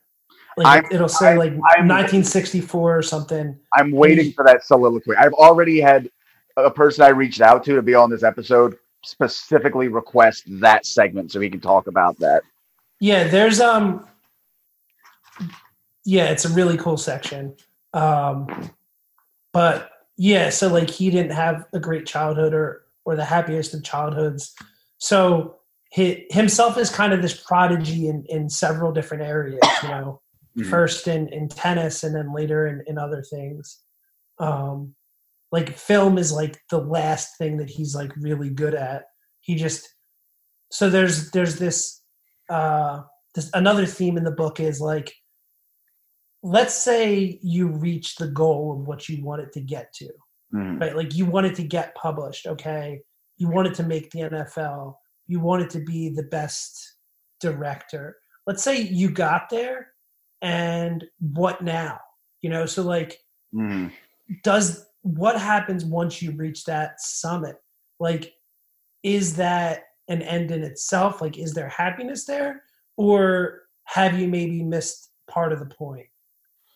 Like 0.55 0.67
I'm- 0.67 0.91
it'll 0.91 1.09
say 1.09 1.29
I'm- 1.31 1.37
like 1.37 1.51
I'm- 1.51 1.87
1964 1.89 2.97
or 2.97 3.01
something. 3.01 3.59
I'm 3.75 3.91
waiting 3.91 4.31
for 4.31 4.45
that 4.45 4.63
soliloquy. 4.63 5.15
I've 5.17 5.33
already 5.33 5.81
had 5.81 6.09
a 6.55 6.71
person 6.71 7.03
I 7.03 7.09
reached 7.09 7.41
out 7.41 7.65
to 7.65 7.75
to 7.75 7.81
be 7.81 7.95
on 7.95 8.09
this 8.09 8.23
episode 8.23 8.77
specifically 9.03 9.89
request 9.89 10.43
that 10.61 10.85
segment 10.85 11.33
so 11.33 11.41
he 11.41 11.49
can 11.49 11.59
talk 11.59 11.87
about 11.87 12.17
that. 12.19 12.43
Yeah, 13.01 13.27
there's 13.27 13.59
um 13.59 14.07
yeah, 16.07 16.29
it's 16.29 16.45
a 16.45 16.49
really 16.49 16.77
cool 16.77 16.95
section. 16.95 17.53
Um 17.93 18.71
but 19.51 19.91
yeah, 20.15 20.49
so 20.49 20.69
like 20.69 20.89
he 20.89 21.09
didn't 21.09 21.33
have 21.33 21.65
a 21.73 21.79
great 21.79 22.05
childhood 22.05 22.53
or 22.53 22.83
or 23.03 23.15
the 23.17 23.25
happiest 23.25 23.73
of 23.73 23.83
childhoods. 23.83 24.53
So 24.99 25.57
he, 25.91 26.25
himself 26.29 26.77
is 26.77 26.89
kind 26.89 27.13
of 27.13 27.21
this 27.21 27.39
prodigy 27.45 28.07
in 28.07 28.25
in 28.29 28.49
several 28.49 28.93
different 28.93 29.23
areas, 29.23 29.59
you 29.83 29.89
know. 29.89 30.21
Mhm. 30.57 30.69
First 30.69 31.07
in 31.09 31.27
in 31.27 31.49
tennis 31.49 32.03
and 32.05 32.15
then 32.15 32.33
later 32.33 32.67
in 32.67 32.83
in 32.87 32.97
other 32.97 33.21
things. 33.21 33.79
Um 34.39 34.95
like 35.51 35.77
film 35.77 36.17
is 36.17 36.31
like 36.31 36.61
the 36.69 36.79
last 36.79 37.37
thing 37.37 37.57
that 37.57 37.69
he's 37.69 37.93
like 37.93 38.13
really 38.15 38.49
good 38.49 38.75
at. 38.75 39.07
He 39.41 39.55
just 39.55 39.93
so 40.71 40.89
there's 40.89 41.31
there's 41.31 41.57
this 41.59 42.01
uh 42.49 43.01
this 43.35 43.49
another 43.53 43.85
theme 43.85 44.17
in 44.17 44.23
the 44.23 44.31
book 44.31 44.61
is 44.61 44.79
like 44.79 45.13
let's 46.43 46.75
say 46.75 47.39
you 47.41 47.67
reach 47.67 48.15
the 48.15 48.27
goal 48.27 48.71
of 48.73 48.87
what 48.87 49.09
you 49.09 49.23
want 49.23 49.41
it 49.41 49.51
to 49.53 49.59
get 49.59 49.91
to 49.93 50.09
Mhm. 50.53 50.79
right? 50.79 50.95
Like 50.95 51.13
you 51.15 51.25
want 51.25 51.45
it 51.47 51.55
to 51.55 51.63
get 51.63 51.95
published 51.95 52.47
okay? 52.47 53.01
You 53.37 53.49
want 53.49 53.67
it 53.67 53.73
to 53.75 53.83
make 53.83 54.09
the 54.11 54.21
nfl 54.21 54.95
you 55.29 55.39
want 55.41 55.61
it 55.61 55.69
to 55.71 55.79
be 55.79 56.07
the 56.09 56.23
best 56.23 56.95
director. 57.41 58.17
Let's 58.45 58.63
say 58.63 58.79
you 58.81 59.09
got 59.11 59.49
there 59.49 59.93
and 60.41 61.03
what 61.19 61.61
now? 61.61 61.99
You 62.41 62.49
know 62.49 62.65
so 62.65 62.83
like 62.83 63.19
Mhm. 63.53 63.91
does 64.43 64.85
what 65.01 65.39
happens 65.39 65.83
once 65.85 66.21
you 66.21 66.31
reach 66.31 66.63
that 66.65 66.99
summit? 67.01 67.57
Like 67.99 68.33
is 69.03 69.35
that 69.35 69.85
an 70.07 70.21
end 70.21 70.51
in 70.51 70.63
itself? 70.63 71.21
Like 71.21 71.37
is 71.37 71.53
there 71.53 71.67
happiness 71.69 72.25
there? 72.25 72.63
Or 72.95 73.63
have 73.83 74.17
you 74.19 74.27
maybe 74.27 74.63
missed 74.63 75.11
part 75.27 75.51
of 75.51 75.59
the 75.59 75.65
point 75.65 76.07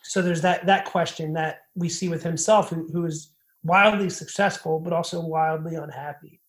so 0.04 0.22
there's 0.22 0.41
that 0.41 0.66
that 0.66 0.86
question 0.86 1.34
that 1.34 1.60
we 1.76 1.89
see 1.89 2.10
with 2.10 2.24
himself 2.24 2.70
who, 2.70 2.88
who 2.91 3.06
is 3.06 3.34
wildly 3.64 4.10
successful 4.10 4.80
but 4.80 4.93
also 4.93 5.20
wildly 5.22 5.76
unhappy 5.76 6.39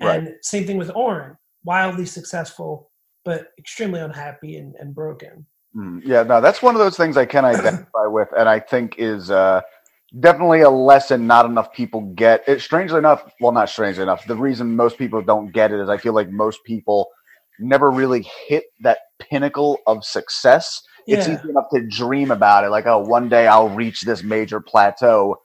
Right. 0.00 0.20
and 0.20 0.34
same 0.42 0.66
thing 0.66 0.76
with 0.76 0.90
Orin 0.94 1.36
wildly 1.64 2.06
successful 2.06 2.90
but 3.24 3.48
extremely 3.58 4.00
unhappy 4.00 4.56
and, 4.56 4.74
and 4.76 4.94
broken 4.94 5.46
Mm, 5.76 6.02
Yeah, 6.04 6.22
no, 6.24 6.40
that's 6.40 6.62
one 6.62 6.74
of 6.74 6.80
those 6.80 6.96
things 6.96 7.16
I 7.16 7.26
can 7.26 7.44
identify 7.44 8.06
with, 8.06 8.28
and 8.36 8.48
I 8.48 8.58
think 8.58 8.96
is 8.98 9.30
uh, 9.30 9.60
definitely 10.18 10.62
a 10.62 10.70
lesson 10.70 11.26
not 11.26 11.46
enough 11.46 11.72
people 11.72 12.00
get. 12.14 12.42
It, 12.48 12.60
strangely 12.60 12.98
enough, 12.98 13.32
well, 13.40 13.52
not 13.52 13.68
strangely 13.68 14.02
enough, 14.02 14.26
the 14.26 14.36
reason 14.36 14.74
most 14.74 14.98
people 14.98 15.22
don't 15.22 15.52
get 15.52 15.72
it 15.72 15.80
is 15.80 15.88
I 15.88 15.96
feel 15.96 16.12
like 16.12 16.30
most 16.30 16.64
people 16.64 17.08
never 17.60 17.90
really 17.90 18.26
hit 18.48 18.64
that 18.80 18.98
pinnacle 19.18 19.78
of 19.86 20.04
success. 20.04 20.82
It's 21.06 21.28
easy 21.28 21.48
enough 21.48 21.68
to 21.74 21.86
dream 21.86 22.30
about 22.30 22.64
it, 22.64 22.70
like, 22.70 22.86
oh, 22.86 22.98
one 22.98 23.28
day 23.28 23.46
I'll 23.46 23.68
reach 23.68 24.02
this 24.02 24.22
major 24.22 24.60
plateau. 24.60 25.40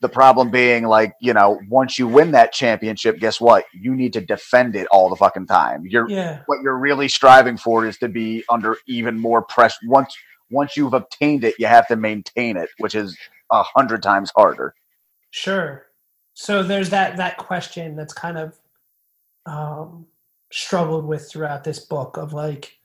The 0.00 0.08
problem 0.08 0.50
being, 0.50 0.84
like, 0.84 1.12
you 1.20 1.34
know, 1.34 1.60
once 1.68 1.98
you 1.98 2.08
win 2.08 2.30
that 2.30 2.52
championship, 2.52 3.18
guess 3.18 3.40
what? 3.40 3.66
You 3.74 3.94
need 3.94 4.14
to 4.14 4.20
defend 4.22 4.74
it 4.74 4.86
all 4.86 5.10
the 5.10 5.16
fucking 5.16 5.46
time. 5.46 5.84
You're 5.84 6.08
yeah 6.08 6.42
what 6.46 6.60
you're 6.62 6.78
really 6.78 7.08
striving 7.08 7.58
for 7.58 7.86
is 7.86 7.98
to 7.98 8.08
be 8.08 8.42
under 8.48 8.76
even 8.86 9.18
more 9.18 9.42
pressure. 9.42 9.76
Once 9.84 10.16
once 10.50 10.76
you've 10.76 10.94
obtained 10.94 11.44
it, 11.44 11.54
you 11.58 11.66
have 11.66 11.86
to 11.88 11.96
maintain 11.96 12.56
it, 12.56 12.70
which 12.78 12.94
is 12.94 13.16
a 13.52 13.62
hundred 13.62 14.02
times 14.02 14.32
harder. 14.34 14.74
Sure. 15.30 15.86
So 16.34 16.62
there's 16.62 16.90
that 16.90 17.18
that 17.18 17.36
question 17.36 17.96
that's 17.96 18.14
kind 18.14 18.38
of 18.38 18.58
um, 19.46 20.06
struggled 20.50 21.04
with 21.06 21.30
throughout 21.30 21.64
this 21.64 21.78
book 21.78 22.16
of 22.16 22.32
like, 22.32 22.78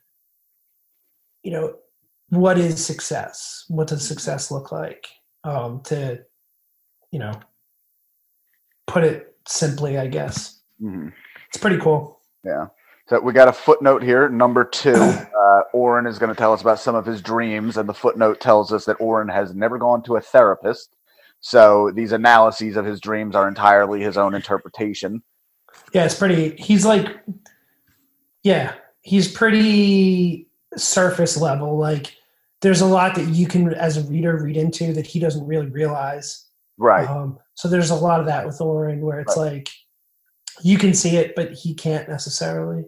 you 1.43 1.51
know, 1.51 1.76
what 2.30 2.57
is 2.57 2.84
success? 2.84 3.65
What 3.67 3.88
does 3.88 4.07
success 4.07 4.51
look 4.51 4.71
like? 4.71 5.07
Um, 5.43 5.82
to, 5.86 6.23
you 7.11 7.19
know, 7.19 7.34
put 8.88 9.03
it 9.03 9.36
simply, 9.47 9.97
I 9.97 10.07
guess 10.07 10.61
Mhm. 10.82 11.13
it's 11.47 11.57
pretty 11.57 11.78
cool. 11.78 12.19
Yeah. 12.43 12.67
So 13.07 13.19
we 13.19 13.34
got 13.34 13.47
a 13.47 13.53
footnote 13.53 14.01
here, 14.01 14.28
number 14.30 14.63
two. 14.63 14.93
Uh, 14.95 15.61
Orin 15.73 16.07
is 16.07 16.17
going 16.17 16.34
to 16.34 16.36
tell 16.36 16.53
us 16.53 16.61
about 16.61 16.80
some 16.80 16.95
of 16.95 17.05
his 17.05 17.21
dreams, 17.21 17.78
and 17.78 17.88
the 17.88 17.93
footnote 17.93 18.41
tells 18.41 18.73
us 18.73 18.86
that 18.86 18.99
Orin 18.99 19.28
has 19.30 19.53
never 19.53 19.78
gone 19.78 20.01
to 20.03 20.15
a 20.15 20.21
therapist. 20.21 20.95
So 21.39 21.91
these 21.91 22.11
analyses 22.11 22.76
of 22.76 22.86
his 22.86 22.99
dreams 22.99 23.36
are 23.36 23.47
entirely 23.47 24.01
his 24.01 24.17
own 24.17 24.34
interpretation. 24.34 25.21
Yeah, 25.93 26.05
it's 26.05 26.17
pretty. 26.17 26.55
He's 26.57 26.84
like, 26.86 27.19
yeah, 28.41 28.73
he's 29.01 29.32
pretty 29.32 30.47
surface 30.78 31.38
level. 31.38 31.78
Like, 31.78 32.15
there's 32.61 32.82
a 32.82 32.86
lot 32.86 33.15
that 33.15 33.28
you 33.28 33.47
can, 33.47 33.73
as 33.73 33.97
a 33.97 34.03
reader, 34.03 34.41
read 34.41 34.57
into 34.57 34.93
that 34.93 35.05
he 35.05 35.19
doesn't 35.19 35.45
really 35.45 35.67
realize. 35.67 36.45
Right. 36.78 37.07
Um, 37.07 37.39
so 37.53 37.67
there's 37.67 37.89
a 37.89 37.95
lot 37.95 38.19
of 38.19 38.26
that 38.26 38.45
with 38.45 38.59
Orin 38.59 39.01
where 39.01 39.19
it's 39.19 39.38
like 39.38 39.69
you 40.61 40.78
can 40.78 40.93
see 40.93 41.17
it, 41.17 41.36
but 41.36 41.51
he 41.51 41.73
can't 41.73 42.09
necessarily. 42.09 42.86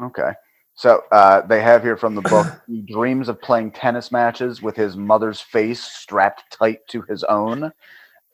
Okay. 0.00 0.32
So 0.74 1.02
uh, 1.12 1.42
they 1.42 1.62
have 1.62 1.82
here 1.82 1.96
from 1.96 2.14
the 2.14 2.22
book 2.22 2.46
he 2.66 2.82
dreams 2.82 3.28
of 3.28 3.40
playing 3.40 3.72
tennis 3.72 4.10
matches 4.10 4.60
with 4.60 4.76
his 4.76 4.96
mother's 4.96 5.40
face 5.40 5.82
strapped 5.82 6.50
tight 6.50 6.80
to 6.88 7.02
his 7.02 7.22
own. 7.24 7.72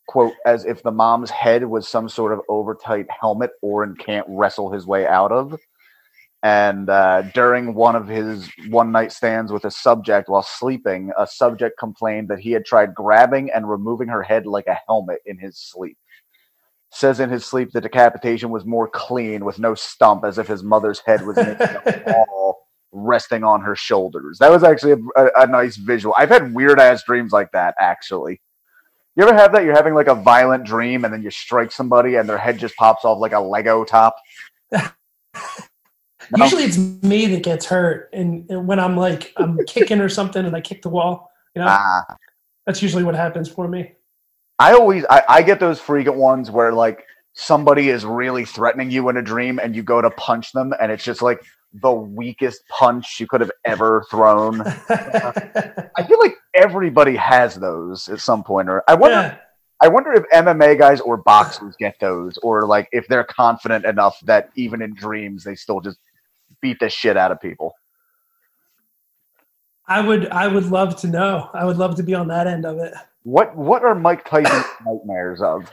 Quote, 0.06 0.32
as 0.44 0.64
if 0.64 0.82
the 0.82 0.90
mom's 0.90 1.30
head 1.30 1.64
was 1.64 1.86
some 1.86 2.08
sort 2.08 2.32
of 2.32 2.40
overtight 2.48 3.06
helmet 3.10 3.52
Orin 3.62 3.94
can't 3.94 4.26
wrestle 4.28 4.72
his 4.72 4.86
way 4.86 5.06
out 5.06 5.30
of. 5.30 5.56
And 6.42 6.88
uh, 6.88 7.22
during 7.34 7.74
one 7.74 7.96
of 7.96 8.08
his 8.08 8.50
one 8.68 8.92
night 8.92 9.12
stands 9.12 9.52
with 9.52 9.66
a 9.66 9.70
subject 9.70 10.28
while 10.28 10.42
sleeping, 10.42 11.12
a 11.18 11.26
subject 11.26 11.78
complained 11.78 12.28
that 12.28 12.38
he 12.40 12.52
had 12.52 12.64
tried 12.64 12.94
grabbing 12.94 13.50
and 13.54 13.68
removing 13.68 14.08
her 14.08 14.22
head 14.22 14.46
like 14.46 14.66
a 14.66 14.78
helmet 14.86 15.18
in 15.26 15.38
his 15.38 15.58
sleep. 15.58 15.98
Says 16.92 17.20
in 17.20 17.28
his 17.28 17.44
sleep 17.44 17.72
the 17.72 17.80
decapitation 17.80 18.50
was 18.50 18.64
more 18.64 18.88
clean 18.88 19.44
with 19.44 19.58
no 19.58 19.74
stump, 19.74 20.24
as 20.24 20.38
if 20.38 20.48
his 20.48 20.62
mother's 20.62 21.00
head 21.00 21.26
was 21.26 21.36
of 21.36 21.56
resting 22.92 23.44
on 23.44 23.60
her 23.60 23.76
shoulders. 23.76 24.38
That 24.38 24.50
was 24.50 24.64
actually 24.64 24.92
a, 24.92 25.22
a, 25.22 25.42
a 25.42 25.46
nice 25.46 25.76
visual. 25.76 26.14
I've 26.16 26.30
had 26.30 26.54
weird 26.54 26.80
ass 26.80 27.04
dreams 27.04 27.32
like 27.32 27.52
that, 27.52 27.74
actually. 27.78 28.40
You 29.14 29.24
ever 29.24 29.36
have 29.36 29.52
that? 29.52 29.64
You're 29.64 29.76
having 29.76 29.94
like 29.94 30.06
a 30.06 30.14
violent 30.14 30.64
dream 30.64 31.04
and 31.04 31.12
then 31.12 31.22
you 31.22 31.30
strike 31.30 31.70
somebody 31.70 32.14
and 32.14 32.26
their 32.26 32.38
head 32.38 32.58
just 32.58 32.76
pops 32.76 33.04
off 33.04 33.18
like 33.18 33.32
a 33.32 33.40
Lego 33.40 33.84
top? 33.84 34.16
No? 36.36 36.44
Usually 36.44 36.64
it's 36.64 36.78
me 36.78 37.26
that 37.26 37.42
gets 37.42 37.66
hurt, 37.66 38.08
and, 38.12 38.48
and 38.50 38.66
when 38.66 38.78
I'm 38.78 38.96
like 38.96 39.32
I'm 39.36 39.58
kicking 39.66 40.00
or 40.00 40.08
something, 40.08 40.44
and 40.44 40.54
I 40.54 40.60
kick 40.60 40.82
the 40.82 40.88
wall. 40.88 41.30
You 41.54 41.62
know, 41.62 41.68
Ah. 41.68 42.16
that's 42.66 42.82
usually 42.82 43.02
what 43.02 43.14
happens 43.14 43.48
for 43.48 43.66
me. 43.66 43.92
I 44.58 44.74
always 44.74 45.04
I, 45.10 45.22
I 45.28 45.42
get 45.42 45.58
those 45.58 45.80
frequent 45.80 46.18
ones 46.18 46.50
where 46.50 46.72
like 46.72 47.04
somebody 47.32 47.88
is 47.88 48.04
really 48.04 48.44
threatening 48.44 48.90
you 48.90 49.08
in 49.08 49.16
a 49.16 49.22
dream 49.22 49.58
and 49.58 49.74
you 49.74 49.82
go 49.82 50.00
to 50.00 50.10
punch 50.10 50.52
them 50.52 50.74
and 50.80 50.92
it's 50.92 51.02
just 51.04 51.22
like 51.22 51.42
the 51.72 51.90
weakest 51.92 52.62
punch 52.68 53.18
you 53.20 53.26
could 53.26 53.40
have 53.40 53.52
ever 53.64 54.04
thrown. 54.10 54.60
I 54.90 56.04
feel 56.06 56.18
like 56.18 56.34
everybody 56.54 57.16
has 57.16 57.54
those 57.54 58.08
at 58.08 58.20
some 58.20 58.42
point 58.44 58.68
or 58.68 58.82
I 58.88 58.94
wonder 58.94 59.16
yeah. 59.16 59.36
I 59.82 59.88
wonder 59.88 60.12
if 60.12 60.24
MMA 60.30 60.78
guys 60.78 61.00
or 61.00 61.16
boxers 61.16 61.74
get 61.78 61.94
those 62.00 62.36
or 62.42 62.66
like 62.66 62.88
if 62.92 63.08
they're 63.08 63.24
confident 63.24 63.86
enough 63.86 64.20
that 64.24 64.50
even 64.56 64.82
in 64.82 64.94
dreams 64.94 65.42
they 65.44 65.54
still 65.54 65.80
just 65.80 65.98
beat 66.60 66.78
the 66.80 66.88
shit 66.88 67.16
out 67.16 67.32
of 67.32 67.40
people. 67.40 67.74
I 69.88 70.00
would 70.00 70.28
I 70.28 70.46
would 70.46 70.66
love 70.66 70.96
to 71.00 71.08
know. 71.08 71.50
I 71.52 71.64
would 71.64 71.76
love 71.76 71.96
to 71.96 72.02
be 72.02 72.14
on 72.14 72.28
that 72.28 72.46
end 72.46 72.64
of 72.64 72.78
it. 72.78 72.94
What 73.24 73.56
what 73.56 73.84
are 73.84 73.94
Mike 73.94 74.24
Tyson's 74.24 74.64
nightmares 74.86 75.42
of? 75.42 75.70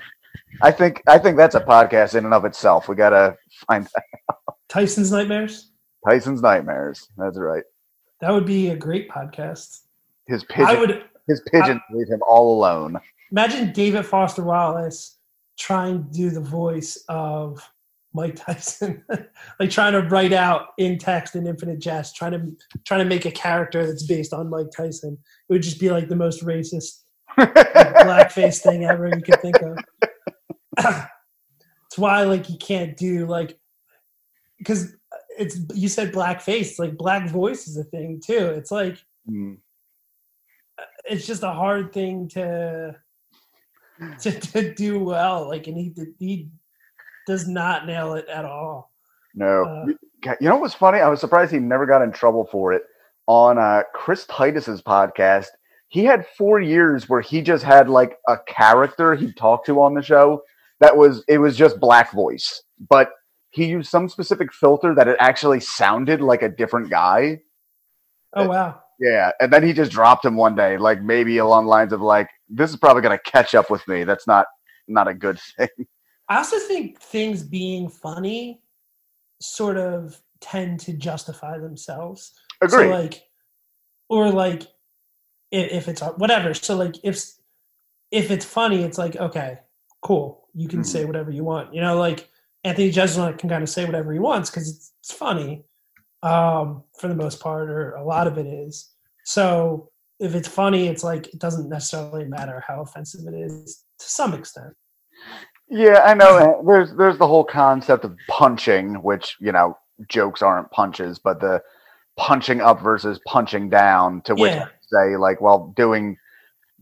I 0.61 0.71
think 0.71 1.03
I 1.07 1.19
think 1.19 1.37
that's 1.37 1.55
a 1.55 1.61
podcast 1.61 2.15
in 2.15 2.25
and 2.25 2.33
of 2.33 2.45
itself. 2.45 2.89
We 2.89 2.95
gotta 2.95 3.37
find 3.67 3.87
Tyson's 4.69 5.11
nightmares. 5.11 5.71
Tyson's 6.07 6.41
nightmares. 6.41 7.07
That's 7.17 7.37
right. 7.37 7.63
That 8.21 8.31
would 8.31 8.45
be 8.45 8.69
a 8.69 8.75
great 8.75 9.09
podcast. 9.09 9.81
His 10.25 10.43
I 10.49 10.53
pigeon 10.53 10.79
would 10.79 11.03
his 11.27 11.41
pigeons 11.51 11.81
leave 11.91 12.07
him 12.07 12.21
all 12.27 12.57
alone. 12.57 12.97
imagine 13.31 13.71
David 13.71 14.05
Foster 14.05 14.43
Wallace 14.43 15.17
trying 15.59 16.03
to 16.05 16.11
do 16.11 16.29
the 16.29 16.41
voice 16.41 17.03
of 17.09 17.61
Mike 18.17 18.35
Tyson, 18.35 19.03
like 19.59 19.69
trying 19.69 19.93
to 19.93 20.01
write 20.09 20.33
out 20.33 20.67
in 20.77 20.97
text 20.97 21.35
in 21.35 21.47
Infinite 21.47 21.79
Jest, 21.79 22.15
trying 22.15 22.31
to 22.33 22.41
trying 22.85 22.99
to 22.99 23.05
make 23.05 23.25
a 23.25 23.31
character 23.31 23.85
that's 23.85 24.05
based 24.05 24.33
on 24.33 24.49
Mike 24.49 24.71
Tyson. 24.75 25.17
It 25.47 25.53
would 25.53 25.61
just 25.61 25.79
be 25.79 25.89
like 25.91 26.09
the 26.09 26.15
most 26.15 26.43
racist 26.43 27.03
blackface 27.39 28.61
thing 28.61 28.83
ever 28.85 29.07
you 29.07 29.21
could 29.21 29.41
think 29.41 29.55
of. 29.61 29.77
it's 31.85 31.97
why 31.97 32.23
like 32.23 32.49
you 32.49 32.57
can't 32.57 32.97
do 32.97 33.25
like 33.27 33.57
because 34.57 34.93
it's 35.37 35.59
you 35.73 35.87
said 35.87 36.11
blackface 36.11 36.79
like 36.79 36.97
black 36.97 37.29
voice 37.29 37.67
is 37.67 37.77
a 37.77 37.83
thing 37.85 38.19
too. 38.25 38.45
It's 38.57 38.71
like 38.71 38.97
Mm. 39.29 39.57
it's 41.03 41.27
just 41.27 41.43
a 41.43 41.51
hard 41.51 41.91
thing 41.91 42.29
to 42.29 42.95
to, 44.21 44.31
to 44.31 44.73
do 44.73 44.99
well. 44.99 45.47
Like, 45.49 45.67
and 45.67 45.77
he 45.77 45.93
he 46.19 46.49
does 47.27 47.47
not 47.47 47.85
nail 47.85 48.15
it 48.15 48.27
at 48.27 48.45
all. 48.45 48.91
No. 49.35 49.85
Uh, 50.25 50.33
you 50.41 50.49
know 50.49 50.57
what's 50.57 50.73
funny? 50.73 50.99
I 50.99 51.09
was 51.09 51.19
surprised 51.19 51.51
he 51.51 51.59
never 51.59 51.85
got 51.85 52.01
in 52.01 52.11
trouble 52.11 52.47
for 52.51 52.73
it. 52.73 52.81
On 53.27 53.59
uh, 53.59 53.83
Chris 53.93 54.25
Titus's 54.25 54.81
podcast, 54.81 55.47
he 55.89 56.05
had 56.05 56.25
four 56.37 56.59
years 56.59 57.07
where 57.07 57.21
he 57.21 57.41
just 57.41 57.63
had 57.63 57.89
like 57.89 58.17
a 58.27 58.37
character 58.47 59.13
he 59.13 59.31
talked 59.33 59.67
to 59.67 59.81
on 59.81 59.93
the 59.93 60.01
show 60.01 60.41
that 60.79 60.95
was 60.95 61.23
it 61.27 61.37
was 61.37 61.55
just 61.55 61.79
black 61.79 62.11
voice, 62.13 62.63
but 62.89 63.11
he 63.51 63.65
used 63.65 63.89
some 63.89 64.09
specific 64.09 64.53
filter 64.53 64.93
that 64.95 65.07
it 65.07 65.17
actually 65.19 65.59
sounded 65.59 66.21
like 66.21 66.41
a 66.41 66.49
different 66.49 66.89
guy. 66.89 67.39
Oh 68.33 68.47
wow! 68.47 68.81
Yeah, 68.99 69.31
and 69.39 69.51
then 69.51 69.63
he 69.63 69.73
just 69.73 69.91
dropped 69.91 70.25
him 70.25 70.35
one 70.35 70.55
day, 70.55 70.77
like 70.77 71.01
maybe 71.01 71.37
along 71.37 71.65
the 71.65 71.71
lines 71.71 71.93
of 71.93 72.01
like, 72.01 72.29
"This 72.49 72.69
is 72.69 72.75
probably 72.77 73.01
gonna 73.01 73.19
catch 73.19 73.55
up 73.55 73.69
with 73.69 73.87
me." 73.87 74.03
That's 74.03 74.27
not 74.27 74.45
not 74.87 75.07
a 75.07 75.13
good 75.13 75.39
thing. 75.57 75.69
I 76.29 76.37
also 76.37 76.59
think 76.59 76.99
things 76.99 77.43
being 77.43 77.89
funny 77.89 78.61
sort 79.41 79.77
of 79.77 80.19
tend 80.41 80.79
to 80.81 80.93
justify 80.93 81.57
themselves. 81.57 82.33
Agree. 82.61 82.85
So 82.85 82.89
like, 82.89 83.23
or 84.09 84.31
like, 84.31 84.63
if, 85.51 85.71
if 85.71 85.87
it's 85.87 86.01
whatever. 86.01 86.53
So 86.53 86.75
like, 86.75 86.95
if 87.03 87.23
if 88.11 88.31
it's 88.31 88.45
funny, 88.45 88.83
it's 88.83 88.97
like 88.97 89.15
okay, 89.17 89.59
cool. 90.01 90.47
You 90.53 90.67
can 90.67 90.81
Mhm. 90.81 90.85
say 90.85 91.05
whatever 91.05 91.31
you 91.31 91.43
want. 91.43 91.73
You 91.73 91.81
know, 91.81 91.97
like 91.97 92.29
Anthony 92.63 92.91
Jeselnik 92.91 93.37
can 93.37 93.49
kind 93.49 93.63
of 93.63 93.69
say 93.69 93.85
whatever 93.85 94.11
he 94.11 94.19
wants 94.19 94.49
because 94.49 94.69
it's, 94.69 94.93
it's 94.99 95.13
funny 95.13 95.63
um, 96.23 96.83
for 96.99 97.07
the 97.07 97.15
most 97.15 97.39
part, 97.39 97.69
or 97.69 97.91
a 97.91 98.03
lot 98.03 98.27
of 98.27 98.37
it 98.37 98.47
is. 98.47 98.91
So 99.23 99.91
if 100.19 100.35
it's 100.35 100.47
funny, 100.47 100.87
it's 100.87 101.03
like 101.03 101.27
it 101.27 101.39
doesn't 101.39 101.69
necessarily 101.69 102.25
matter 102.25 102.63
how 102.67 102.81
offensive 102.81 103.21
it 103.31 103.35
is 103.35 103.85
to 103.99 104.05
some 104.09 104.33
extent. 104.33 104.73
Yeah, 105.69 106.01
I 106.05 106.13
know. 106.13 106.63
There's 106.65 106.93
there's 106.95 107.17
the 107.17 107.27
whole 107.27 107.43
concept 107.43 108.05
of 108.05 108.15
punching, 108.29 108.95
which 108.95 109.35
you 109.39 109.51
know 109.51 109.77
jokes 110.07 110.41
aren't 110.41 110.71
punches, 110.71 111.19
but 111.19 111.41
the 111.41 111.61
punching 112.17 112.61
up 112.61 112.81
versus 112.81 113.19
punching 113.27 113.69
down. 113.69 114.21
To 114.23 114.35
which 114.35 114.53
Yeah. 114.53 114.67
Say, 114.89 115.17
like, 115.17 115.41
well, 115.41 115.73
doing 115.75 116.17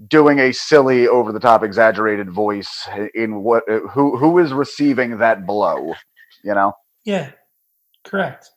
doing 0.10 0.40
a 0.40 0.52
silly, 0.52 1.08
over 1.08 1.32
the 1.32 1.40
top, 1.40 1.64
exaggerated 1.64 2.30
voice 2.30 2.88
in 3.16 3.42
what 3.42 3.64
uh, 3.70 3.80
who 3.92 4.18
who 4.18 4.38
is 4.40 4.54
receiving 4.54 5.18
that 5.18 5.48
blow, 5.48 5.94
you 6.44 6.54
know. 6.54 6.74
Yeah, 7.06 7.32
correct. 8.04 8.52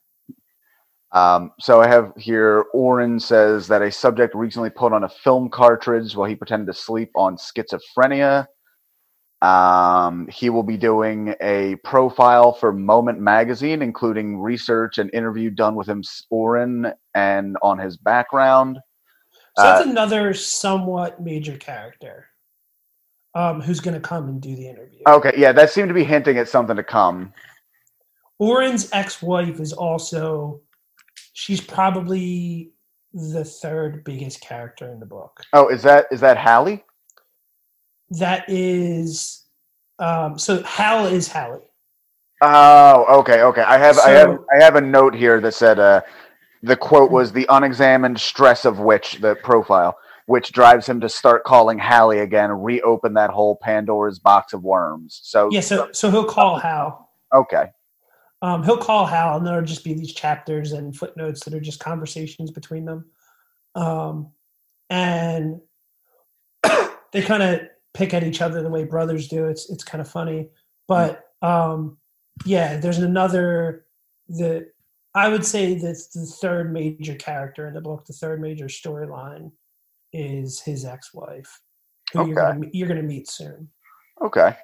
Um, 1.13 1.53
so 1.59 1.81
I 1.81 1.89
have 1.89 2.13
here 2.19 2.67
Orin 2.75 3.19
says 3.19 3.67
that 3.69 3.81
a 3.81 3.91
subject 3.91 4.35
recently 4.35 4.69
put 4.69 4.93
on 4.93 5.05
a 5.05 5.09
film 5.09 5.49
cartridge 5.49 6.15
while 6.15 6.29
he 6.29 6.35
pretended 6.37 6.67
to 6.67 6.79
sleep 6.79 7.11
on 7.15 7.37
schizophrenia. 7.39 8.47
Um, 9.41 10.27
he 10.29 10.51
will 10.51 10.65
be 10.65 10.77
doing 10.77 11.35
a 11.41 11.77
profile 11.85 12.53
for 12.53 12.73
Moment 12.73 13.21
Magazine, 13.21 13.83
including 13.83 14.39
research 14.39 14.99
and 14.99 15.13
interview 15.15 15.51
done 15.51 15.77
with 15.77 15.89
him, 15.89 16.03
Orin, 16.31 16.93
and 17.15 17.57
on 17.63 17.79
his 17.79 17.97
background. 17.97 18.79
So 19.57 19.63
that's 19.63 19.87
Uh, 19.87 19.91
another 19.91 20.35
somewhat 20.35 21.21
major 21.21 21.57
character 21.57 22.27
um, 23.35 23.61
who's 23.61 23.81
going 23.81 23.95
to 23.95 24.01
come 24.01 24.29
and 24.29 24.41
do 24.41 24.57
the 24.57 24.69
interview. 24.69 25.01
Okay, 25.07 25.33
yeah, 25.37 25.53
that 25.53 25.71
seemed 25.71 25.89
to 25.89 25.95
be 25.95 26.05
hinting 26.05 26.39
at 26.39 26.49
something 26.49 26.77
to 26.77 26.83
come. 26.83 27.33
Orin's 28.41 28.89
ex-wife 28.93 29.61
is 29.61 29.73
also 29.73 30.61
she's 31.33 31.61
probably 31.61 32.73
the 33.13 33.45
third 33.45 34.05
biggest 34.05 34.41
character 34.41 34.91
in 34.91 35.01
the 35.01 35.07
book. 35.07 35.45
Oh, 35.53 35.69
is 35.69 35.83
that 35.83 36.07
is 36.11 36.21
that 36.21 36.37
Hallie? 36.37 36.85
That 38.11 38.45
is 38.49 39.45
um, 39.99 40.39
so 40.39 40.63
Hal 40.63 41.07
is 41.07 41.29
Hallie. 41.29 41.71
Oh, 42.41 43.19
okay, 43.21 43.43
okay. 43.43 43.63
I 43.63 43.79
have 43.79 43.99
I 43.99 44.11
have 44.11 44.39
I 44.55 44.63
have 44.63 44.77
a 44.77 44.81
note 44.81 45.15
here 45.15 45.41
that 45.41 45.55
said 45.55 45.79
uh 45.79 46.03
the 46.63 46.77
quote 46.77 47.11
was 47.11 47.33
the 47.33 47.47
unexamined 47.49 48.21
stress 48.21 48.65
of 48.65 48.79
which 48.81 49.15
the 49.21 49.35
profile 49.37 49.97
which 50.27 50.53
drives 50.53 50.87
him 50.87 51.01
to 51.01 51.09
start 51.09 51.43
calling 51.45 51.79
Hallie 51.79 52.19
again, 52.19 52.51
reopen 52.51 53.15
that 53.15 53.31
whole 53.31 53.57
Pandora's 53.57 54.19
box 54.19 54.53
of 54.53 54.63
worms. 54.63 55.21
So 55.25 55.49
Yeah, 55.51 55.61
so 55.61 55.89
so 55.93 56.11
he'll 56.11 56.25
call 56.25 56.59
Hal. 56.59 57.11
okay. 57.35 57.69
Um, 58.43 58.63
he'll 58.63 58.77
call 58.77 59.07
Hal, 59.07 59.39
and 59.39 59.47
there'll 59.47 59.65
just 59.65 59.83
be 59.83 59.95
these 59.95 60.13
chapters 60.13 60.73
and 60.73 60.95
footnotes 60.97 61.45
that 61.45 61.55
are 61.55 61.61
just 61.61 61.81
conversations 61.81 62.51
between 62.51 62.85
them. 62.85 63.07
Um, 63.75 64.31
and 64.91 65.61
they 67.13 67.23
kind 67.23 67.43
of 67.43 67.61
pick 67.99 68.15
at 68.15 68.23
each 68.23 68.41
other 68.41 68.63
the 68.63 68.71
way 68.71 68.85
brothers 68.85 69.27
do. 69.29 69.47
It's 69.47 69.69
it's 69.69 69.83
kind 69.83 70.01
of 70.01 70.09
funny, 70.09 70.49
but 70.87 71.25
um, 71.43 71.99
yeah, 72.45 72.77
there's 72.77 72.99
another 72.99 73.87
the 74.29 74.69
I 75.15 75.29
would 75.29 75.45
say 75.45 75.75
that 75.75 76.01
the 76.15 76.27
third 76.41 76.73
major 76.73 77.17
character 77.17 77.67
in 77.67 77.75
the 77.75 77.81
book. 77.81 78.07
The 78.07 78.13
third 78.13 78.41
major 78.41 78.67
storyline 78.67 79.51
is 80.13 80.61
his 80.61 80.85
ex-wife, 80.85 81.61
who 82.13 82.29
you're 82.29 82.37
gonna, 82.37 82.67
you're 82.73 82.89
going 82.89 83.01
to 83.01 83.07
meet 83.07 83.29
soon. 83.29 83.69
Okay. 84.25 84.55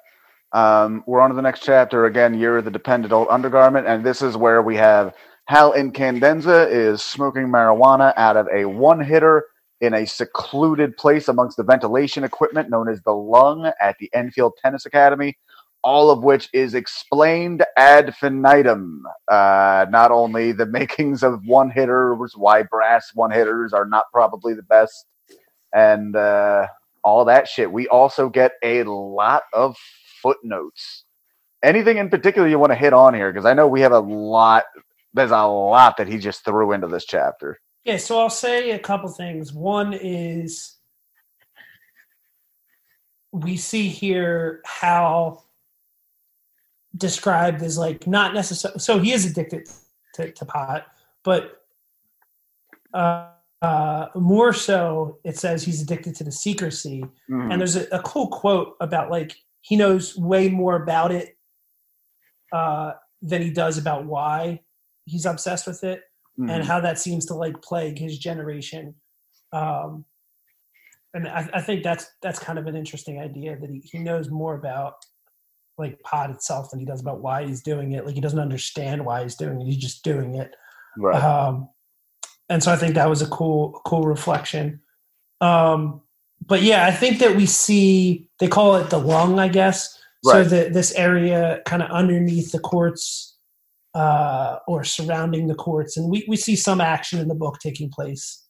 Um, 0.53 1.03
we're 1.05 1.19
on 1.19 1.29
to 1.29 1.35
the 1.35 1.41
next 1.41 1.63
chapter 1.63 2.05
again. 2.05 2.39
You're 2.39 2.61
the 2.61 2.71
dependent 2.71 3.11
old 3.11 3.27
undergarment, 3.29 3.85
and 3.85 4.05
this 4.05 4.21
is 4.21 4.37
where 4.37 4.61
we 4.61 4.77
have 4.77 5.13
Hal 5.47 5.73
Incandenza 5.73 6.71
is 6.71 7.03
smoking 7.03 7.47
marijuana 7.47 8.13
out 8.15 8.37
of 8.37 8.47
a 8.53 8.63
one 8.65 9.01
hitter 9.01 9.45
in 9.81 9.93
a 9.93 10.05
secluded 10.05 10.95
place 10.97 11.27
amongst 11.27 11.57
the 11.57 11.63
ventilation 11.63 12.23
equipment 12.23 12.69
known 12.69 12.89
as 12.89 13.01
the 13.03 13.11
Lung 13.13 13.71
at 13.81 13.97
the 13.99 14.09
Enfield 14.13 14.53
Tennis 14.61 14.85
Academy. 14.85 15.37
all 15.83 16.09
of 16.09 16.23
which 16.23 16.49
is 16.53 16.73
explained 16.73 17.63
ad 17.77 18.07
infinitum. 18.07 19.03
Uh, 19.31 19.85
not 19.91 20.11
only 20.11 20.51
the 20.51 20.65
makings 20.79 21.23
of 21.23 21.39
one 21.45 21.69
hitters, 21.69 22.33
why 22.35 22.63
brass 22.63 23.11
one 23.13 23.31
hitters 23.31 23.73
are 23.73 23.85
not 23.85 24.05
probably 24.11 24.53
the 24.55 24.63
best, 24.63 25.05
and 25.73 26.15
uh, 26.15 26.67
all 27.03 27.25
that 27.25 27.47
shit. 27.47 27.71
We 27.71 27.87
also 27.89 28.29
get 28.29 28.53
a 28.63 28.83
lot 28.83 29.43
of 29.53 29.75
footnotes. 30.23 31.05
Anything 31.63 31.97
in 31.97 32.09
particular 32.09 32.47
you 32.47 32.59
want 32.59 32.71
to 32.71 32.77
hit 32.77 32.93
on 32.93 33.13
here? 33.13 33.31
Because 33.31 33.45
I 33.45 33.53
know 33.53 33.67
we 33.67 33.81
have 33.81 33.91
a 33.93 33.99
lot. 33.99 34.65
There's 35.13 35.31
a 35.31 35.45
lot 35.45 35.97
that 35.97 36.07
he 36.07 36.17
just 36.17 36.45
threw 36.45 36.73
into 36.73 36.87
this 36.87 37.05
chapter. 37.05 37.59
Yeah, 37.85 37.97
so 37.97 38.19
I'll 38.19 38.29
say 38.31 38.71
a 38.71 38.79
couple 38.79 39.07
things. 39.09 39.53
One 39.53 39.93
is 39.93 40.75
we 43.31 43.57
see 43.57 43.87
here 43.89 44.61
how 44.65 45.43
described 46.97 47.61
as 47.61 47.77
like 47.77 48.07
not 48.07 48.33
necessarily 48.33 48.79
so 48.79 48.97
he 48.97 49.11
is 49.11 49.25
addicted 49.29 49.67
to, 50.13 50.31
to 50.31 50.45
pot 50.45 50.87
but 51.23 51.61
uh, 52.93 53.27
uh, 53.61 54.07
more 54.15 54.53
so 54.53 55.19
it 55.25 55.37
says 55.37 55.61
he's 55.61 55.81
addicted 55.81 56.15
to 56.15 56.23
the 56.23 56.31
secrecy 56.31 57.03
Mhm. 57.29 57.51
and 57.51 57.59
there's 57.59 57.75
a, 57.75 57.85
a 57.91 57.99
cool 58.03 58.29
quote 58.29 58.77
about 58.79 59.11
like 59.11 59.35
he 59.59 59.75
knows 59.75 60.15
way 60.15 60.47
more 60.47 60.77
about 60.81 61.11
it 61.11 61.37
uh, 62.53 62.93
than 63.21 63.41
he 63.41 63.49
does 63.49 63.77
about 63.77 64.05
why 64.05 64.61
he's 65.03 65.25
obsessed 65.25 65.67
with 65.67 65.83
it 65.83 66.03
Mhm. 66.39 66.51
and 66.51 66.63
how 66.63 66.79
that 66.79 66.99
seems 66.99 67.25
to 67.27 67.33
like 67.33 67.61
plague 67.61 67.97
his 67.97 68.17
generation 68.17 68.95
um, 69.53 70.05
and 71.13 71.27
I, 71.29 71.49
I 71.53 71.61
think 71.61 71.83
that's 71.83 72.07
that's 72.21 72.39
kind 72.39 72.59
of 72.59 72.67
an 72.67 72.75
interesting 72.75 73.19
idea 73.19 73.57
that 73.57 73.69
he, 73.69 73.79
he 73.79 73.99
knows 73.99 74.29
more 74.29 74.55
about 74.55 75.05
like 75.77 75.99
pot 76.01 76.29
itself 76.29 76.71
than 76.71 76.79
he 76.79 76.85
does 76.85 77.01
about 77.01 77.21
why 77.21 77.45
he's 77.45 77.61
doing 77.61 77.93
it 77.93 78.05
like 78.05 78.15
he 78.15 78.21
doesn't 78.21 78.39
understand 78.39 79.05
why 79.05 79.23
he's 79.23 79.35
doing 79.35 79.61
it 79.61 79.65
he's 79.65 79.77
just 79.77 80.03
doing 80.03 80.35
it 80.35 80.55
right. 80.97 81.21
um, 81.23 81.69
and 82.49 82.63
so 82.63 82.71
I 82.71 82.75
think 82.75 82.95
that 82.95 83.09
was 83.09 83.21
a 83.21 83.27
cool, 83.27 83.81
cool 83.85 84.03
reflection. 84.03 84.81
Um, 85.41 86.01
but 86.45 86.61
yeah, 86.61 86.85
I 86.85 86.91
think 86.91 87.19
that 87.19 87.35
we 87.35 87.45
see 87.45 88.29
they 88.39 88.47
call 88.47 88.75
it 88.75 88.89
the 88.89 88.99
lung, 88.99 89.39
I 89.39 89.47
guess. 89.47 89.97
So 90.23 90.39
Right. 90.39 90.49
that 90.49 90.73
this 90.73 90.91
area 90.93 91.61
kind 91.65 91.83
of 91.83 91.89
underneath 91.91 92.51
the 92.51 92.59
courts 92.59 93.34
uh, 93.95 94.57
or 94.67 94.83
surrounding 94.83 95.47
the 95.47 95.55
courts, 95.55 95.95
and 95.97 96.09
we, 96.09 96.25
we 96.27 96.35
see 96.35 96.55
some 96.55 96.81
action 96.81 97.17
in 97.19 97.27
the 97.27 97.35
book 97.35 97.57
taking 97.59 97.89
place 97.89 98.45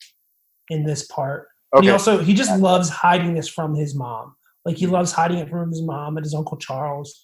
in 0.70 0.84
this 0.84 1.06
part. 1.06 1.48
And 1.74 1.84
He 1.84 1.90
also 1.92 2.18
he 2.18 2.34
just 2.34 2.58
loves 2.60 2.90
hiding 2.90 3.34
this 3.36 3.48
from 3.48 3.76
his 3.76 3.96
mom. 3.96 4.36
Like 4.66 4.78
he 4.78 4.88
loves 4.88 5.12
hiding 5.12 5.38
it 5.38 5.50
from 5.50 5.70
his 5.70 5.84
mom 5.84 6.18
and 6.18 6.26
his 6.26 6.34
uncle 6.34 6.58
Charles, 6.58 7.24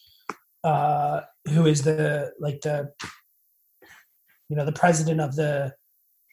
uh, 0.63 1.21
who 1.49 1.65
is 1.65 1.81
the 1.81 2.31
like 2.39 2.61
the 2.61 2.91
you 4.49 4.55
know 4.55 4.65
the 4.65 4.71
president 4.71 5.19
of 5.21 5.35
the 5.35 5.73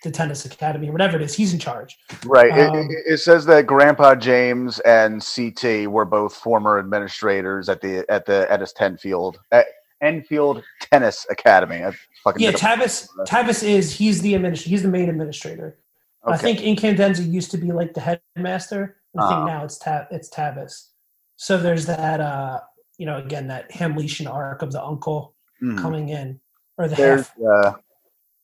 the 0.04 0.10
tennis 0.10 0.44
academy, 0.44 0.88
or 0.88 0.92
whatever 0.92 1.16
it 1.16 1.22
is. 1.22 1.34
He's 1.34 1.52
in 1.52 1.58
charge. 1.58 1.96
Right. 2.26 2.56
It- 2.56 2.68
Um, 2.68 2.76
it, 2.90 3.14
it 3.14 3.16
says 3.18 3.46
that 3.46 3.66
Grandpa 3.66 4.14
James 4.14 4.78
and 4.80 5.24
CT 5.24 5.86
were 5.88 6.04
both 6.04 6.34
former 6.36 6.78
administrators 6.78 7.68
at 7.68 7.80
the 7.80 8.04
at 8.10 8.26
the 8.26 8.50
Ennis 8.52 8.72
Tenfield 8.74 9.36
at 9.52 9.66
Enfield 10.00 10.62
Tennis 10.80 11.26
Academy. 11.30 11.84
I 11.84 11.92
fucking 12.24 12.42
Yeah, 12.42 12.52
Tavis 12.52 13.08
Tavis 13.26 13.62
is 13.62 13.92
he's 13.94 14.22
the 14.22 14.34
administ- 14.34 14.62
he's 14.62 14.82
the 14.82 14.88
main 14.88 15.08
administrator. 15.08 15.78
I 16.24 16.36
think 16.36 16.58
Incandenza 16.60 17.26
used 17.30 17.50
to 17.52 17.58
be 17.58 17.72
like 17.72 17.94
the 17.94 18.00
headmaster. 18.36 18.96
I 19.18 19.22
Ah. 19.22 19.28
think 19.28 19.46
now 19.46 19.64
it's 19.64 19.78
Ta- 19.78 20.06
it's 20.10 20.28
Tavis. 20.28 20.88
So 21.36 21.56
there's 21.56 21.86
that 21.86 22.20
uh 22.20 22.60
you 22.98 23.06
know 23.06 23.16
again 23.18 23.48
that 23.48 23.70
Hamletian 23.72 24.26
arc 24.26 24.62
of 24.62 24.72
the 24.72 24.82
uncle 24.82 25.34
Mhm. 25.62 25.78
coming 25.78 26.08
in 26.10 26.40
or 26.76 26.86
the 26.88 26.96
There's 26.96 27.28
half. 27.28 27.36
uh, 27.42 27.72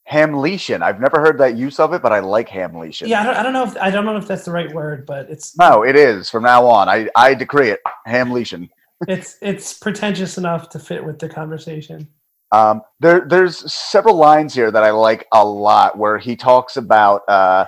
Hamletian. 0.07 0.82
I've 0.82 1.00
never 1.00 1.20
heard 1.20 1.38
that 1.38 1.57
use 1.57 1.80
of 1.80 1.92
it, 1.94 2.02
but 2.02 2.12
I 2.12 2.18
like 2.20 2.48
Hamletian. 2.48 3.09
Yeah, 3.09 3.22
I 3.22 3.24
don't, 3.24 3.36
I 3.36 3.42
don't 3.42 3.52
know 3.52 3.64
if 3.64 3.76
I 3.78 3.90
don't 3.90 4.05
know 4.05 4.16
if 4.16 4.26
that's 4.28 4.44
the 4.44 4.50
right 4.52 4.72
word, 4.72 5.07
but 5.07 5.30
it's 5.30 5.57
No, 5.59 5.82
it 5.82 5.96
is 5.96 6.28
from 6.30 6.42
now 6.42 6.66
on. 6.66 6.88
I 6.88 7.09
I 7.16 7.34
decree 7.34 7.70
it. 7.70 7.80
Hamletian. 8.07 8.68
It's 9.09 9.36
it's 9.42 9.78
pretentious 9.78 10.38
enough 10.38 10.68
to 10.70 10.78
fit 10.78 11.05
with 11.05 11.18
the 11.18 11.28
conversation. 11.28 12.09
Um, 12.53 12.82
there, 13.01 13.26
there's 13.28 13.72
several 13.72 14.14
lines 14.14 14.55
here 14.55 14.70
that 14.70 14.84
I 14.84 14.90
like 14.90 15.26
a 15.32 15.45
lot 15.45 15.99
where 15.99 16.18
he 16.18 16.36
talks 16.36 16.76
about 16.76 17.22
uh, 17.28 17.66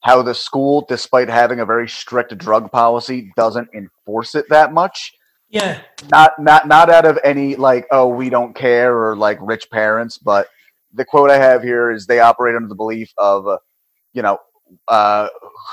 how 0.00 0.22
the 0.22 0.34
school, 0.34 0.86
despite 0.88 1.28
having 1.28 1.58
a 1.60 1.66
very 1.66 1.88
strict 1.88 2.36
drug 2.38 2.70
policy, 2.70 3.32
doesn't 3.36 3.68
enforce 3.74 4.36
it 4.36 4.46
that 4.48 4.72
much. 4.72 5.12
Yeah, 5.50 5.80
Not, 6.10 6.38
not, 6.38 6.68
not 6.68 6.90
out 6.90 7.06
of 7.06 7.18
any 7.24 7.56
like, 7.56 7.86
oh, 7.90 8.06
we 8.06 8.28
don't 8.28 8.54
care 8.54 8.96
or 8.96 9.16
like 9.16 9.38
rich 9.40 9.70
parents, 9.70 10.18
but 10.18 10.48
the 10.92 11.06
quote 11.06 11.30
I 11.30 11.38
have 11.38 11.62
here 11.62 11.90
is 11.90 12.06
they 12.06 12.20
operate 12.20 12.54
under 12.54 12.68
the 12.68 12.74
belief 12.74 13.12
of, 13.16 13.48
uh, 13.48 13.58
you 14.12 14.22
know, 14.22 14.38
uh, 14.88 15.28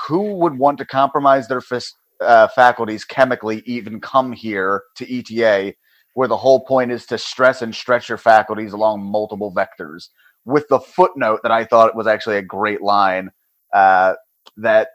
who 0.08 0.34
would 0.36 0.58
want 0.58 0.78
to 0.78 0.86
compromise 0.86 1.46
their 1.46 1.60
fis- 1.60 1.94
uh, 2.20 2.48
faculties 2.48 3.04
chemically, 3.04 3.62
even 3.66 4.00
come 4.00 4.32
here 4.32 4.82
to 4.96 5.18
ETA, 5.18 5.74
where 6.14 6.28
the 6.28 6.36
whole 6.36 6.64
point 6.64 6.90
is 6.90 7.06
to 7.06 7.18
stress 7.18 7.62
and 7.62 7.74
stretch 7.74 8.08
your 8.08 8.18
faculties 8.18 8.72
along 8.72 9.02
multiple 9.02 9.52
vectors. 9.52 10.08
With 10.44 10.68
the 10.68 10.80
footnote 10.80 11.40
that 11.42 11.52
I 11.52 11.64
thought 11.64 11.96
was 11.96 12.06
actually 12.06 12.36
a 12.36 12.42
great 12.42 12.80
line 12.80 13.30
uh, 13.72 14.14
that 14.56 14.88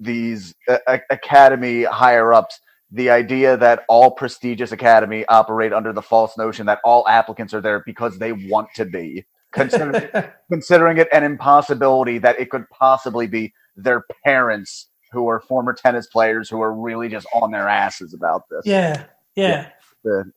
these 0.00 0.54
uh, 0.68 0.98
academy 1.10 1.84
higher 1.84 2.32
ups, 2.32 2.58
the 2.90 3.10
idea 3.10 3.56
that 3.56 3.84
all 3.88 4.10
prestigious 4.12 4.72
academy 4.72 5.24
operate 5.26 5.72
under 5.72 5.92
the 5.92 6.02
false 6.02 6.36
notion 6.38 6.66
that 6.66 6.80
all 6.84 7.06
applicants 7.08 7.54
are 7.54 7.60
there 7.60 7.82
because 7.84 8.18
they 8.18 8.32
want 8.32 8.68
to 8.74 8.84
be. 8.84 9.24
Consider, 9.52 10.34
considering 10.50 10.98
it 10.98 11.08
an 11.12 11.22
impossibility 11.22 12.18
that 12.18 12.38
it 12.40 12.50
could 12.50 12.68
possibly 12.70 13.26
be 13.26 13.52
their 13.76 14.04
parents 14.24 14.88
who 15.14 15.28
are 15.28 15.40
former 15.40 15.72
tennis 15.72 16.06
players 16.08 16.50
who 16.50 16.60
are 16.60 16.74
really 16.74 17.08
just 17.08 17.26
on 17.32 17.50
their 17.52 17.68
asses 17.68 18.12
about 18.12 18.42
this. 18.50 18.62
yeah, 18.66 19.04
yeah. 19.36 19.70
The- 20.04 20.30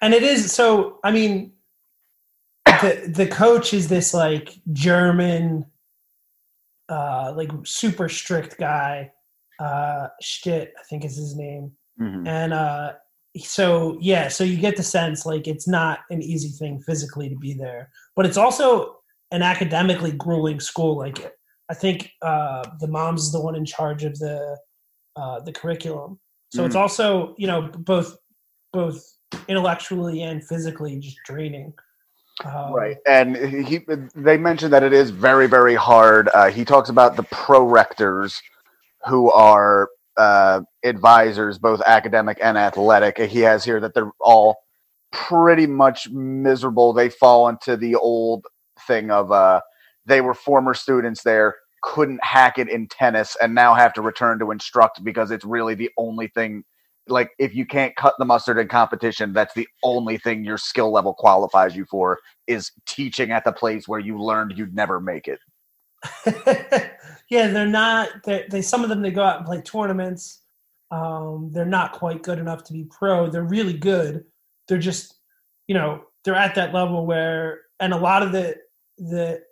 and 0.00 0.14
it 0.14 0.22
is 0.22 0.50
so 0.50 0.98
i 1.04 1.10
mean 1.12 1.52
the 2.66 3.12
the 3.14 3.26
coach 3.26 3.72
is 3.74 3.88
this 3.88 4.12
like 4.14 4.48
german 4.72 5.64
uh 6.88 7.32
like 7.36 7.50
super 7.64 8.08
strict 8.08 8.58
guy 8.58 9.12
uh 9.60 10.08
Schtitt 10.20 10.72
i 10.78 10.82
think 10.88 11.04
is 11.04 11.16
his 11.16 11.36
name 11.36 11.72
Mhm. 12.00 12.26
and 12.26 12.52
uh 12.52 12.92
so 13.38 13.96
yeah 14.00 14.28
so 14.28 14.42
you 14.44 14.56
get 14.56 14.76
the 14.76 14.82
sense 14.82 15.24
like 15.26 15.46
it's 15.46 15.68
not 15.68 16.00
an 16.10 16.20
easy 16.22 16.48
thing 16.48 16.80
physically 16.80 17.28
to 17.28 17.36
be 17.36 17.52
there 17.54 17.90
but 18.16 18.26
it's 18.26 18.36
also 18.36 18.96
an 19.30 19.42
academically 19.42 20.12
grueling 20.12 20.58
school 20.60 20.96
like 20.98 21.32
i 21.72 21.74
think 21.74 22.12
uh 22.20 22.62
the 22.80 22.86
mom's 22.86 23.24
is 23.24 23.32
the 23.32 23.40
one 23.40 23.56
in 23.56 23.64
charge 23.64 24.04
of 24.04 24.16
the 24.18 24.56
uh 25.16 25.40
the 25.40 25.52
curriculum. 25.52 26.18
So 26.54 26.66
it's 26.66 26.76
also 26.76 27.34
you 27.38 27.46
know 27.46 27.70
both 27.78 28.14
both 28.74 29.02
intellectually 29.48 30.22
and 30.22 30.46
physically 30.46 30.98
just 30.98 31.16
draining. 31.24 31.72
Um, 32.44 32.72
right. 32.72 32.96
And 33.06 33.36
he 33.66 33.80
they 34.14 34.36
mentioned 34.36 34.72
that 34.74 34.82
it 34.82 34.92
is 34.92 35.10
very 35.10 35.46
very 35.46 35.74
hard. 35.74 36.28
Uh, 36.34 36.50
he 36.50 36.64
talks 36.64 36.90
about 36.90 37.16
the 37.16 37.22
pro 37.24 37.64
rectors 37.64 38.42
who 39.06 39.30
are 39.30 39.88
uh, 40.18 40.60
advisors 40.84 41.58
both 41.58 41.80
academic 41.86 42.38
and 42.42 42.58
athletic. 42.58 43.18
He 43.18 43.40
has 43.40 43.64
here 43.64 43.80
that 43.80 43.94
they're 43.94 44.12
all 44.20 44.56
pretty 45.10 45.66
much 45.66 46.10
miserable. 46.10 46.92
They 46.92 47.08
fall 47.08 47.48
into 47.48 47.78
the 47.78 47.94
old 47.94 48.46
thing 48.86 49.10
of 49.10 49.32
uh, 49.32 49.62
they 50.04 50.20
were 50.20 50.34
former 50.34 50.74
students 50.74 51.22
there 51.22 51.56
couldn't 51.82 52.22
hack 52.24 52.58
it 52.58 52.68
in 52.68 52.86
tennis 52.88 53.36
and 53.42 53.54
now 53.54 53.74
have 53.74 53.92
to 53.92 54.02
return 54.02 54.38
to 54.38 54.50
instruct 54.50 55.02
because 55.04 55.30
it's 55.30 55.44
really 55.44 55.74
the 55.74 55.90
only 55.98 56.28
thing 56.28 56.64
like 57.08 57.30
if 57.38 57.54
you 57.54 57.66
can't 57.66 57.96
cut 57.96 58.14
the 58.18 58.24
mustard 58.24 58.58
in 58.58 58.68
competition 58.68 59.32
that's 59.32 59.54
the 59.54 59.66
only 59.82 60.16
thing 60.16 60.44
your 60.44 60.56
skill 60.58 60.92
level 60.92 61.12
qualifies 61.12 61.74
you 61.74 61.84
for 61.84 62.18
is 62.46 62.70
teaching 62.86 63.32
at 63.32 63.44
the 63.44 63.52
place 63.52 63.88
where 63.88 63.98
you 63.98 64.20
learned 64.20 64.56
you'd 64.56 64.74
never 64.74 65.00
make 65.00 65.28
it. 65.28 65.40
Yeah 67.28 67.46
they're 67.48 67.66
not 67.66 68.10
they 68.24 68.44
they 68.50 68.60
some 68.60 68.82
of 68.82 68.90
them 68.90 69.00
they 69.00 69.10
go 69.10 69.22
out 69.22 69.38
and 69.38 69.46
play 69.46 69.62
tournaments. 69.62 70.42
Um 70.90 71.48
they're 71.50 71.64
not 71.64 71.92
quite 71.92 72.22
good 72.22 72.38
enough 72.38 72.62
to 72.64 72.74
be 72.74 72.84
pro. 72.84 73.30
They're 73.30 73.42
really 73.42 73.72
good. 73.72 74.24
They're 74.68 74.76
just 74.76 75.14
you 75.66 75.74
know 75.74 76.04
they're 76.24 76.34
at 76.34 76.54
that 76.56 76.74
level 76.74 77.06
where 77.06 77.62
and 77.80 77.94
a 77.94 77.96
lot 77.96 78.22
of 78.22 78.32
the 78.32 78.56
the 78.98 79.42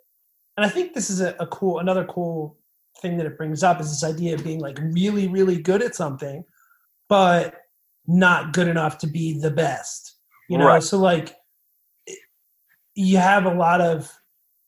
and 0.61 0.69
i 0.69 0.73
think 0.73 0.93
this 0.93 1.09
is 1.09 1.21
a, 1.21 1.35
a 1.41 1.47
cool 1.47 1.79
another 1.79 2.05
cool 2.05 2.59
thing 3.01 3.17
that 3.17 3.27
it 3.27 3.39
brings 3.39 3.63
up 3.63 3.81
is 3.81 3.89
this 3.89 4.05
idea 4.05 4.35
of 4.35 4.45
being 4.45 4.61
like 4.61 4.79
really 4.93 5.27
really 5.29 5.61
good 5.61 5.83
at 5.83 5.95
something 5.95 6.45
but 7.09 7.55
not 8.07 8.53
good 8.53 8.69
enough 8.69 8.99
to 8.99 9.07
be 9.07 9.39
the 9.39 9.51
best 9.51 10.17
you 10.49 10.59
know 10.59 10.67
Right. 10.67 10.83
so 10.83 10.99
like 10.99 11.35
you 12.95 13.17
have 13.17 13.47
a 13.47 13.55
lot 13.55 13.81
of 13.81 14.13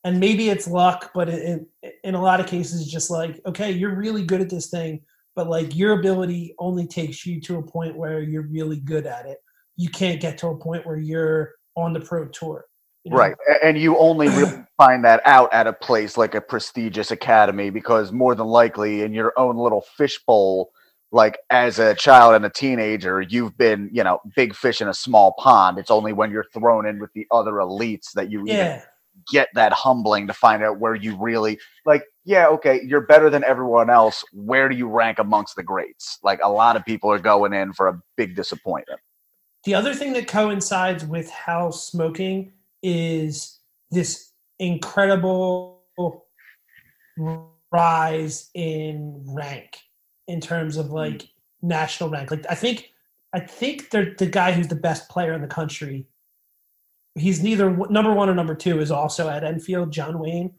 and 0.03 0.19
maybe 0.19 0.49
it's 0.49 0.67
luck 0.67 1.11
but 1.13 1.29
in, 1.29 1.67
in 2.03 2.15
a 2.15 2.21
lot 2.21 2.39
of 2.39 2.47
cases 2.47 2.89
just 2.89 3.11
like 3.11 3.39
okay 3.45 3.71
you're 3.71 3.95
really 3.95 4.25
good 4.25 4.41
at 4.41 4.49
this 4.49 4.69
thing 4.69 5.01
but 5.35 5.47
like 5.47 5.75
your 5.75 5.99
ability 5.99 6.55
only 6.57 6.87
takes 6.87 7.25
you 7.25 7.39
to 7.41 7.57
a 7.57 7.63
point 7.63 7.95
where 7.95 8.21
you're 8.21 8.47
really 8.47 8.79
good 8.79 9.05
at 9.05 9.25
it 9.25 9.37
you 9.75 9.89
can't 9.89 10.21
get 10.21 10.37
to 10.39 10.47
a 10.47 10.57
point 10.57 10.85
where 10.85 10.97
you're 10.97 11.53
on 11.75 11.93
the 11.93 11.99
pro 11.99 12.27
tour. 12.27 12.65
You 13.03 13.11
know? 13.11 13.17
Right. 13.17 13.35
And 13.63 13.77
you 13.77 13.97
only 13.97 14.27
really 14.29 14.63
find 14.77 15.03
that 15.05 15.21
out 15.25 15.53
at 15.53 15.67
a 15.67 15.73
place 15.73 16.17
like 16.17 16.35
a 16.35 16.41
prestigious 16.41 17.11
academy 17.11 17.69
because 17.69 18.11
more 18.11 18.35
than 18.35 18.47
likely 18.47 19.01
in 19.01 19.13
your 19.13 19.33
own 19.37 19.57
little 19.57 19.81
fishbowl, 19.97 20.71
like 21.11 21.37
as 21.49 21.77
a 21.79 21.93
child 21.93 22.33
and 22.33 22.45
a 22.45 22.49
teenager, 22.49 23.21
you've 23.21 23.57
been, 23.57 23.89
you 23.93 24.03
know, 24.03 24.19
big 24.35 24.55
fish 24.55 24.81
in 24.81 24.87
a 24.87 24.93
small 24.93 25.33
pond. 25.37 25.77
It's 25.77 25.91
only 25.91 26.11
when 26.13 26.31
you're 26.31 26.45
thrown 26.53 26.87
in 26.87 26.99
with 26.99 27.11
the 27.13 27.27
other 27.31 27.53
elites 27.53 28.11
that 28.15 28.31
you 28.31 28.43
Yeah. 28.47 28.81
get 29.31 29.49
that 29.53 29.73
humbling 29.73 30.25
to 30.27 30.33
find 30.33 30.63
out 30.63 30.79
where 30.79 30.95
you 30.95 31.15
really 31.15 31.59
like, 31.85 32.03
yeah, 32.25 32.47
okay, 32.47 32.81
you're 32.83 33.05
better 33.05 33.29
than 33.29 33.43
everyone 33.43 33.89
else. 33.91 34.23
Where 34.33 34.67
do 34.69 34.75
you 34.75 34.87
rank 34.87 35.19
amongst 35.19 35.55
the 35.55 35.61
greats? 35.61 36.17
Like 36.23 36.39
a 36.41 36.49
lot 36.49 36.75
of 36.77 36.83
people 36.83 37.11
are 37.11 37.19
going 37.19 37.53
in 37.53 37.73
for 37.73 37.87
a 37.89 37.99
big 38.17 38.35
disappointment. 38.35 38.99
The 39.65 39.75
other 39.75 39.93
thing 39.93 40.13
that 40.13 40.27
coincides 40.27 41.05
with 41.05 41.29
how 41.29 41.69
smoking 41.69 42.53
is 42.83 43.59
this 43.91 44.31
incredible 44.59 45.83
rise 47.71 48.49
in 48.53 49.23
rank 49.25 49.77
in 50.27 50.39
terms 50.39 50.77
of 50.77 50.91
like 50.91 51.27
national 51.61 52.09
rank. 52.09 52.31
Like 52.31 52.45
I 52.49 52.55
think 52.55 52.91
I 53.33 53.39
think 53.39 53.89
they're 53.89 54.13
the 54.17 54.27
guy 54.27 54.51
who's 54.51 54.67
the 54.67 54.75
best 54.75 55.09
player 55.09 55.33
in 55.33 55.41
the 55.41 55.47
country. 55.47 56.05
He's 57.15 57.41
neither 57.41 57.75
number 57.89 58.13
one 58.13 58.29
or 58.29 58.35
number 58.35 58.55
two 58.55 58.79
is 58.79 58.91
also 58.91 59.29
at 59.29 59.43
Enfield, 59.43 59.91
John 59.91 60.19
Wayne, 60.19 60.53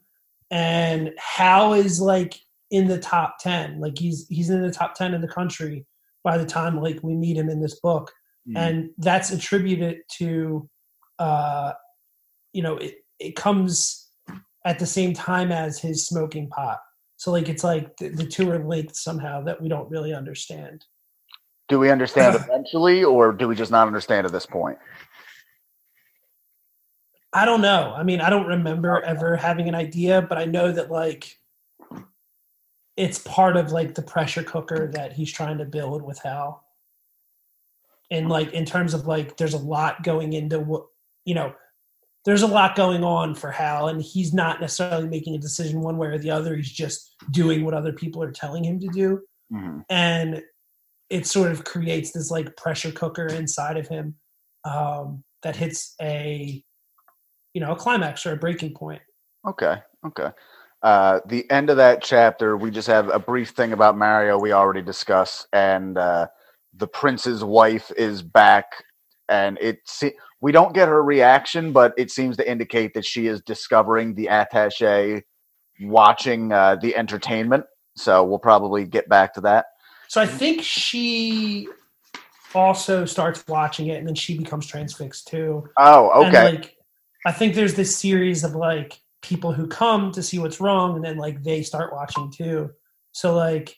and 0.50 1.12
Hal 1.18 1.74
is 1.74 2.00
like 2.00 2.40
in 2.70 2.88
the 2.88 2.98
top 2.98 3.38
ten. 3.40 3.80
Like 3.80 3.98
he's 3.98 4.26
he's 4.28 4.50
in 4.50 4.62
the 4.62 4.72
top 4.72 4.94
ten 4.94 5.14
in 5.14 5.20
the 5.20 5.28
country 5.28 5.86
by 6.22 6.38
the 6.38 6.46
time 6.46 6.80
like 6.80 7.00
we 7.02 7.14
meet 7.14 7.36
him 7.36 7.50
in 7.50 7.60
this 7.60 7.78
book 7.80 8.12
and 8.56 8.90
that's 8.98 9.30
attributed 9.30 9.98
to 10.08 10.68
uh 11.18 11.72
you 12.54 12.62
know 12.62 12.76
it, 12.78 13.04
it 13.18 13.36
comes 13.36 14.08
at 14.64 14.78
the 14.78 14.86
same 14.86 15.12
time 15.12 15.52
as 15.52 15.78
his 15.78 16.06
smoking 16.06 16.48
pot. 16.48 16.78
So 17.16 17.30
like 17.30 17.48
it's 17.48 17.64
like 17.64 17.96
the, 17.98 18.08
the 18.08 18.26
two 18.26 18.50
are 18.50 18.64
linked 18.64 18.96
somehow 18.96 19.42
that 19.42 19.60
we 19.60 19.68
don't 19.68 19.90
really 19.90 20.14
understand. 20.14 20.84
Do 21.68 21.78
we 21.78 21.90
understand 21.90 22.34
eventually, 22.48 23.04
or 23.04 23.32
do 23.32 23.48
we 23.48 23.54
just 23.54 23.70
not 23.70 23.86
understand 23.86 24.26
at 24.26 24.32
this 24.32 24.46
point? 24.46 24.78
i 27.36 27.44
don't 27.44 27.60
know. 27.60 27.92
I 27.96 28.04
mean 28.04 28.20
i 28.20 28.30
don't 28.30 28.46
remember 28.46 29.02
ever 29.02 29.36
having 29.36 29.68
an 29.68 29.74
idea 29.74 30.22
but 30.22 30.38
i 30.38 30.44
know 30.44 30.70
that 30.70 30.88
like 30.90 31.36
it's 32.96 33.18
part 33.18 33.56
of 33.56 33.72
like 33.72 33.94
the 33.94 34.02
pressure 34.02 34.42
cooker 34.42 34.90
that 34.92 35.12
he's 35.12 35.32
trying 35.32 35.58
to 35.58 35.64
build 35.64 36.02
with 36.02 36.20
hal. 36.22 36.64
And 38.10 38.28
like 38.28 38.52
in 38.52 38.64
terms 38.64 38.94
of 38.94 39.06
like 39.06 39.36
there's 39.36 39.54
a 39.54 39.58
lot 39.58 40.02
going 40.02 40.32
into 40.34 40.60
what 40.60 40.86
you 41.24 41.34
know 41.34 41.54
there's 42.24 42.42
a 42.42 42.46
lot 42.46 42.74
going 42.74 43.04
on 43.04 43.34
for 43.34 43.50
hal 43.50 43.88
and 43.88 44.00
he's 44.00 44.32
not 44.32 44.60
necessarily 44.60 45.08
making 45.08 45.34
a 45.34 45.38
decision 45.38 45.80
one 45.80 45.98
way 45.98 46.08
or 46.08 46.18
the 46.18 46.30
other. 46.30 46.56
He's 46.56 46.72
just 46.72 47.14
doing 47.30 47.64
what 47.64 47.74
other 47.74 47.92
people 47.92 48.22
are 48.22 48.32
telling 48.32 48.64
him 48.64 48.80
to 48.80 48.88
do. 48.88 49.20
Hmm 49.52 49.80
and 49.90 50.42
it 51.10 51.26
sort 51.26 51.52
of 51.52 51.64
creates 51.64 52.12
this 52.12 52.30
like 52.30 52.56
pressure 52.56 52.90
cooker 52.90 53.26
inside 53.26 53.76
of 53.76 53.86
him 53.88 54.14
um, 54.64 55.22
that 55.42 55.56
hits 55.56 55.94
a 56.00 56.62
you 57.52 57.60
know 57.60 57.72
a 57.72 57.76
climax 57.76 58.26
or 58.26 58.32
a 58.32 58.36
breaking 58.36 58.74
point. 58.74 59.02
Okay, 59.46 59.76
okay. 60.06 60.30
Uh, 60.82 61.20
the 61.26 61.48
end 61.50 61.70
of 61.70 61.78
that 61.78 62.02
chapter, 62.02 62.56
we 62.56 62.70
just 62.70 62.88
have 62.88 63.08
a 63.08 63.18
brief 63.18 63.50
thing 63.50 63.72
about 63.72 63.96
Mario 63.96 64.38
we 64.38 64.52
already 64.52 64.82
discussed, 64.82 65.46
and 65.52 65.96
uh, 65.96 66.26
the 66.76 66.86
prince's 66.86 67.44
wife 67.44 67.90
is 67.96 68.22
back, 68.22 68.84
and 69.28 69.58
it 69.60 69.78
se- 69.84 70.16
we 70.44 70.52
don't 70.52 70.74
get 70.74 70.88
her 70.88 71.02
reaction, 71.02 71.72
but 71.72 71.94
it 71.96 72.10
seems 72.10 72.36
to 72.36 72.48
indicate 72.48 72.92
that 72.92 73.06
she 73.06 73.28
is 73.28 73.40
discovering 73.40 74.14
the 74.14 74.26
attaché 74.26 75.22
watching 75.80 76.52
uh, 76.52 76.76
the 76.76 76.94
entertainment. 76.94 77.64
So 77.96 78.22
we'll 78.24 78.38
probably 78.38 78.84
get 78.84 79.08
back 79.08 79.32
to 79.34 79.40
that. 79.40 79.64
so 80.08 80.20
i 80.20 80.26
think 80.26 80.60
she 80.60 81.66
also 82.54 83.06
starts 83.06 83.42
watching 83.48 83.86
it 83.86 83.96
and 83.98 84.06
then 84.06 84.14
she 84.14 84.36
becomes 84.36 84.66
transfixed 84.66 85.26
too 85.28 85.66
Oh, 85.78 86.10
And, 86.22 86.28
okay. 86.28 86.44
like, 86.44 86.76
I 87.24 87.32
think 87.32 87.54
there's 87.54 87.74
this 87.74 87.96
series 87.96 88.44
of 88.44 88.54
like 88.54 89.00
people 89.22 89.50
who 89.54 89.66
come 89.66 90.12
to 90.12 90.22
see 90.22 90.38
what's 90.38 90.60
wrong, 90.60 90.94
and 90.96 91.04
then 91.06 91.16
like 91.16 91.42
they 91.42 91.62
start 91.62 91.90
watching 91.90 92.30
too. 92.30 92.70
So 93.12 93.34
like, 93.34 93.74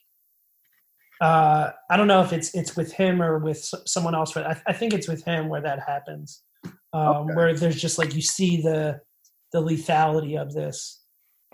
uh, 1.21 1.71
I 1.91 1.97
don't 1.97 2.09
know 2.09 2.23
if 2.23 2.33
it's 2.33 2.53
it's 2.55 2.75
with 2.77 2.93
him 2.93 3.23
or 3.23 3.39
with 3.39 3.61
someone 3.87 4.17
else, 4.17 4.33
but 4.33 4.45
I, 4.47 4.61
I 4.67 4.73
think 4.73 4.93
it's 4.93 5.09
with 5.09 5.23
him 5.25 5.49
where 5.49 5.63
that 5.63 5.79
happens, 5.87 6.43
um, 6.97 7.17
Okay. 7.27 7.35
where 7.35 7.55
there's 7.55 7.81
just 7.81 7.99
like 7.99 8.15
you 8.15 8.23
see 8.23 8.61
the 8.63 9.01
the 9.53 9.61
lethality 9.63 10.41
of 10.41 10.53
this. 10.53 11.03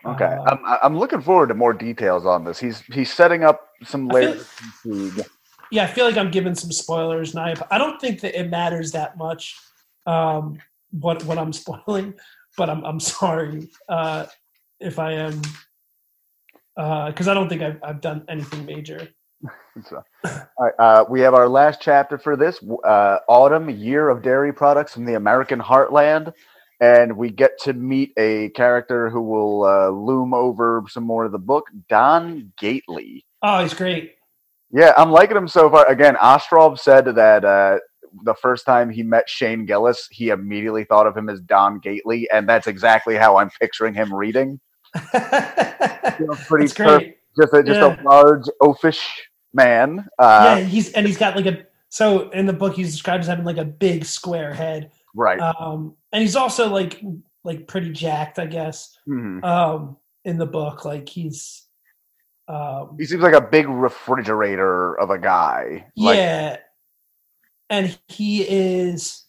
Okay, 0.05 0.24
Uh, 0.24 0.45
I'm 0.51 0.78
I'm 0.82 0.99
looking 0.99 1.20
forward 1.20 1.49
to 1.49 1.55
more 1.55 1.72
details 1.72 2.26
on 2.26 2.45
this. 2.45 2.59
He's 2.59 2.80
he's 2.80 3.12
setting 3.12 3.45
up 3.45 3.61
some 3.84 4.11
I 4.11 4.14
feel- 4.20 4.30
layers 4.30 4.49
of 5.20 5.26
yeah, 5.70 5.84
I 5.84 5.86
feel 5.86 6.05
like 6.05 6.18
I'm 6.18 6.30
giving 6.30 6.55
some 6.55 6.70
spoilers, 6.70 7.34
and 7.34 7.40
I 7.40 7.55
I 7.70 7.78
don't 7.78 8.01
think 8.01 8.20
that 8.20 8.38
it 8.38 8.51
matters 8.51 8.93
that 8.93 9.16
much 9.16 9.57
um, 10.07 10.59
what 10.90 11.24
what 11.24 11.38
I'm 11.38 11.53
spoiling, 11.64 12.14
but 12.57 12.68
I'm 12.70 12.84
I'm 12.84 13.01
sorry 13.01 13.68
uh, 13.88 14.26
if 14.80 14.99
I 14.99 15.12
am 15.12 15.40
because 16.76 17.28
I 17.28 17.34
don't 17.34 17.49
think 17.49 17.62
I've 17.62 17.80
I've 17.82 18.01
done 18.01 18.24
anything 18.28 18.64
major. 18.66 19.09
So, 19.88 20.03
all 20.24 20.40
right, 20.61 20.74
uh, 20.78 21.05
we 21.09 21.20
have 21.22 21.32
our 21.32 21.49
last 21.49 21.80
chapter 21.80 22.18
for 22.18 22.36
this 22.36 22.61
uh, 22.84 23.18
autumn 23.26 23.70
year 23.70 24.11
of 24.11 24.22
dairy 24.22 24.53
products 24.53 24.93
from 24.93 25.07
the 25.07 25.14
American 25.14 25.59
heartland, 25.61 26.34
and 26.78 27.16
we 27.16 27.30
get 27.30 27.59
to 27.62 27.72
meet 27.72 28.12
a 28.18 28.51
character 28.51 29.09
who 29.09 29.22
will 29.22 29.64
uh, 29.64 29.88
loom 29.88 30.34
over 30.34 30.82
some 30.88 31.05
more 31.05 31.24
of 31.24 31.32
the 31.32 31.38
book, 31.38 31.64
Don 31.88 32.53
Gately. 32.59 33.24
Oh, 33.43 33.62
he's 33.62 33.72
great. 33.72 34.14
Yeah, 34.70 34.93
I'm 34.99 35.11
liking 35.11 35.38
him 35.38 35.49
so 35.49 35.70
far. 35.70 35.88
Again, 35.88 36.16
Ostrov 36.16 36.78
said 36.78 37.07
that 37.07 37.43
uh, 37.45 37.78
the 38.24 38.34
first 38.34 38.66
time 38.66 38.90
he 38.90 39.03
met 39.03 39.26
Shane 39.28 39.64
Gillis, 39.64 40.07
he 40.11 40.28
immediately 40.28 40.84
thought 40.84 41.07
of 41.07 41.16
him 41.16 41.30
as 41.30 41.40
Don 41.40 41.78
Gately, 41.78 42.28
and 42.30 42.47
that's 42.47 42.66
exactly 42.66 43.16
how 43.16 43.38
I'm 43.38 43.49
picturing 43.59 43.95
him 43.95 44.12
reading. 44.14 44.61
You 46.18 46.26
know, 46.26 46.36
pretty 46.47 46.72
great. 46.74 47.16
just 47.40 47.55
a, 47.55 47.62
just 47.62 47.80
Yeah. 47.80 47.97
a 47.99 48.03
large 48.05 48.45
oafish 48.61 49.01
man. 49.53 50.09
Uh, 50.18 50.57
yeah, 50.59 50.64
he's 50.64 50.92
and 50.92 51.07
he's 51.07 51.16
got 51.18 51.36
like 51.36 51.46
a 51.46 51.66
so 51.88 52.30
in 52.30 52.46
the 52.46 52.53
book 52.53 52.74
he's 52.74 52.92
described 52.92 53.22
as 53.22 53.28
having 53.28 53.44
like 53.44 53.59
a 53.59 53.64
big 53.64 54.05
square 54.05 54.53
head, 54.53 54.90
Right. 55.14 55.38
um, 55.40 55.94
and 56.12 56.22
he's 56.22 56.36
also 56.36 56.68
like 56.68 57.03
like 57.44 57.66
pretty 57.66 57.92
jacked, 57.92 58.38
I 58.38 58.46
guess. 58.46 58.96
Mhm. 59.09 59.44
Um, 59.44 59.96
in 60.24 60.38
the 60.38 60.46
book, 60.46 60.84
like 60.84 61.09
he's 61.09 61.66
um, 62.48 62.96
He 62.98 63.07
seems 63.07 63.22
like 63.22 63.34
a 63.34 63.40
big 63.40 63.68
refrigerator 63.68 64.98
of 64.98 65.11
a 65.11 65.18
guy. 65.18 65.86
Like, 65.96 66.16
yeah, 66.16 66.57
and 67.70 67.98
he 68.09 68.42
is. 68.42 69.24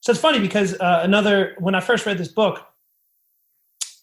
So 0.00 0.12
it's 0.12 0.20
funny 0.20 0.38
because 0.38 0.74
uh, 0.80 1.00
another 1.02 1.54
when 1.58 1.74
I 1.74 1.80
first 1.80 2.06
read 2.06 2.18
this 2.18 2.28
book, 2.28 2.64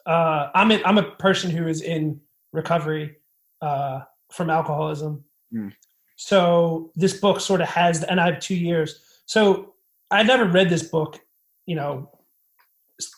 uh, 0.05 0.49
I'm 0.53 0.71
in, 0.71 0.81
I'm 0.85 0.97
a 0.97 1.11
person 1.11 1.49
who 1.51 1.67
is 1.67 1.81
in 1.81 2.19
recovery 2.53 3.17
uh, 3.61 4.01
from 4.31 4.49
alcoholism. 4.49 5.23
Mm. 5.55 5.73
So 6.17 6.91
this 6.95 7.19
book 7.19 7.39
sort 7.39 7.61
of 7.61 7.67
has, 7.69 8.03
and 8.03 8.19
I 8.19 8.25
have 8.31 8.39
two 8.39 8.55
years. 8.55 8.99
So 9.25 9.73
I 10.11 10.23
never 10.23 10.45
read 10.45 10.69
this 10.69 10.83
book, 10.83 11.19
you 11.65 11.75
know, 11.75 12.09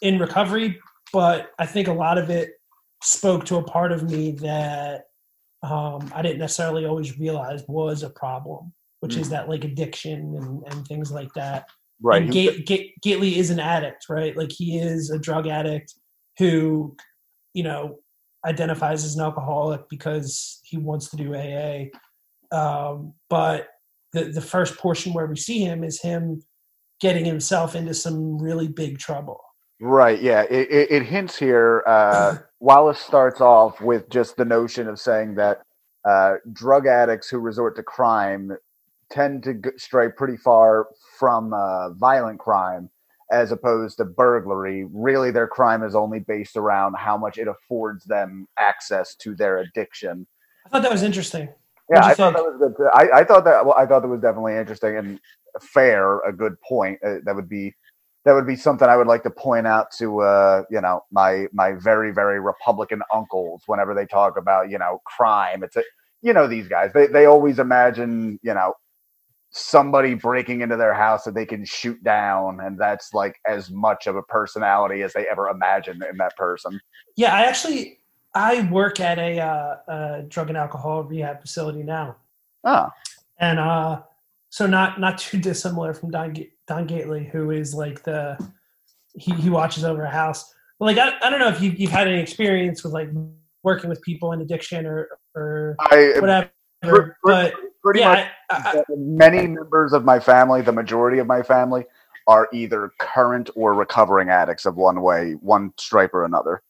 in 0.02 0.20
recovery, 0.20 0.80
but 1.14 1.52
I 1.60 1.66
think 1.66 1.88
a 1.88 1.94
lot 1.94 2.18
of 2.18 2.30
it 2.30 2.52
spoke 3.04 3.46
to 3.46 3.58
a 3.58 3.64
part 3.64 3.92
of 3.92 4.10
me 4.10 4.32
that 4.32 5.06
um, 5.64 6.12
I 6.16 6.22
didn't 6.22 6.40
necessarily 6.40 6.86
always 6.86 7.20
realize 7.20 7.64
was 7.68 8.04
a 8.04 8.10
problem, 8.10 8.74
which 9.02 9.16
is 9.16 9.28
Mhm. 9.28 9.32
that 9.32 9.50
like 9.50 9.64
addiction 9.64 10.36
and, 10.36 10.64
and 10.72 10.88
things 10.88 11.12
like 11.12 11.32
that. 11.36 11.66
right. 12.02 12.22
And 12.24 12.32
Ga- 12.32 12.62
Ga- 12.64 12.94
Gately 13.02 13.38
is 13.40 13.50
an 13.50 13.60
addict, 13.60 14.06
right? 14.10 14.36
Like 14.38 14.52
he 14.52 14.78
is 14.78 15.10
a 15.10 15.18
drug 15.20 15.48
addict 15.48 15.96
who, 16.38 16.96
you 17.54 17.64
know, 17.64 18.00
identifies 18.46 19.04
as 19.04 19.16
an 19.16 19.22
alcoholic 19.24 19.90
because 19.90 20.62
he 20.64 20.78
wants 20.78 21.10
to 21.10 21.18
do 21.18 21.34
AA. 21.36 21.90
Um, 22.52 23.14
but 23.30 23.70
the 24.14 24.26
the 24.26 24.42
first 24.42 24.78
portion 24.78 25.14
where 25.14 25.26
we 25.26 25.36
see 25.36 25.64
him 25.64 25.84
is 25.84 26.02
him 26.02 26.42
getting 27.00 27.26
himself 27.26 27.76
into 27.76 27.94
some 27.94 28.42
really 28.42 28.68
big 28.68 28.98
trouble. 28.98 29.42
Right. 29.80 30.20
Yeah. 30.22 30.42
It, 30.44 30.72
it, 30.72 30.92
it 30.92 31.04
hints 31.04 31.38
here. 31.38 31.84
Uh, 31.86 32.38
Wallace 32.60 33.00
starts 33.00 33.42
off 33.42 33.80
with 33.82 34.10
just 34.10 34.36
the 34.38 34.46
notion 34.46 34.88
of 34.88 35.00
saying 35.00 35.36
that 35.36 35.62
uh, 36.08 36.36
drug 36.54 36.88
addicts 36.88 37.30
who 37.30 37.38
resort 37.38 37.76
to 37.76 37.84
crime 37.84 38.58
tend 39.12 39.44
to 39.44 39.54
g- 39.54 39.70
stray 39.78 40.10
pretty 40.10 40.38
far 40.38 40.88
from 41.20 41.54
uh, 41.54 41.92
violent 41.94 42.40
crime 42.40 42.90
as 43.32 43.52
opposed 43.52 43.98
to 43.98 44.06
burglary. 44.06 44.88
Really, 44.92 45.32
their 45.32 45.48
crime 45.48 45.84
is 45.84 45.96
only 45.96 46.20
based 46.20 46.56
around 46.56 46.96
how 46.98 47.18
much 47.18 47.38
it 47.38 47.48
affords 47.48 48.06
them 48.06 48.48
access 48.58 49.16
to 49.18 49.36
their 49.36 49.60
addiction. 49.60 50.26
I 50.66 50.70
thought 50.70 50.82
that 50.82 50.92
was 50.92 51.04
interesting. 51.04 51.50
Yeah, 51.90 52.06
I 52.06 52.14
thought 52.16 52.34
that 52.34 52.44
was 52.44 52.58
good. 52.60 52.76
too. 52.78 52.90
I, 52.94 53.20
I 53.20 53.24
thought 53.24 53.46
that 53.46 53.66
well, 53.66 53.76
I 53.78 53.86
thought 53.86 54.02
that 54.02 54.08
was 54.08 54.22
definitely 54.22 54.56
interesting 54.56 54.98
and 54.98 55.20
fair. 55.62 56.20
A 56.20 56.34
good 56.34 56.56
point. 56.62 57.00
Uh, 57.06 57.16
that 57.26 57.36
would 57.36 57.50
be 57.50 57.74
that 58.26 58.34
would 58.34 58.48
be 58.48 58.58
something 58.58 58.88
I 58.88 58.98
would 58.98 59.08
like 59.08 59.24
to 59.24 59.30
point 59.30 59.68
out 59.68 59.92
to 60.00 60.22
uh, 60.22 60.64
you 60.70 60.82
know 60.82 61.02
my 61.12 61.48
my 61.54 61.74
very 61.74 62.14
very 62.14 62.40
Republican 62.40 63.02
uncles 63.14 63.64
whenever 63.68 63.94
they 63.94 64.06
talk 64.06 64.38
about 64.38 64.70
you 64.70 64.78
know 64.78 65.02
crime. 65.06 65.64
It's 65.64 65.78
a 65.78 65.84
you 66.22 66.34
know 66.34 66.48
these 66.48 66.68
guys 66.68 66.92
they 66.94 67.08
they 67.08 67.26
always 67.26 67.60
imagine 67.60 68.40
you 68.44 68.54
know 68.54 68.74
somebody 69.52 70.14
breaking 70.14 70.62
into 70.62 70.76
their 70.76 70.94
house 70.94 71.24
that 71.24 71.34
they 71.34 71.46
can 71.46 71.64
shoot 71.66 72.04
down 72.04 72.60
and 72.62 72.78
that's 72.78 73.14
like 73.14 73.40
as 73.48 73.72
much 73.72 74.06
of 74.06 74.16
a 74.16 74.22
personality 74.24 75.02
as 75.02 75.14
they 75.14 75.26
ever 75.28 75.48
imagine 75.48 76.00
in 76.10 76.18
that 76.18 76.36
person 76.36 76.80
Yeah, 77.16 77.34
I 77.34 77.44
actually 77.44 77.97
I 78.34 78.70
work 78.70 79.00
at 79.00 79.18
a, 79.18 79.40
uh, 79.40 79.76
a 79.88 80.22
drug 80.24 80.50
and 80.50 80.58
alcohol 80.58 81.04
rehab 81.04 81.42
facility 81.42 81.84
now, 81.84 82.18
oh. 82.64 82.90
And 83.40 83.60
uh, 83.60 84.02
so 84.50 84.68
not 84.68 85.00
not 85.00 85.18
too 85.18 85.38
dissimilar 85.42 85.94
from 85.94 86.12
Don 86.12 86.34
Ga- 86.34 86.52
Don 86.68 86.88
Gately, 86.88 87.26
who 87.26 87.52
is 87.52 87.74
like 87.74 88.04
the 88.04 88.38
he, 89.14 89.34
he 89.34 89.50
watches 89.50 89.84
over 89.84 90.04
a 90.04 90.10
house. 90.10 90.54
But 90.80 90.86
like 90.86 90.98
I, 90.98 91.14
I 91.26 91.30
don't 91.30 91.40
know 91.40 91.50
if 91.50 91.62
you, 91.62 91.72
you've 91.72 91.92
had 91.92 92.08
any 92.08 92.22
experience 92.22 92.84
with 92.84 92.94
like 92.94 93.10
working 93.64 93.90
with 93.90 94.02
people 94.02 94.32
in 94.32 94.42
addiction 94.42 94.86
or 94.86 95.10
or 95.36 95.76
i 95.80 96.14
whatever, 96.20 96.52
Pre- 96.84 97.12
but 97.24 97.54
pretty 97.84 98.02
yeah, 98.02 98.10
much 98.10 98.28
I, 98.52 98.80
I, 98.80 98.84
many 98.96 99.48
members 99.48 99.94
of 99.94 100.06
my 100.06 100.20
family 100.20 100.62
the 100.62 100.72
majority 100.72 101.20
of 101.20 101.28
my 101.28 101.42
family 101.42 101.86
are 102.28 102.48
either 102.54 102.92
current 103.00 103.50
or 103.56 103.74
recovering 103.74 104.30
addicts 104.30 104.66
of 104.66 104.76
one 104.76 105.02
way 105.02 105.34
one 105.42 105.74
stripe 105.78 106.14
or 106.14 106.24
another 106.24 106.62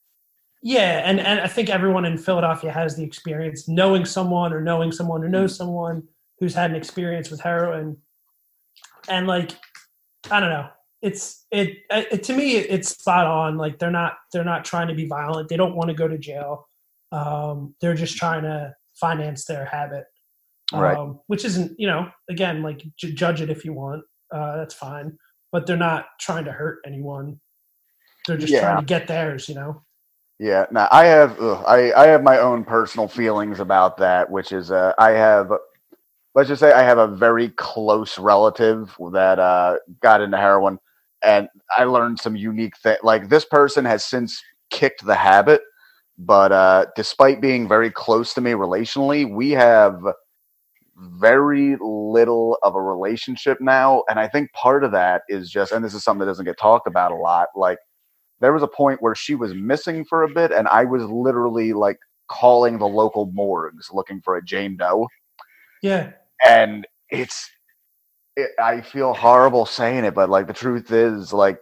Yeah, 0.64 1.02
and 1.06 1.20
and 1.20 1.40
I 1.40 1.48
think 1.48 1.70
everyone 1.70 2.06
in 2.06 2.18
Philadelphia 2.18 2.72
has 2.72 2.96
the 2.96 3.04
experience 3.04 3.68
knowing 3.68 4.06
someone 4.06 4.54
or 4.54 4.62
knowing 4.62 4.92
someone 4.92 5.22
who 5.22 5.30
knows 5.30 5.56
someone 5.56 6.04
who's 6.40 6.54
had 6.54 6.72
an 6.72 6.76
experience 6.76 7.30
with 7.30 7.40
heroin, 7.42 7.98
and 9.10 9.28
like 9.28 9.52
I 10.32 10.40
don't 10.40 10.50
know, 10.50 10.68
it's 11.02 11.46
it, 11.52 11.78
it 11.92 12.24
to 12.24 12.34
me 12.36 12.56
it's 12.58 12.90
spot 12.90 13.28
on. 13.28 13.58
Like 13.58 13.78
they're 13.80 13.92
not 13.92 14.18
they're 14.34 14.44
not 14.44 14.66
trying 14.66 14.88
to 14.88 14.96
be 14.96 15.06
violent. 15.06 15.48
They 15.48 15.58
don't 15.58 15.76
want 15.76 15.90
to 15.90 15.94
go 15.96 16.08
to 16.08 16.18
jail. 16.18 16.68
Um, 17.12 17.76
they're 17.80 17.94
just 17.96 18.18
trying 18.18 18.44
to 18.44 18.76
finance 18.96 19.46
their 19.46 19.64
habit, 19.64 20.06
um, 20.74 20.80
Right. 20.82 21.16
Which 21.28 21.46
isn't 21.46 21.80
you 21.80 21.88
know 21.88 22.10
again 22.30 22.64
like 22.64 22.84
j- 22.98 23.14
judge 23.14 23.42
it 23.42 23.50
if 23.52 23.64
you 23.64 23.74
want, 23.74 24.04
uh, 24.34 24.58
that's 24.58 24.74
fine. 24.74 25.18
But 25.52 25.68
they're 25.68 25.78
not 25.78 26.08
trying 26.20 26.46
to 26.46 26.52
hurt 26.52 26.80
anyone. 26.86 27.40
They're 28.26 28.38
just 28.38 28.52
Yeah. 28.52 28.62
trying 28.62 28.80
to 28.80 28.86
get 28.86 29.08
theirs, 29.08 29.48
you 29.48 29.56
know. 29.56 29.84
Yeah, 30.40 30.66
now 30.72 30.88
I 30.92 31.06
have 31.06 31.40
ugh, 31.42 31.64
I 31.68 31.92
I 31.94 32.08
have 32.08 32.22
my 32.24 32.38
own 32.40 32.64
personal 32.64 33.08
feelings 33.08 33.60
about 33.60 33.98
that, 33.98 34.30
which 34.30 34.52
is 34.52 34.70
uh, 34.72 34.94
I 35.00 35.12
have 35.12 35.52
let's 36.36 36.50
just 36.50 36.62
say 36.62 36.74
I 36.74 36.84
have 36.84 37.00
a 37.00 37.08
very 37.08 37.50
close 37.52 38.20
relative 38.20 38.96
that 39.14 39.40
uh, 39.40 39.78
got 40.02 40.22
into 40.22 40.38
heroin, 40.38 40.80
and 41.24 41.50
I 41.78 41.86
learned 41.86 42.20
some 42.20 42.36
unique 42.36 42.78
thing. 42.80 42.98
Like 43.04 43.30
this 43.30 43.46
person 43.46 43.86
has 43.86 44.06
since 44.06 44.42
kicked 44.72 45.06
the 45.06 45.16
habit, 45.16 45.62
but 46.18 46.52
uh, 46.52 46.88
despite 46.96 47.42
being 47.42 47.68
very 47.68 47.92
close 47.92 48.34
to 48.36 48.42
me 48.42 48.52
relationally, 48.52 49.30
we 49.32 49.52
have 49.52 50.00
very 51.20 51.78
little 51.80 52.58
of 52.64 52.76
a 52.76 52.82
relationship 52.82 53.60
now, 53.62 54.04
and 54.10 54.20
I 54.20 54.28
think 54.28 54.52
part 54.54 54.84
of 54.84 54.92
that 54.94 55.22
is 55.30 55.50
just, 55.50 55.72
and 55.72 55.86
this 55.86 55.94
is 55.94 56.04
something 56.04 56.22
that 56.22 56.26
doesn't 56.32 56.46
get 56.46 56.58
talked 56.58 56.88
about 56.88 57.12
a 57.12 57.16
lot, 57.16 57.48
like 57.56 57.78
there 58.40 58.54
was 58.54 58.64
a 58.64 58.68
point 58.68 59.02
where 59.02 59.16
she 59.16 59.36
was 59.36 59.54
missing 59.54 60.06
for 60.06 60.24
a 60.24 60.30
bit 60.30 60.52
and 60.52 60.68
i 60.68 60.84
was 60.84 61.04
literally 61.04 61.74
like 61.74 62.00
calling 62.28 62.78
the 62.78 62.88
local 62.88 63.32
morgues 63.34 63.90
looking 63.94 64.22
for 64.22 64.36
a 64.36 64.44
jane 64.44 64.76
doe. 64.78 65.08
Yeah. 65.82 66.12
and 66.46 66.88
it's 67.10 67.50
it, 68.36 68.52
i 68.60 68.82
feel 68.82 69.14
horrible 69.14 69.66
saying 69.66 70.04
it 70.04 70.14
but 70.14 70.30
like 70.30 70.48
the 70.48 70.54
truth 70.54 70.92
is 70.92 71.32
like 71.32 71.62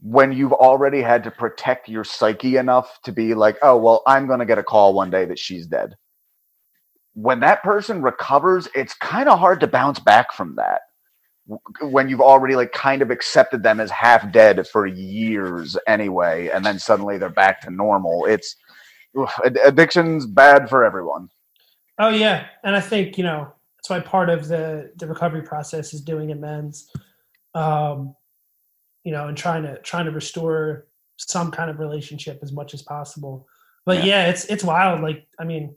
when 0.00 0.32
you've 0.32 0.52
already 0.52 1.02
had 1.02 1.24
to 1.24 1.30
protect 1.30 1.88
your 1.88 2.04
psyche 2.04 2.56
enough 2.56 3.00
to 3.02 3.12
be 3.12 3.34
like 3.34 3.56
oh 3.62 3.76
well 3.76 4.02
i'm 4.06 4.26
going 4.26 4.38
to 4.38 4.46
get 4.46 4.58
a 4.58 4.62
call 4.62 4.94
one 4.94 5.10
day 5.10 5.24
that 5.24 5.38
she's 5.38 5.66
dead. 5.66 5.94
When 7.14 7.40
that 7.40 7.64
person 7.64 8.00
recovers 8.00 8.68
it's 8.76 8.94
kind 8.94 9.28
of 9.28 9.40
hard 9.40 9.58
to 9.60 9.66
bounce 9.66 9.98
back 9.98 10.32
from 10.32 10.54
that 10.56 10.82
when 11.80 12.08
you've 12.08 12.20
already 12.20 12.54
like 12.56 12.72
kind 12.72 13.02
of 13.02 13.10
accepted 13.10 13.62
them 13.62 13.80
as 13.80 13.90
half 13.90 14.30
dead 14.32 14.66
for 14.68 14.86
years 14.86 15.76
anyway 15.86 16.48
and 16.52 16.64
then 16.64 16.78
suddenly 16.78 17.18
they're 17.18 17.30
back 17.30 17.60
to 17.60 17.70
normal 17.70 18.26
it's 18.26 18.56
addiction's 19.64 20.26
bad 20.26 20.68
for 20.68 20.84
everyone 20.84 21.28
Oh 21.98 22.10
yeah, 22.10 22.46
and 22.62 22.76
I 22.76 22.80
think 22.80 23.18
you 23.18 23.24
know 23.24 23.52
that's 23.76 23.90
why 23.90 24.00
part 24.00 24.30
of 24.30 24.46
the 24.48 24.92
the 24.96 25.06
recovery 25.06 25.42
process 25.42 25.92
is 25.92 26.00
doing 26.00 26.30
amends, 26.30 26.90
um, 27.54 28.14
you 29.02 29.10
know, 29.10 29.26
and 29.26 29.36
trying 29.36 29.64
to 29.64 29.78
trying 29.80 30.04
to 30.04 30.12
restore 30.12 30.86
some 31.16 31.50
kind 31.50 31.70
of 31.70 31.80
relationship 31.80 32.38
as 32.42 32.52
much 32.52 32.72
as 32.72 32.82
possible. 32.82 33.48
But 33.84 34.04
yeah, 34.04 34.28
it's 34.28 34.44
it's 34.44 34.62
wild. 34.62 35.00
Like 35.00 35.26
I 35.40 35.44
mean, 35.44 35.74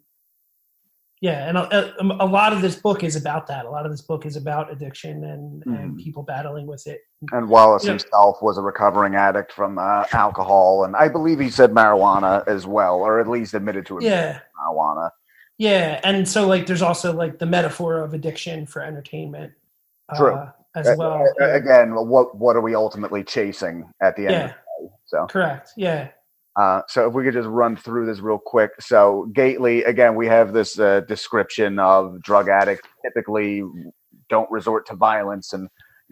yeah, 1.22 1.48
and 1.48 1.58
a, 1.58 2.02
a, 2.02 2.26
a 2.26 2.28
lot 2.28 2.52
of 2.52 2.62
this 2.62 2.76
book 2.76 3.04
is 3.04 3.16
about 3.16 3.46
that. 3.48 3.66
A 3.66 3.70
lot 3.70 3.86
of 3.86 3.92
this 3.92 4.02
book 4.02 4.26
is 4.26 4.36
about 4.36 4.72
addiction 4.72 5.24
and 5.24 5.64
and 5.68 5.96
Mhm. 5.96 5.98
people 6.04 6.24
battling 6.24 6.68
with 6.68 6.86
it. 6.88 7.02
and 7.32 7.48
wallace 7.48 7.84
Yeah. 7.86 7.92
himself 7.92 8.42
was 8.42 8.58
a 8.58 8.62
recovering 8.62 9.14
addict 9.16 9.52
from 9.54 9.78
uh, 9.78 10.06
alcohol 10.12 10.86
and 10.86 10.96
i 10.96 11.08
believe 11.08 11.40
he 11.40 11.52
said 11.52 11.70
marijuana 11.72 12.44
as 12.48 12.66
well 12.66 12.96
or 12.96 13.20
at 13.20 13.28
least 13.28 13.54
admitted 13.54 13.86
to 13.86 13.98
abusing 13.98 14.18
Yeah, 14.18 14.40
marijuana 14.60 15.12
yeah, 15.60 16.00
and 16.04 16.28
so 16.28 16.48
like 16.48 16.66
there's 16.66 16.82
also 16.82 17.14
like 17.14 17.38
the 17.38 17.46
metaphor 17.46 18.00
of 18.00 18.16
addiction 18.16 18.66
for 18.66 18.82
entertainment, 18.82 19.54
True. 20.16 20.34
uh, 20.34 20.52
as 20.74 20.88
Uh, 20.88 20.96
well. 20.98 21.28
uh, 21.40 21.52
again 21.52 21.94
what 21.94 22.36
what 22.36 22.56
are 22.56 22.62
we 22.62 22.74
ultimately 22.74 23.24
chasing 23.24 23.88
at 24.02 24.16
the 24.16 24.24
end 24.26 24.32
Yeah, 24.34 24.46
of 24.46 24.52
the 24.82 24.88
day 24.88 24.94
so 25.06 25.28
correct. 25.28 25.74
Yeah. 25.78 26.08
Uh, 26.56 26.82
so 26.88 27.08
if 27.08 27.14
we 27.14 27.24
could 27.24 27.34
just 27.34 27.47
run 27.47 27.78
through 27.78 28.06
this 28.06 28.20
real 28.20 28.38
quick. 28.38 28.72
So 28.80 29.30
Gately, 29.34 29.84
again, 29.84 30.16
we 30.16 30.28
have 30.28 30.54
this 30.54 30.78
uh, 30.80 31.02
description 31.02 31.80
of 31.80 32.22
drug 32.22 32.49
addicts 32.49 32.88
typically 33.04 33.64
don't 34.30 34.49
resort 34.52 34.86
to 34.88 34.95
violence, 34.95 35.54
and 35.54 35.70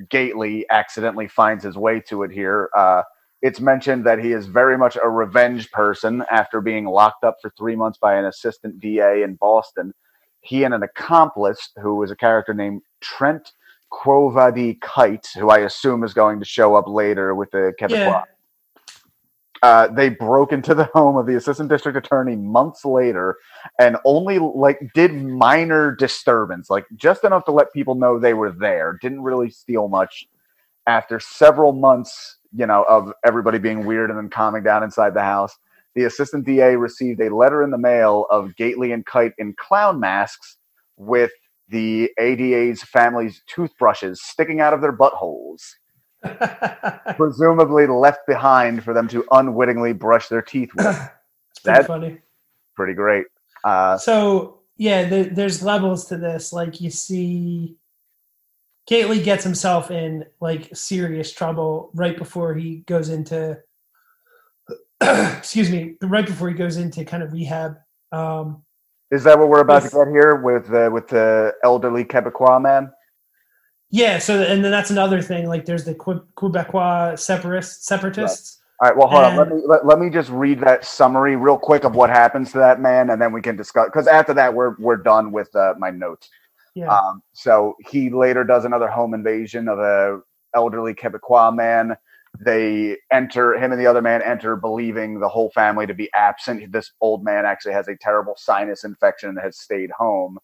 Gately 0.10 0.66
accidentally 0.70 1.28
finds 1.28 1.64
his 1.64 1.76
way 1.76 2.00
to 2.02 2.24
it 2.24 2.32
here. 2.32 2.70
Uh, 2.76 3.04
it's 3.42 3.60
mentioned 3.60 4.06
that 4.06 4.20
he 4.20 4.32
is 4.32 4.48
very 4.48 4.78
much 4.78 4.98
a 5.02 5.10
revenge 5.10 5.72
person 5.72 6.24
after 6.30 6.62
being 6.62 6.86
locked 6.86 7.24
up 7.24 7.38
for 7.42 7.50
three 7.58 7.76
months 7.76 7.98
by 7.98 8.16
an 8.16 8.26
assistant 8.26 8.80
DA 8.80 9.24
in 9.24 9.36
Boston. 9.36 9.94
He 10.42 10.64
and 10.64 10.74
an 10.74 10.84
accomplice, 10.84 11.70
who 11.82 11.96
was 11.96 12.12
a 12.12 12.16
character 12.16 12.54
named 12.54 12.82
Trent 13.02 13.54
Quovadi 13.92 14.80
Kite, 14.82 15.28
who 15.36 15.50
I 15.50 15.60
assume 15.60 16.04
is 16.04 16.14
going 16.14 16.40
to 16.40 16.46
show 16.46 16.76
up 16.76 16.88
later 16.88 17.36
with 17.36 17.52
the 17.52 17.74
Quebecois 17.80 17.96
Yeah. 17.96 18.24
Uh, 19.62 19.88
they 19.88 20.10
broke 20.10 20.52
into 20.52 20.74
the 20.74 20.84
home 20.94 21.18
of 21.18 21.26
the 21.26 21.36
assistant 21.36 21.70
district 21.70 21.98
attorney 21.98 22.36
months 22.36 22.86
later 22.86 23.38
and 23.80 23.98
only 24.06 24.40
like 24.40 24.80
did 24.94 25.14
minor 25.14 25.96
disturbance 25.96 26.70
like 26.70 26.86
just 26.96 27.24
enough 27.24 27.46
to 27.46 27.52
let 27.52 27.74
people 27.74 27.96
know 27.96 28.18
they 28.18 28.34
were 28.34 28.52
there 28.52 28.98
didn't 29.02 29.22
really 29.22 29.50
steal 29.50 29.88
much. 29.88 30.28
After 30.88 31.20
several 31.20 31.72
months 31.74 32.40
you 32.56 32.66
know 32.66 32.84
of 32.90 33.14
everybody 33.24 33.60
being 33.60 33.86
weird 33.86 34.10
and 34.10 34.18
then 34.18 34.30
calming 34.30 34.64
down 34.64 34.84
inside 34.84 35.14
the 35.14 35.22
house 35.22 35.58
the 35.96 36.04
assistant 36.04 36.46
da 36.46 36.76
received 36.76 37.22
a 37.22 37.34
letter 37.34 37.64
in 37.64 37.72
the 37.72 37.78
mail 37.78 38.26
of 38.30 38.56
gately 38.56 38.92
and 38.92 39.06
kite 39.06 39.34
in 39.38 39.54
clown 39.58 40.00
masks 40.00 40.58
with 40.98 41.32
the 41.68 42.10
ada's 42.20 42.82
family's 42.84 43.42
toothbrushes 43.48 44.22
sticking 44.22 44.60
out 44.62 44.74
of 44.74 44.82
their 44.82 44.96
buttholes 44.96 45.76
presumably 47.16 47.88
left 47.88 48.26
behind 48.28 48.84
for 48.84 48.94
them 48.94 49.08
to 49.10 49.24
unwittingly 49.32 49.94
brush 49.94 50.28
their 50.28 50.42
teeth 50.42 50.70
with. 50.76 50.86
it's 50.86 51.60
pretty 51.62 51.80
That- 51.80 51.88
funny. 51.88 52.18
Pretty 52.76 52.94
great. 52.94 53.26
Uh, 53.64 53.98
So 53.98 54.60
yeah, 54.78 55.04
there, 55.10 55.26
there's 55.26 55.62
levels 55.62 56.06
to 56.08 56.18
this. 56.18 56.54
Like 56.54 56.80
you 56.80 56.90
see, 56.90 57.76
Gately 58.88 59.22
gets 59.22 59.44
himself 59.44 59.92
in 59.92 60.26
like 60.40 60.70
serious 60.76 61.32
trouble 61.32 61.92
right 61.94 62.18
before 62.18 62.56
he 62.56 62.78
goes 62.88 63.10
into. 63.10 63.60
excuse 65.02 65.70
me, 65.70 65.96
right 66.02 66.26
before 66.26 66.48
he 66.50 66.56
goes 66.56 66.78
into 66.78 67.06
kind 67.06 67.22
of 67.24 67.32
rehab. 67.34 67.78
Um, 68.12 68.64
is 69.12 69.24
that 69.26 69.38
what 69.38 69.50
we're 69.50 69.60
about 69.62 69.84
Yes. 69.84 69.92
to 69.92 69.98
get 69.98 70.08
here 70.08 70.36
with 70.36 70.74
uh, 70.74 70.90
with 70.92 71.08
the 71.08 71.54
elderly 71.64 72.04
Quebecois 72.06 72.62
man? 72.62 72.92
Yeah, 73.92 74.20
so 74.20 74.42
and 74.42 74.64
then 74.64 74.72
that's 74.72 74.92
another 74.92 75.22
thing. 75.22 75.48
Like 75.48 75.66
there's 75.66 75.86
the 75.86 75.96
Que- 75.96 76.24
Quebecois 76.36 77.18
separatists, 77.20 77.86
separatists. 77.88 78.62
All 78.82 78.90
right. 78.90 78.98
Well, 78.98 79.08
hold 79.08 79.24
on. 79.24 79.36
Let 79.36 79.50
me 79.50 79.62
let, 79.66 79.86
let 79.86 80.00
me 80.00 80.10
just 80.10 80.30
read 80.30 80.62
that 80.62 80.86
summary 80.86 81.36
real 81.36 81.58
quick 81.58 81.84
of 81.84 81.96
what 81.96 82.10
happens 82.10 82.52
to 82.54 82.60
that 82.60 82.80
man, 82.80 83.10
and 83.10 83.22
then 83.22 83.34
we 83.34 83.42
can 83.42 83.56
discuss. 83.56 83.88
Because 83.88 84.08
after 84.08 84.34
that, 84.36 84.54
we're 84.54 84.76
we're 84.78 84.98
done 84.98 85.32
with 85.32 85.54
uh, 85.56 85.74
my 85.78 85.90
notes. 85.90 86.30
Yeah, 86.76 86.88
Um, 86.88 87.24
so 87.34 87.76
he 87.90 88.10
later 88.10 88.44
does 88.44 88.64
another 88.64 88.88
home 88.88 89.14
invasion 89.14 89.68
of 89.68 89.80
a 89.80 90.22
elderly 90.56 90.94
Quebecois 90.94 91.56
man. 91.56 91.98
They 92.40 92.96
enter 93.12 93.56
him 93.56 93.72
and 93.72 93.82
the 93.82 93.88
other 93.88 94.04
man 94.04 94.22
enter 94.22 94.56
believing 94.56 95.20
the 95.20 95.28
whole 95.28 95.50
family 95.50 95.88
to 95.88 95.96
be 95.96 96.10
absent. 96.14 96.72
This 96.72 96.92
old 97.02 97.24
man 97.24 97.46
actually 97.46 97.74
has 97.74 97.88
a 97.88 97.98
terrible 98.00 98.36
sinus 98.38 98.84
infection 98.84 99.30
and 99.30 99.40
has 99.40 99.58
stayed 99.60 99.90
home. 99.92 100.38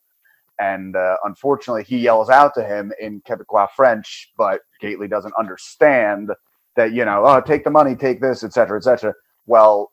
And 0.60 0.96
uh, 0.96 1.18
unfortunately, 1.24 1.84
he 1.84 1.98
yells 1.98 2.30
out 2.30 2.54
to 2.56 2.64
him 2.64 2.92
in 3.00 3.22
Quebecois 3.22 3.70
French, 3.76 4.32
but 4.38 4.62
Gately 4.80 5.08
doesn't 5.08 5.34
understand 5.38 6.30
that 6.76 6.94
you 6.94 7.06
know, 7.06 7.26
oh, 7.26 7.42
take 7.42 7.64
the 7.64 7.72
money, 7.72 7.96
take 7.96 8.22
this, 8.22 8.44
etc., 8.44 8.78
etc. 8.78 9.14
Well, 9.46 9.92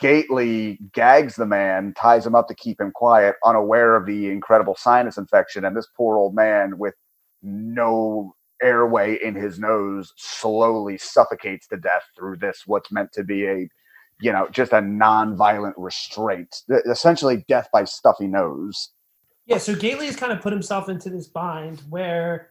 Gately 0.00 0.78
gags 0.94 1.36
the 1.36 1.46
man, 1.46 1.92
ties 1.96 2.26
him 2.26 2.34
up 2.34 2.48
to 2.48 2.54
keep 2.54 2.80
him 2.80 2.92
quiet, 2.92 3.36
unaware 3.44 3.94
of 3.94 4.06
the 4.06 4.30
incredible 4.30 4.74
sinus 4.74 5.18
infection, 5.18 5.64
and 5.64 5.76
this 5.76 5.88
poor 5.96 6.16
old 6.16 6.34
man 6.34 6.78
with 6.78 6.94
no 7.42 8.34
airway 8.62 9.18
in 9.22 9.34
his 9.34 9.58
nose 9.58 10.12
slowly 10.16 10.96
suffocates 10.96 11.66
to 11.68 11.76
death 11.76 12.04
through 12.16 12.36
this 12.36 12.62
what's 12.66 12.90
meant 12.90 13.12
to 13.12 13.22
be 13.22 13.46
a 13.46 13.68
you 14.20 14.32
know 14.32 14.48
just 14.50 14.72
a 14.72 14.80
non-violent 14.80 15.74
restraint 15.76 16.62
essentially 16.86 17.44
death 17.48 17.68
by 17.72 17.84
stuffy 17.84 18.26
nose 18.26 18.92
Yeah, 19.46 19.58
so 19.58 19.74
Gately 19.74 20.06
has 20.06 20.16
kind 20.16 20.32
of 20.32 20.40
put 20.40 20.52
himself 20.52 20.88
into 20.88 21.08
this 21.10 21.28
bind 21.28 21.80
where 21.88 22.50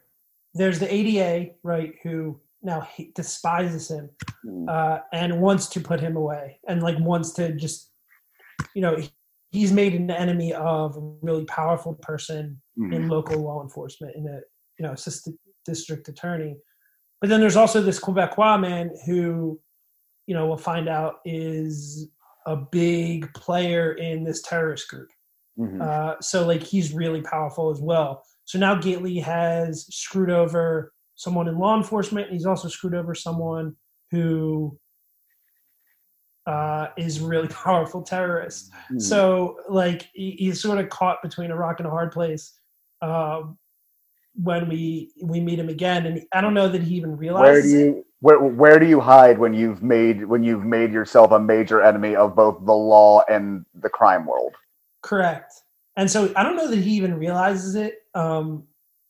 there's 0.53 0.79
the 0.79 0.91
ADA, 0.93 1.51
right, 1.63 1.93
who 2.03 2.39
now 2.61 2.87
despises 3.13 3.89
him 3.91 4.09
Mm. 4.45 4.69
uh, 4.69 5.01
and 5.11 5.41
wants 5.41 5.67
to 5.69 5.79
put 5.81 5.99
him 5.99 6.15
away 6.15 6.59
and 6.67 6.81
like 6.83 6.97
wants 6.99 7.31
to 7.33 7.51
just, 7.55 7.91
you 8.75 8.81
know, 8.81 8.95
he's 9.51 9.71
made 9.71 9.93
an 9.95 10.09
enemy 10.11 10.53
of 10.53 10.95
a 10.95 10.99
really 11.21 11.45
powerful 11.45 11.93
person 11.95 12.61
Mhm. 12.77 12.93
in 12.93 13.07
local 13.07 13.39
law 13.41 13.61
enforcement, 13.63 14.15
in 14.15 14.27
a 14.27 14.39
you 14.77 14.85
know 14.85 14.91
assistant 14.91 15.39
district 15.65 16.07
attorney. 16.09 16.57
But 17.21 17.29
then 17.29 17.39
there's 17.39 17.55
also 17.55 17.81
this 17.81 17.99
Quebecois 17.99 18.59
man 18.59 18.91
who, 19.05 19.59
you 20.27 20.35
know, 20.35 20.45
we'll 20.47 20.57
find 20.57 20.87
out 20.89 21.21
is 21.25 22.09
a 22.45 22.55
big 22.55 23.33
player 23.33 23.93
in 23.93 24.23
this 24.23 24.41
terrorist 24.43 24.89
group. 24.89 25.09
Mhm. 25.57 25.81
Uh, 25.81 26.19
so 26.21 26.45
like 26.45 26.63
he's 26.63 26.93
really 26.93 27.21
powerful 27.21 27.69
as 27.69 27.79
well. 27.81 28.23
So 28.45 28.59
now 28.59 28.75
Gately 28.75 29.19
has 29.19 29.85
screwed 29.93 30.29
over 30.29 30.93
someone 31.15 31.47
in 31.47 31.57
law 31.57 31.75
enforcement. 31.77 32.27
And 32.27 32.33
he's 32.35 32.45
also 32.45 32.67
screwed 32.67 32.93
over 32.93 33.15
someone 33.15 33.75
who 34.11 34.77
uh, 36.45 36.87
is 36.97 37.21
a 37.21 37.25
really 37.25 37.47
powerful 37.65 38.01
terrorist. 38.03 38.71
Mhm. 38.91 39.01
So 39.01 39.57
like 39.69 40.09
he, 40.13 40.31
he's 40.31 40.61
sort 40.61 40.77
of 40.79 40.89
caught 40.89 41.21
between 41.23 41.51
a 41.51 41.55
rock 41.55 41.79
and 41.79 41.87
a 41.87 41.91
hard 41.91 42.11
place 42.11 42.53
um, 43.01 43.57
when 44.35 44.67
we 44.69 45.11
we 45.23 45.39
meet 45.39 45.57
him 45.57 45.69
again. 45.69 46.05
And 46.05 46.21
I 46.33 46.41
don't 46.41 46.53
know 46.53 46.67
that 46.67 46.83
he 46.83 46.95
even 46.95 47.11
where 47.11 47.17
realizes 47.17 47.71
do 47.71 47.79
it. 47.79 47.81
you 47.81 48.05
where 48.19 48.39
where 48.39 48.79
do 48.79 48.85
you 48.85 48.99
hide 48.99 49.39
when 49.39 49.53
you've 49.53 49.81
made 49.81 50.25
when 50.25 50.43
you've 50.43 50.65
made 50.65 50.91
yourself 50.91 51.31
a 51.31 51.39
major 51.39 51.81
enemy 51.81 52.15
of 52.15 52.35
both 52.35 52.63
the 52.65 52.73
law 52.73 53.23
and 53.29 53.65
the 53.73 53.89
crime 53.89 54.25
world 54.25 54.53
Correct. 55.05 55.53
And 55.97 56.09
so 56.09 56.33
I 56.35 56.41
don't 56.41 56.55
know 56.55 56.67
that 56.67 56.79
he 56.79 56.91
even 56.95 57.13
realizes 57.13 57.75
it. 57.75 57.99
Um, 58.15 58.63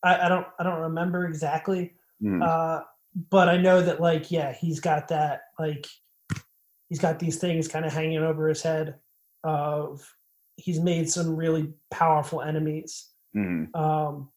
I, 0.03 0.25
I 0.25 0.29
don't 0.29 0.45
I 0.59 0.63
don't 0.63 0.81
remember 0.81 1.25
exactly. 1.25 1.93
Mhm. 2.21 2.45
Uh, 2.45 2.83
but 3.29 3.47
I 3.47 3.55
know 3.55 3.81
that 3.81 4.01
like 4.01 4.29
yeah, 4.29 4.51
he's 4.51 4.81
got 4.81 5.07
that 5.07 5.43
like 5.57 5.87
he's 6.89 6.99
got 6.99 7.17
these 7.17 7.37
things 7.37 7.69
kind 7.69 7.85
of 7.85 7.93
hanging 7.93 8.17
over 8.17 8.49
his 8.49 8.61
head 8.61 8.95
of 9.45 10.05
he's 10.57 10.81
made 10.81 11.09
some 11.09 11.33
really 11.33 11.71
powerful 11.91 12.41
enemies. 12.41 13.11
Mhm. 13.33 13.73
Um, 13.73 14.29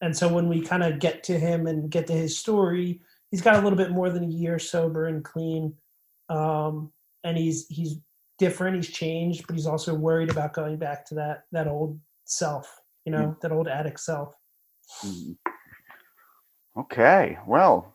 and 0.00 0.16
so 0.16 0.32
when 0.32 0.48
we 0.48 0.62
kind 0.62 0.82
of 0.82 1.00
get 1.00 1.22
to 1.24 1.38
him 1.38 1.66
and 1.66 1.90
get 1.90 2.06
to 2.06 2.14
his 2.14 2.38
story, 2.38 3.02
he's 3.30 3.42
got 3.42 3.56
a 3.56 3.60
little 3.60 3.76
bit 3.76 3.90
more 3.90 4.08
than 4.08 4.24
a 4.24 4.28
year 4.28 4.58
sober 4.58 5.04
and 5.06 5.22
clean. 5.22 5.74
Um, 6.30 6.92
and 7.24 7.36
he's 7.36 7.66
he's 7.68 7.98
different, 8.38 8.76
he's 8.76 8.88
changed, 8.90 9.46
but 9.46 9.56
he's 9.56 9.66
also 9.66 9.94
worried 9.94 10.30
about 10.30 10.52
going 10.52 10.76
back 10.76 11.04
to 11.06 11.14
that 11.16 11.44
that 11.52 11.66
old 11.68 11.98
self, 12.24 12.80
you 13.04 13.12
know, 13.12 13.36
that 13.42 13.52
old 13.52 13.68
addict 13.68 14.00
self. 14.00 14.34
Mhm. 15.04 15.36
okay 16.76 17.38
well 17.46 17.94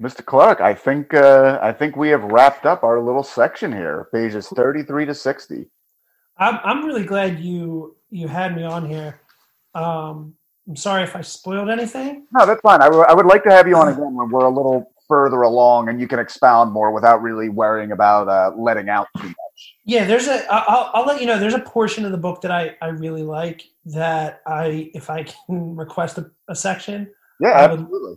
mr 0.00 0.24
clark 0.24 0.60
i 0.60 0.72
think 0.72 1.12
uh 1.12 1.58
i 1.60 1.72
think 1.72 1.96
we 1.96 2.08
have 2.08 2.24
wrapped 2.24 2.64
up 2.64 2.82
our 2.82 2.98
little 3.00 3.22
section 3.22 3.70
here 3.72 4.08
pages 4.12 4.48
33 4.48 5.04
to 5.06 5.14
60 5.14 5.70
I'm 6.40 6.60
I'm 6.64 6.84
really 6.86 7.04
glad 7.04 7.40
you 7.40 7.96
you 8.10 8.28
had 8.28 8.54
me 8.54 8.62
on 8.62 8.88
here. 8.88 9.20
Um, 9.74 10.34
I'm 10.68 10.76
sorry 10.76 11.02
if 11.02 11.16
I 11.16 11.20
spoiled 11.20 11.68
anything. 11.68 12.26
no 12.32 12.46
that's 12.46 12.60
fine 12.60 12.80
I 12.80 12.84
w- 12.86 13.04
I 13.08 13.12
would 13.12 13.26
like 13.26 13.42
to 13.44 13.50
have 13.50 13.66
you 13.66 13.76
on 13.76 13.88
again 13.92 14.14
when 14.14 14.30
we're 14.30 14.46
a 14.46 14.48
little 14.48 14.92
further 15.08 15.42
along 15.42 15.88
and 15.88 16.00
you 16.00 16.06
can 16.06 16.18
expound 16.18 16.72
more 16.72 16.92
without 16.92 17.22
really 17.22 17.48
worrying 17.48 17.92
about 17.92 18.28
uh 18.28 18.50
letting 18.56 18.88
out 18.88 19.08
too 19.16 19.26
much 19.26 19.74
Yeah, 19.84 20.04
there's 20.04 20.28
a. 20.28 20.46
I'll, 20.52 20.90
I'll 20.94 21.06
let 21.06 21.20
you 21.20 21.26
know. 21.26 21.38
There's 21.38 21.54
a 21.54 21.60
portion 21.60 22.04
of 22.04 22.12
the 22.12 22.18
book 22.18 22.42
that 22.42 22.50
I, 22.50 22.76
I 22.82 22.88
really 22.88 23.22
like 23.22 23.62
that 23.86 24.42
I, 24.46 24.90
if 24.94 25.08
I 25.10 25.24
can 25.24 25.74
request 25.84 26.18
a, 26.18 26.30
a 26.48 26.54
section, 26.54 27.10
yeah 27.40 27.48
I 27.50 27.66
would- 27.68 27.80
absolutely 27.80 28.16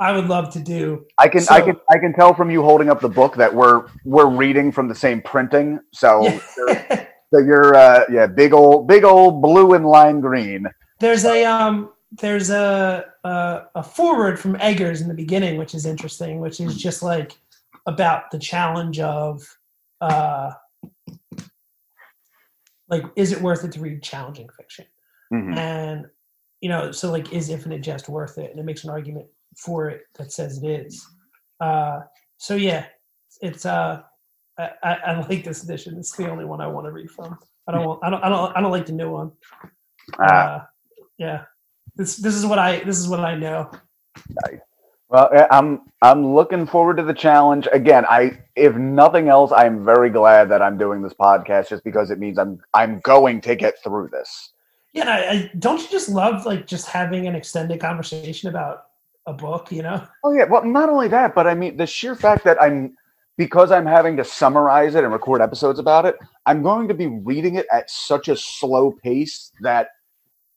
I 0.00 0.10
would 0.10 0.26
love 0.26 0.52
to 0.54 0.58
do. 0.58 1.06
I 1.18 1.28
can 1.28 1.42
So- 1.42 1.54
I 1.54 1.60
can 1.60 1.76
I 1.88 1.98
can 1.98 2.12
tell 2.12 2.34
from 2.34 2.50
you 2.50 2.62
holding 2.62 2.90
up 2.90 3.00
the 3.00 3.08
book 3.08 3.36
that 3.36 3.54
we're 3.54 3.86
we're 4.04 4.26
reading 4.28 4.72
from 4.72 4.88
the 4.88 4.94
same 4.96 5.22
printing. 5.22 5.78
So 5.94 6.26
Yeah. 6.68 7.06
so 7.32 7.38
you're 7.38 7.74
uh 7.76 8.04
yeah, 8.10 8.26
big 8.26 8.52
old 8.52 8.88
big 8.88 9.04
old 9.04 9.40
blue 9.40 9.74
and 9.74 9.86
lime 9.86 10.20
green. 10.20 10.66
there's 10.98 11.24
a 11.24 11.44
um 11.44 11.90
there's 12.18 12.50
a, 12.50 13.04
a 13.24 13.62
a 13.74 13.82
forward 13.82 14.38
from 14.38 14.56
Eggers 14.56 15.00
in 15.00 15.08
the 15.08 15.14
beginning, 15.14 15.56
which 15.56 15.74
is 15.74 15.86
interesting, 15.86 16.40
which 16.40 16.60
is 16.60 16.76
just 16.76 17.02
like 17.02 17.38
about 17.86 18.30
the 18.30 18.38
challenge 18.38 19.00
of 19.00 19.42
uh 20.00 20.52
like 22.88 23.04
is 23.16 23.32
it 23.32 23.40
worth 23.40 23.64
it 23.64 23.72
to 23.72 23.80
read 23.80 24.02
challenging 24.02 24.48
fiction? 24.56 24.84
Mhm. 25.32 25.56
and 25.56 26.06
you 26.60 26.68
know 26.68 26.92
so 26.92 27.10
like 27.10 27.32
is 27.32 27.48
infinite 27.48 27.80
jest 27.80 28.08
worth 28.08 28.36
it? 28.38 28.50
And 28.50 28.60
it 28.60 28.64
makes 28.64 28.84
an 28.84 28.90
argument 28.90 29.26
for 29.56 29.88
it 29.88 30.02
that 30.16 30.32
says 30.32 30.62
it 30.62 30.66
is. 30.68 31.06
Uh 31.60 32.00
so 32.36 32.54
yeah 32.56 32.86
it's 33.40 33.64
uh 33.64 34.02
i 34.58 34.70
i, 34.82 34.92
I 34.94 35.20
like 35.26 35.44
this 35.44 35.64
edition. 35.64 35.96
It's 35.98 36.14
the 36.16 36.30
only 36.30 36.44
one 36.44 36.60
i 36.60 36.66
want 36.66 36.86
to 36.86 36.92
read 36.92 37.10
from. 37.10 37.38
I 37.66 37.72
don't 37.72 37.86
want 37.86 38.00
i 38.04 38.10
don't 38.10 38.22
i 38.22 38.28
don't, 38.28 38.56
I 38.56 38.60
don't 38.60 38.72
like 38.72 38.86
the 38.86 38.92
new 38.92 39.10
one. 39.10 39.32
Ah, 40.18 40.24
uh 40.26 40.64
yeah 41.18 41.44
this 41.96 42.16
this 42.16 42.34
is 42.34 42.46
what 42.46 42.58
i 42.58 42.82
this 42.84 42.98
is 42.98 43.08
what 43.08 43.20
i 43.20 43.34
know 43.34 43.70
well, 45.12 45.28
I'm 45.50 45.82
I'm 46.00 46.34
looking 46.34 46.66
forward 46.66 46.96
to 46.96 47.02
the 47.02 47.12
challenge. 47.12 47.68
Again, 47.70 48.06
I 48.08 48.40
if 48.56 48.74
nothing 48.76 49.28
else, 49.28 49.52
I'm 49.52 49.84
very 49.84 50.08
glad 50.08 50.48
that 50.48 50.62
I'm 50.62 50.78
doing 50.78 51.02
this 51.02 51.12
podcast 51.12 51.68
just 51.68 51.84
because 51.84 52.10
it 52.10 52.18
means 52.18 52.38
I'm 52.38 52.58
I'm 52.72 52.98
going 53.00 53.42
to 53.42 53.54
get 53.54 53.74
through 53.84 54.08
this. 54.10 54.52
yeah 54.94 55.10
I, 55.10 55.30
I 55.30 55.50
don't 55.58 55.82
you 55.82 55.88
just 55.90 56.08
love 56.08 56.46
like 56.46 56.66
just 56.66 56.86
having 56.88 57.26
an 57.26 57.34
extended 57.34 57.78
conversation 57.78 58.48
about 58.48 58.84
a 59.26 59.34
book 59.34 59.70
you 59.70 59.82
know 59.82 60.02
Oh 60.24 60.32
yeah, 60.32 60.44
well, 60.44 60.64
not 60.64 60.88
only 60.88 61.08
that, 61.08 61.34
but 61.34 61.46
I 61.46 61.54
mean 61.54 61.76
the 61.76 61.86
sheer 61.86 62.16
fact 62.16 62.44
that 62.44 62.60
I'm 62.60 62.96
because 63.36 63.70
I'm 63.70 63.86
having 63.86 64.16
to 64.16 64.24
summarize 64.24 64.94
it 64.94 65.04
and 65.04 65.12
record 65.12 65.42
episodes 65.42 65.78
about 65.78 66.06
it, 66.06 66.16
I'm 66.46 66.62
going 66.62 66.88
to 66.88 66.94
be 66.94 67.08
reading 67.08 67.56
it 67.56 67.66
at 67.70 67.90
such 67.90 68.28
a 68.28 68.36
slow 68.36 68.92
pace 68.92 69.52
that 69.60 69.88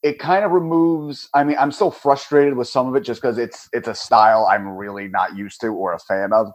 it 0.06 0.20
kind 0.20 0.44
of 0.44 0.52
removes. 0.52 1.28
I 1.34 1.42
mean, 1.42 1.56
I'm 1.58 1.72
still 1.72 1.90
frustrated 1.90 2.56
with 2.56 2.68
some 2.68 2.86
of 2.86 2.94
it 2.94 3.00
just 3.00 3.20
because 3.20 3.38
it's 3.38 3.68
it's 3.72 3.88
a 3.88 3.94
style 3.94 4.46
I'm 4.48 4.68
really 4.68 5.08
not 5.08 5.36
used 5.36 5.60
to 5.62 5.66
or 5.68 5.94
a 5.94 5.98
fan 5.98 6.32
of, 6.32 6.52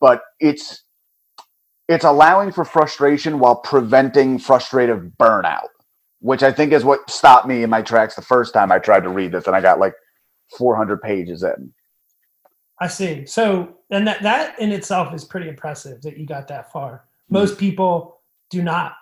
but 0.00 0.22
it's 0.38 0.84
it's 1.88 2.04
allowing 2.04 2.52
for 2.52 2.64
frustration 2.64 3.40
while 3.40 3.56
preventing 3.56 4.38
frustrative 4.38 5.10
burnout, 5.18 5.66
which 6.20 6.44
I 6.44 6.52
think 6.52 6.72
is 6.72 6.84
what 6.84 7.10
stopped 7.10 7.48
me 7.48 7.64
in 7.64 7.70
my 7.70 7.82
tracks 7.82 8.14
the 8.14 8.22
first 8.22 8.54
time 8.54 8.70
I 8.70 8.78
tried 8.78 9.02
to 9.02 9.08
read 9.08 9.32
this, 9.32 9.48
and 9.48 9.56
I 9.56 9.60
got 9.60 9.80
like 9.80 9.94
400 10.56 11.02
pages 11.02 11.42
in. 11.42 11.74
I 12.78 12.86
see. 12.86 13.26
So, 13.26 13.78
and 13.90 14.06
that 14.06 14.22
that 14.22 14.60
in 14.60 14.70
itself 14.70 15.12
is 15.12 15.24
pretty 15.24 15.48
impressive 15.48 16.02
that 16.02 16.16
you 16.16 16.24
got 16.24 16.46
that 16.48 16.70
far. 16.70 17.02
Most 17.28 17.58
people 17.58 18.20
do 18.48 18.62
not. 18.62 18.94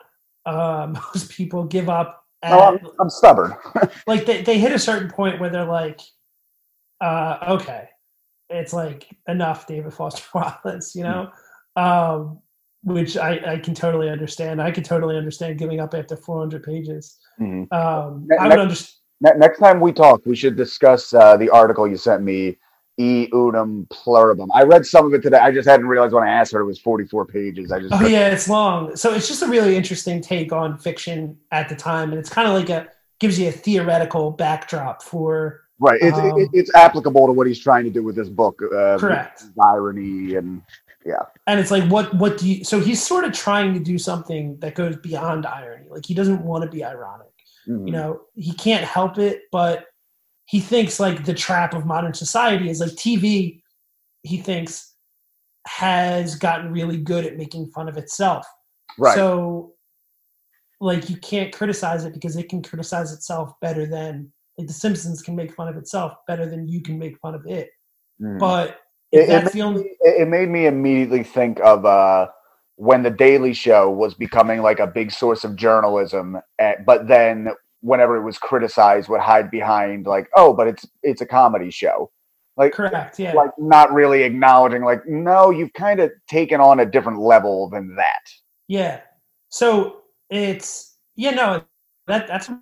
Uh, 0.47 0.95
most 1.15 1.29
people 1.29 1.65
give 1.65 1.91
up. 1.91 2.20
At, 2.43 2.51
No, 2.51 2.61
I'm, 2.61 2.79
I'm 3.01 3.11
stubborn. 3.11 3.55
like 4.07 4.27
they, 4.27 4.43
they 4.43 4.59
hit 4.59 4.73
a 4.73 4.79
certain 4.79 5.11
point 5.11 5.41
where 5.41 5.51
they're 5.51 5.65
like, 5.65 6.01
uh, 7.01 7.39
okay, 7.61 7.89
it's 8.49 8.73
like 8.73 9.07
enough, 9.29 9.67
David 9.67 9.93
Foster 9.93 10.25
Wallace, 10.65 10.95
you 10.95 11.03
know, 11.05 11.31
um, 11.77 12.41
which 12.83 13.17
I, 13.17 13.41
I 13.55 13.59
can 13.59 13.75
totally 13.75 14.09
understand. 14.09 14.61
I 14.61 14.71
can 14.71 14.83
totally 14.85 15.17
understand 15.17 15.59
giving 15.59 15.81
up 15.81 15.95
after 15.95 16.17
400 16.17 16.63
pages. 16.63 17.19
Mhm. 17.41 17.71
Um, 17.73 18.27
Ne- 18.27 18.37
I 18.37 18.43
would 18.45 18.49
next- 18.51 18.61
understand. 18.61 18.97
Ne- 19.23 19.37
next 19.39 19.59
time 19.59 19.81
we 19.81 19.93
talk, 19.93 20.23
we 20.25 20.35
should 20.35 20.57
discuss 20.57 21.13
uh, 21.13 21.37
the 21.37 21.51
article 21.51 21.87
you 21.87 21.99
sent 21.99 22.23
me, 22.23 22.57
E 23.01 23.29
Unibus 23.33 23.89
Pluram. 23.89 24.49
I 24.55 24.63
read 24.65 24.85
some 24.85 25.07
of 25.07 25.15
it 25.15 25.23
today. 25.23 25.39
I 25.39 25.51
just 25.51 25.67
hadn't 25.67 25.87
realized 25.87 26.13
when 26.13 26.23
I 26.23 26.31
asked 26.31 26.53
her 26.53 26.61
it 26.61 26.67
was 26.67 26.79
44 26.79 27.25
pages. 27.25 27.73
I 27.73 27.81
just 27.81 27.95
Oh 27.95 28.07
yeah, 28.07 28.29
it's 28.29 28.49
long. 28.49 28.95
So 28.95 29.15
it's 29.15 29.27
just 29.27 29.43
a 29.43 29.47
really 29.47 29.75
interesting 29.75 30.21
take 30.21 30.53
on 30.53 30.77
fiction 30.77 31.39
at 31.51 31.69
the 31.71 31.77
time, 31.77 32.11
and 32.11 32.19
it's 32.19 32.29
kind 32.29 32.47
of 32.47 32.55
like 32.55 32.69
a 32.69 32.89
gives 33.19 33.39
you 33.39 33.49
a 33.49 33.53
theoretical 33.53 34.31
backdrop 34.31 35.03
for 35.03 35.63
right. 35.79 35.99
It's 36.03 36.19
Um, 36.19 36.39
it, 36.41 36.51
it's 36.53 36.75
applicable 36.75 37.27
to 37.27 37.33
what 37.33 37.47
he's 37.47 37.59
trying 37.59 37.85
to 37.85 37.91
do 37.91 38.03
with 38.03 38.17
this 38.17 38.29
book. 38.29 38.61
Uh, 38.63 38.99
correct. 38.99 39.45
irony 39.63 40.35
and 40.35 40.61
Yeah. 41.07 41.23
And 41.47 41.59
it's 41.59 41.71
like, 41.71 41.85
what 41.91 42.13
what 42.15 42.37
do 42.37 42.47
you? 42.51 42.65
So 42.65 42.81
he's 42.81 43.03
sort 43.03 43.25
of 43.25 43.33
trying 43.33 43.73
to 43.75 43.81
do 43.81 43.97
something 43.97 44.59
that 44.59 44.75
goes 44.75 44.97
beyond 44.97 45.47
irony. 45.47 45.87
Like 45.89 46.05
he 46.05 46.13
doesn't 46.13 46.43
want 46.45 46.65
to 46.65 46.71
be 46.71 46.85
ironic. 46.85 47.29
Mhm. 47.67 47.87
You 47.87 47.93
know, 47.93 48.21
he 48.35 48.53
can't 48.53 48.85
help 48.85 49.19
it, 49.19 49.45
but 49.51 49.87
he 50.51 50.59
thinks 50.61 50.99
like 50.99 51.25
the 51.25 51.35
trap 51.35 51.75
of 51.75 51.87
modern 51.87 52.13
society 52.13 52.69
is 52.69 52.81
like 52.81 52.91
TV. 52.93 53.61
He 54.23 54.37
thinks 54.39 54.95
has 55.67 56.35
gotten 56.35 56.73
really 56.73 56.97
good 56.97 57.25
at 57.25 57.37
making 57.37 57.67
fun 57.69 57.89
of 57.89 57.97
itself. 57.97 58.45
right. 58.99 59.15
So, 59.15 59.75
like, 60.81 61.09
you 61.11 61.17
can't 61.19 61.53
criticize 61.53 62.05
it 62.05 62.13
because 62.15 62.37
it 62.37 62.49
can 62.49 62.63
criticize 62.63 63.13
itself 63.13 63.53
better 63.61 63.87
than 63.87 64.33
like 64.59 64.67
The 64.67 64.73
Simpsons 64.73 65.23
can 65.23 65.37
make 65.37 65.55
fun 65.55 65.69
of 65.69 65.77
itself 65.77 66.15
better 66.27 66.47
than 66.47 66.67
you 66.69 66.83
can 66.83 66.99
make 66.99 67.17
fun 67.19 67.35
of 67.35 67.47
it. 67.47 67.71
Mhm. 68.21 68.39
But 68.41 68.81
It- 69.13 69.21
if 69.21 69.29
it 69.31 69.45
made 69.45 69.53
the 69.53 69.63
only, 69.63 69.83
me- 69.85 69.97
it, 70.01 70.23
it 70.23 70.29
made 70.29 70.49
me 70.49 70.67
immediately 70.67 71.23
think 71.23 71.61
of 71.61 71.85
uh, 71.85 72.29
when 72.77 73.03
the 73.05 73.11
Daily 73.11 73.53
Show 73.53 73.91
was 73.91 74.15
becoming 74.15 74.63
like 74.63 74.81
a 74.81 74.87
big 74.87 75.13
source 75.13 75.45
of 75.45 75.55
journalism, 75.57 76.39
eh, 76.59 76.75
but 76.85 77.07
then 77.09 77.51
whenever 77.81 78.17
it 78.17 78.23
was 78.23 78.39
criticized, 78.39 79.09
would 79.09 79.21
hide 79.21 79.51
behind 79.51 80.07
like, 80.07 80.29
oh, 80.37 80.53
but 80.53 80.69
it's 80.69 80.87
it's 81.03 81.21
a 81.21 81.27
comedy 81.27 81.71
show, 81.71 82.11
like 82.57 82.73
correct, 82.73 83.19
yeah, 83.19 83.33
like 83.33 83.51
not 83.59 83.93
really 83.93 84.23
acknowledging 84.23 84.83
like, 84.83 85.07
no, 85.07 85.51
you've 85.51 85.73
kind 85.73 86.01
of 86.01 86.11
taken 86.29 86.61
on 86.61 86.81
a 86.81 86.87
different 86.87 87.21
level 87.21 87.69
than 87.71 87.97
that. 87.97 88.31
yeah. 88.69 89.01
So 89.51 90.03
it's 90.31 90.97
yeah, 91.17 91.33
no, 91.33 91.65
that 92.07 92.29
that's 92.29 92.49
a 92.49 92.61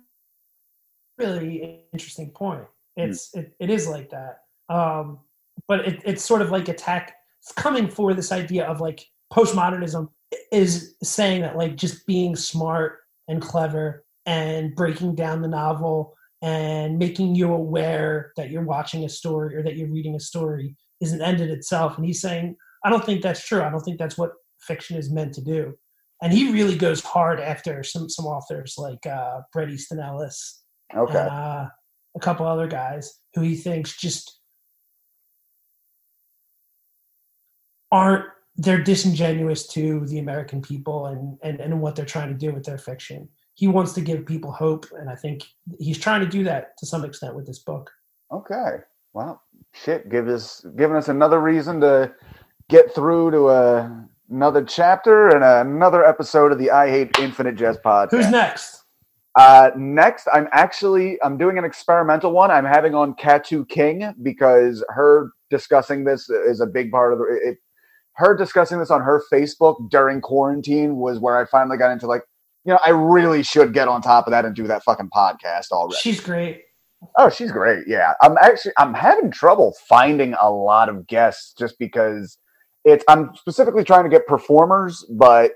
really 1.17 1.85
interesting 1.93 2.31
point. 2.31 2.63
It's 2.95 3.33
it, 3.35 3.53
it 3.59 3.69
is 3.69 3.87
like 3.87 4.09
that, 4.09 4.39
um, 4.69 5.19
but 5.67 5.87
it, 5.87 6.01
it's 6.03 6.23
sort 6.23 6.41
of 6.41 6.49
like 6.49 6.67
attack. 6.67 7.15
It's 7.41 7.51
coming 7.51 7.87
for 7.87 8.13
this 8.13 8.31
idea 8.31 8.65
of 8.65 8.81
like 8.81 9.05
postmodernism 9.31 10.09
is 10.51 10.95
saying 11.03 11.41
that 11.41 11.55
like 11.55 11.75
just 11.75 12.05
being 12.05 12.35
smart 12.35 12.99
and 13.27 13.41
clever 13.41 14.03
and 14.29 14.75
breaking 14.75 15.15
down 15.15 15.41
the 15.41 15.47
novel 15.47 16.13
and 16.43 16.99
making 16.99 17.33
you 17.33 17.51
aware 17.51 18.31
that 18.37 18.51
you're 18.51 18.63
watching 18.63 19.03
a 19.03 19.09
story 19.09 19.55
or 19.55 19.63
that 19.63 19.75
you're 19.75 19.91
reading 19.91 20.15
a 20.15 20.19
story 20.19 20.75
is 21.01 21.13
an 21.13 21.21
end 21.21 21.41
in 21.41 21.49
itself. 21.49 21.97
And 21.97 22.05
he's 22.05 22.21
saying, 22.21 22.55
I 22.85 22.91
don't 22.91 23.03
think 23.03 23.23
that's 23.23 23.43
true. 23.43 23.63
I 23.63 23.71
don't 23.71 23.81
think 23.81 23.97
that's 23.97 24.19
what 24.19 24.33
fiction 24.61 24.97
is 24.97 25.11
meant 25.11 25.33
to 25.33 25.43
do. 25.43 25.73
And 26.21 26.31
he 26.31 26.51
really 26.51 26.77
goes 26.77 27.03
hard 27.03 27.39
after 27.39 27.81
some 27.81 28.07
some 28.07 28.25
authors 28.25 28.75
like 28.77 29.03
uh, 29.07 29.39
Bret 29.51 29.71
Easton 29.71 29.99
Ellis 29.99 30.63
Okay, 30.95 31.17
and 31.17 31.29
uh, 31.29 31.65
a 32.15 32.19
couple 32.19 32.45
other 32.45 32.67
guys 32.67 33.19
who 33.33 33.41
he 33.41 33.55
thinks 33.55 33.97
just 33.97 34.39
aren't 37.91 38.25
they're 38.57 38.83
disingenuous 38.83 39.65
to 39.67 40.05
the 40.07 40.19
American 40.19 40.61
people 40.61 41.05
and, 41.05 41.37
and 41.41 41.61
and 41.61 41.81
what 41.81 41.95
they're 41.95 42.05
trying 42.05 42.29
to 42.29 42.45
do 42.45 42.51
with 42.51 42.65
their 42.65 42.77
fiction. 42.77 43.29
He 43.59 43.67
wants 43.67 43.91
to 43.95 44.01
give 44.01 44.25
people 44.25 44.53
hope, 44.53 44.85
and 44.97 45.09
I 45.09 45.15
think 45.15 45.43
he's 45.79 45.99
trying 45.99 46.21
to 46.21 46.27
do 46.27 46.45
that 46.45 46.77
to 46.77 46.85
some 46.85 47.03
extent 47.03 47.35
with 47.35 47.45
this 47.45 47.59
book. 47.59 47.91
okay, 48.31 48.77
well, 49.11 49.43
shit, 49.73 50.09
give 50.09 50.29
us 50.29 50.65
giving 50.77 50.95
us 50.95 51.09
another 51.09 51.41
reason 51.41 51.81
to 51.81 52.13
get 52.69 52.95
through 52.95 53.31
to 53.31 53.49
a, 53.49 54.07
another 54.29 54.63
chapter 54.63 55.27
and 55.27 55.43
another 55.43 56.05
episode 56.05 56.53
of 56.53 56.57
the 56.57 56.71
I 56.71 56.89
Hate 56.89 57.19
Infinite 57.19 57.55
Jest 57.57 57.83
podcast. 57.83 58.11
Who's 58.11 58.29
next? 58.31 58.83
Uh, 59.35 59.71
next, 59.75 60.29
I'm 60.31 60.47
actually 60.53 61.17
I'm 61.21 61.37
doing 61.37 61.57
an 61.57 61.65
experimental 61.65 62.31
one. 62.31 62.51
I'm 62.51 62.63
having 62.63 62.95
on 62.95 63.13
Katu 63.15 63.67
King 63.67 64.13
because 64.23 64.85
her 64.87 65.31
discussing 65.49 66.05
this 66.05 66.29
is 66.29 66.61
a 66.61 66.65
big 66.65 66.91
part 66.91 67.11
of 67.11 67.19
the, 67.19 67.25
it. 67.43 67.57
Her 68.13 68.37
discussing 68.37 68.79
this 68.79 68.89
on 68.89 69.01
her 69.01 69.21
Facebook 69.29 69.89
during 69.89 70.21
quarantine 70.21 70.95
was 70.95 71.19
where 71.19 71.37
I 71.37 71.43
finally 71.43 71.77
got 71.77 71.91
into 71.91 72.07
like, 72.07 72.23
you 72.65 72.73
know, 72.73 72.79
I 72.85 72.89
really 72.89 73.43
should 73.43 73.73
get 73.73 73.87
on 73.87 74.01
top 74.01 74.27
of 74.27 74.31
that 74.31 74.45
and 74.45 74.55
do 74.55 74.67
that 74.67 74.83
fucking 74.83 75.09
podcast 75.15 75.71
already. 75.71 75.97
She's 76.01 76.19
great. 76.19 76.63
Oh, 77.17 77.29
she's 77.29 77.51
great. 77.51 77.85
Yeah. 77.87 78.13
I'm 78.21 78.37
actually 78.41 78.73
I'm 78.77 78.93
having 78.93 79.31
trouble 79.31 79.73
finding 79.87 80.33
a 80.39 80.51
lot 80.51 80.89
of 80.89 81.07
guests 81.07 81.53
just 81.57 81.79
because 81.79 82.37
it's 82.85 83.03
I'm 83.07 83.31
specifically 83.35 83.83
trying 83.83 84.03
to 84.03 84.09
get 84.09 84.27
performers, 84.27 85.05
but 85.11 85.53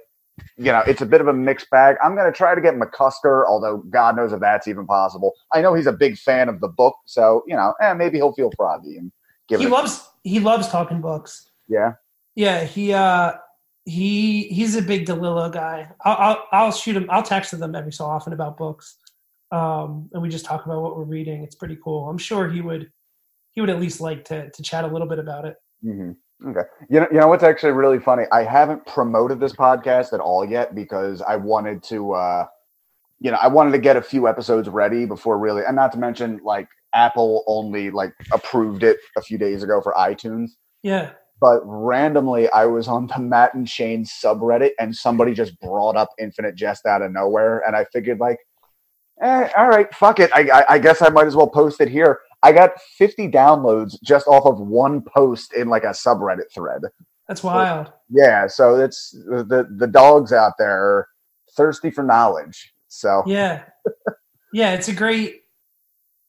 you 0.57 0.71
know, 0.71 0.81
it's 0.87 1.01
a 1.01 1.05
bit 1.05 1.21
of 1.21 1.27
a 1.27 1.33
mixed 1.33 1.69
bag. 1.69 1.95
I'm 2.03 2.15
gonna 2.15 2.31
try 2.31 2.55
to 2.55 2.61
get 2.61 2.75
McCusker, 2.75 3.45
although 3.47 3.83
God 3.89 4.15
knows 4.15 4.31
if 4.33 4.39
that's 4.39 4.67
even 4.67 4.87
possible. 4.87 5.33
I 5.53 5.61
know 5.61 5.73
he's 5.73 5.85
a 5.85 5.91
big 5.93 6.17
fan 6.17 6.47
of 6.49 6.59
the 6.61 6.69
book, 6.69 6.95
so 7.05 7.43
you 7.45 7.55
know, 7.55 7.73
eh, 7.81 7.93
maybe 7.93 8.17
he'll 8.17 8.33
feel 8.33 8.49
froggy 8.55 8.97
and 8.97 9.11
give 9.49 9.59
He 9.59 9.65
it. 9.67 9.69
loves 9.69 10.07
he 10.23 10.39
loves 10.39 10.69
talking 10.69 11.01
books. 11.01 11.49
yeah. 11.67 11.93
Yeah, 12.35 12.63
he 12.63 12.93
uh 12.93 13.33
he 13.85 14.43
he's 14.43 14.75
a 14.75 14.81
big 14.81 15.05
DeLillo 15.05 15.51
guy. 15.51 15.89
I'll, 16.01 16.17
I'll 16.17 16.47
I'll 16.51 16.71
shoot 16.71 16.95
him. 16.95 17.07
I'll 17.09 17.23
text 17.23 17.57
them 17.57 17.75
every 17.75 17.91
so 17.91 18.05
often 18.05 18.33
about 18.33 18.57
books, 18.57 18.97
um, 19.51 20.09
and 20.13 20.21
we 20.21 20.29
just 20.29 20.45
talk 20.45 20.65
about 20.65 20.81
what 20.81 20.95
we're 20.95 21.03
reading. 21.03 21.43
It's 21.43 21.55
pretty 21.55 21.77
cool. 21.83 22.09
I'm 22.09 22.17
sure 22.17 22.49
he 22.49 22.61
would 22.61 22.91
he 23.51 23.61
would 23.61 23.69
at 23.69 23.79
least 23.79 24.01
like 24.01 24.25
to 24.25 24.49
to 24.49 24.63
chat 24.63 24.83
a 24.83 24.87
little 24.87 25.07
bit 25.07 25.19
about 25.19 25.45
it. 25.45 25.55
hmm 25.81 26.11
Okay. 26.45 26.67
You 26.89 26.99
know, 26.99 27.07
you 27.11 27.19
know 27.19 27.27
what's 27.27 27.43
actually 27.43 27.71
really 27.71 27.99
funny? 27.99 28.23
I 28.31 28.43
haven't 28.43 28.85
promoted 28.85 29.39
this 29.39 29.53
podcast 29.53 30.11
at 30.11 30.19
all 30.19 30.43
yet 30.43 30.75
because 30.75 31.21
I 31.21 31.37
wanted 31.37 31.81
to, 31.83 32.13
uh, 32.13 32.45
you 33.19 33.31
know, 33.31 33.37
I 33.41 33.47
wanted 33.47 33.71
to 33.71 33.77
get 33.77 33.95
a 33.95 34.01
few 34.01 34.27
episodes 34.27 34.67
ready 34.67 35.05
before 35.05 35.39
really, 35.39 35.63
and 35.65 35.75
not 35.75 35.93
to 35.93 35.97
mention 35.97 36.41
like 36.43 36.67
Apple 36.93 37.45
only 37.47 37.91
like 37.91 38.13
approved 38.33 38.83
it 38.83 38.97
a 39.15 39.21
few 39.21 39.37
days 39.37 39.63
ago 39.63 39.79
for 39.81 39.93
iTunes. 39.93 40.51
Yeah, 40.81 41.11
But 41.43 41.59
randomly, 41.65 42.49
I 42.51 42.67
was 42.67 42.87
on 42.87 43.07
the 43.07 43.19
Matt 43.19 43.53
and 43.53 43.67
Shane 43.69 44.05
subreddit, 44.05 44.69
and 44.79 44.95
somebody 44.95 45.33
just 45.33 45.59
brought 45.59 45.97
up 45.97 46.07
Infinite 46.17 46.55
Jest 46.55 46.85
out 46.85 47.01
of 47.01 47.11
nowhere, 47.11 47.61
and 47.67 47.75
I 47.75 47.83
figured 47.91 48.21
like, 48.21 48.37
eh, 49.21 49.49
all 49.57 49.67
right, 49.67 49.93
fuck 49.93 50.21
it. 50.21 50.31
I, 50.33 50.43
I, 50.43 50.65
I 50.75 50.79
guess 50.79 51.01
I 51.01 51.09
might 51.09 51.27
as 51.27 51.35
well 51.35 51.49
post 51.49 51.81
it 51.81 51.89
here. 51.89 52.21
I 52.43 52.53
got 52.53 52.79
50 52.97 53.27
downloads 53.27 53.97
just 54.01 54.25
off 54.25 54.45
of 54.45 54.61
one 54.61 55.01
post 55.01 55.51
in 55.51 55.67
like 55.67 55.83
a 55.83 55.87
subreddit 55.87 56.49
thread. 56.55 56.83
that's 57.27 57.43
wild. 57.43 57.91
Yeah, 58.09 58.47
so 58.47 58.79
it's 58.79 59.11
the 59.11 59.67
the 59.69 59.87
dogs 59.87 60.31
out 60.31 60.53
there 60.57 60.81
are 60.81 61.07
thirsty 61.57 61.91
for 61.91 62.05
knowledge. 62.05 62.73
So 62.87 63.21
Yeah, 63.25 63.65
yeah. 64.53 64.75
It's 64.75 64.87
a 64.87 64.93
great. 64.93 65.42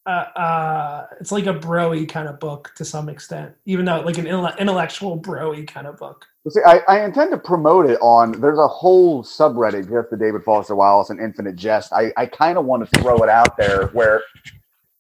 Uh, 0.07 0.27
uh, 0.37 1.07
it's 1.19 1.33
like 1.33 1.47
a 1.47 1.55
broy 1.55 2.07
kind 2.07 2.29
of 2.29 2.39
book 2.39 2.73
to 2.77 2.85
some 2.85 3.09
extent, 3.09 3.55
even 3.65 3.87
though 3.87 4.01
like 4.01 4.19
an 4.19 4.27
intelle- 4.27 4.59
intellectual 4.59 5.19
broy 5.19 5.67
kind 5.67 5.87
of 5.87 5.97
book. 5.97 6.27
see, 6.49 6.61
I, 6.67 6.81
I 6.87 7.05
intend 7.05 7.31
to 7.31 7.39
promote 7.39 7.87
it 7.87 7.99
on. 8.03 8.33
There's 8.39 8.59
a 8.59 8.69
whole 8.69 9.25
subreddit 9.25 9.89
just 9.89 10.11
the 10.11 10.17
David 10.19 10.45
Foster 10.45 10.75
Wallace 10.75 11.09
and 11.09 11.19
Infinite 11.19 11.57
Jest. 11.57 11.93
I, 11.95 12.13
I 12.19 12.27
kind 12.27 12.59
of 12.59 12.67
want 12.67 12.87
to 12.87 13.01
throw 13.01 13.17
it 13.23 13.31
out 13.31 13.57
there 13.57 13.87
where 13.89 14.23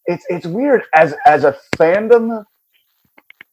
it's 0.06 0.24
it's 0.30 0.46
weird 0.46 0.84
as 0.94 1.14
as 1.26 1.44
a 1.44 1.56
fandom. 1.76 2.44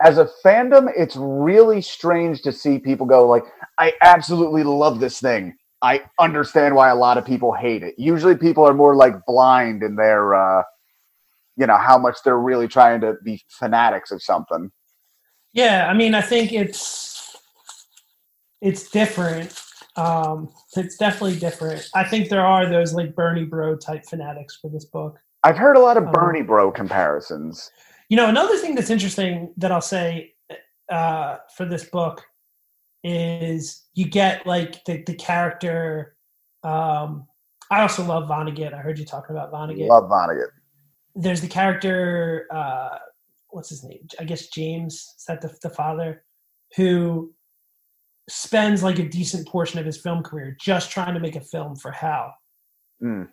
As 0.03 0.17
a 0.17 0.29
fandom, 0.43 0.89
it's 0.97 1.15
really 1.15 1.81
strange 1.81 2.41
to 2.43 2.51
see 2.51 2.79
people 2.79 3.05
go 3.05 3.27
like, 3.27 3.43
"I 3.77 3.93
absolutely 4.01 4.63
love 4.63 4.99
this 4.99 5.19
thing." 5.19 5.55
I 5.81 6.03
understand 6.19 6.75
why 6.75 6.89
a 6.89 6.95
lot 6.95 7.17
of 7.17 7.25
people 7.25 7.53
hate 7.53 7.83
it. 7.83 7.95
Usually, 7.97 8.35
people 8.35 8.65
are 8.65 8.73
more 8.73 8.95
like 8.95 9.25
blind 9.25 9.83
in 9.83 9.95
their, 9.95 10.33
uh, 10.35 10.63
you 11.61 11.67
know, 11.67 11.77
how 11.77 11.97
much 11.97 12.17
they're 12.25 12.39
really 12.39 12.67
trying 12.67 12.99
to 13.01 13.13
be 13.23 13.39
fanatics 13.47 14.11
of 14.11 14.21
something. 14.21 14.71
Yeah, 15.53 15.87
I 15.87 15.93
mean, 15.93 16.15
I 16.15 16.21
think 16.21 16.51
it's 16.51 17.37
it's 18.61 18.89
different. 18.89 19.53
Um, 19.95 20.49
it's 20.75 20.97
definitely 20.97 21.37
different. 21.37 21.87
I 21.93 22.03
think 22.03 22.29
there 22.29 22.45
are 22.45 22.67
those 22.67 22.93
like 22.93 23.13
Bernie 23.15 23.45
Bro 23.45 23.77
type 23.77 24.03
fanatics 24.09 24.57
for 24.59 24.69
this 24.71 24.85
book. 24.85 25.19
I've 25.43 25.57
heard 25.57 25.77
a 25.77 25.79
lot 25.79 25.97
of 25.97 26.05
Um, 26.07 26.11
Bernie 26.11 26.41
Bro 26.41 26.71
comparisons. 26.71 27.69
You 28.09 28.17
know, 28.17 28.27
another 28.27 28.57
thing 28.57 28.73
that's 28.73 28.89
interesting 28.89 29.53
that 29.57 29.71
I'll 29.71 29.81
say 29.81 30.33
uh, 30.91 31.37
for 31.55 31.65
this 31.65 31.85
book 31.85 32.23
is 33.03 33.85
you 33.93 34.09
get 34.09 34.47
like 34.47 34.83
the, 34.85 35.03
the 35.05 35.15
character. 35.15 36.15
Um, 36.63 37.27
I 37.69 37.81
also 37.81 38.03
love 38.03 38.27
Vonnegut. 38.27 38.73
I 38.73 38.77
heard 38.77 38.97
you 38.97 39.05
talking 39.05 39.35
about 39.35 39.51
Vonnegut. 39.51 39.87
Love 39.87 40.09
Vonnegut. 40.09 40.49
There's 41.15 41.41
the 41.41 41.47
character. 41.47 42.47
Uh, 42.51 42.97
what's 43.49 43.69
his 43.69 43.83
name? 43.83 44.07
I 44.19 44.23
guess 44.23 44.47
James. 44.47 45.13
Is 45.17 45.25
that 45.27 45.41
the, 45.41 45.55
the 45.61 45.69
father 45.69 46.23
who 46.75 47.33
spends 48.29 48.81
like 48.83 48.99
a 48.99 49.07
decent 49.09 49.47
portion 49.47 49.79
of 49.79 49.85
his 49.85 49.97
film 49.97 50.23
career 50.23 50.55
just 50.59 50.91
trying 50.91 51.13
to 51.13 51.19
make 51.19 51.35
a 51.35 51.41
film 51.41 51.75
for 51.75 51.91
Hal? 51.91 52.33
Mm. 53.03 53.29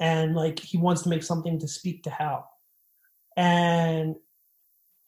and 0.00 0.36
like 0.36 0.60
he 0.60 0.78
wants 0.78 1.02
to 1.02 1.08
make 1.08 1.24
something 1.24 1.58
to 1.58 1.66
speak 1.66 2.04
to 2.04 2.10
Hal, 2.10 2.48
and 3.36 4.14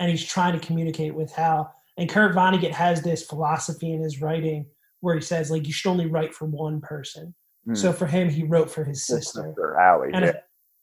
and 0.01 0.11
he's 0.11 0.25
trying 0.25 0.59
to 0.59 0.67
communicate 0.67 1.15
with 1.15 1.33
Hal. 1.33 1.73
And 1.97 2.09
Kurt 2.09 2.35
Vonnegut 2.35 2.73
has 2.73 3.03
this 3.03 3.25
philosophy 3.25 3.93
in 3.93 4.03
his 4.03 4.21
writing 4.21 4.67
where 5.01 5.15
he 5.15 5.21
says 5.21 5.51
like 5.51 5.67
you 5.67 5.73
should 5.73 5.91
only 5.91 6.07
write 6.07 6.35
for 6.35 6.47
one 6.47 6.81
person. 6.81 7.35
Mm. 7.69 7.77
So 7.77 7.93
for 7.93 8.07
him, 8.07 8.29
he 8.29 8.43
wrote 8.43 8.71
for 8.71 8.85
his 8.85 9.07
sister, 9.07 9.43
sister, 9.43 9.79
Allie. 9.79 10.11
and 10.13 10.25
yeah. 10.25 10.33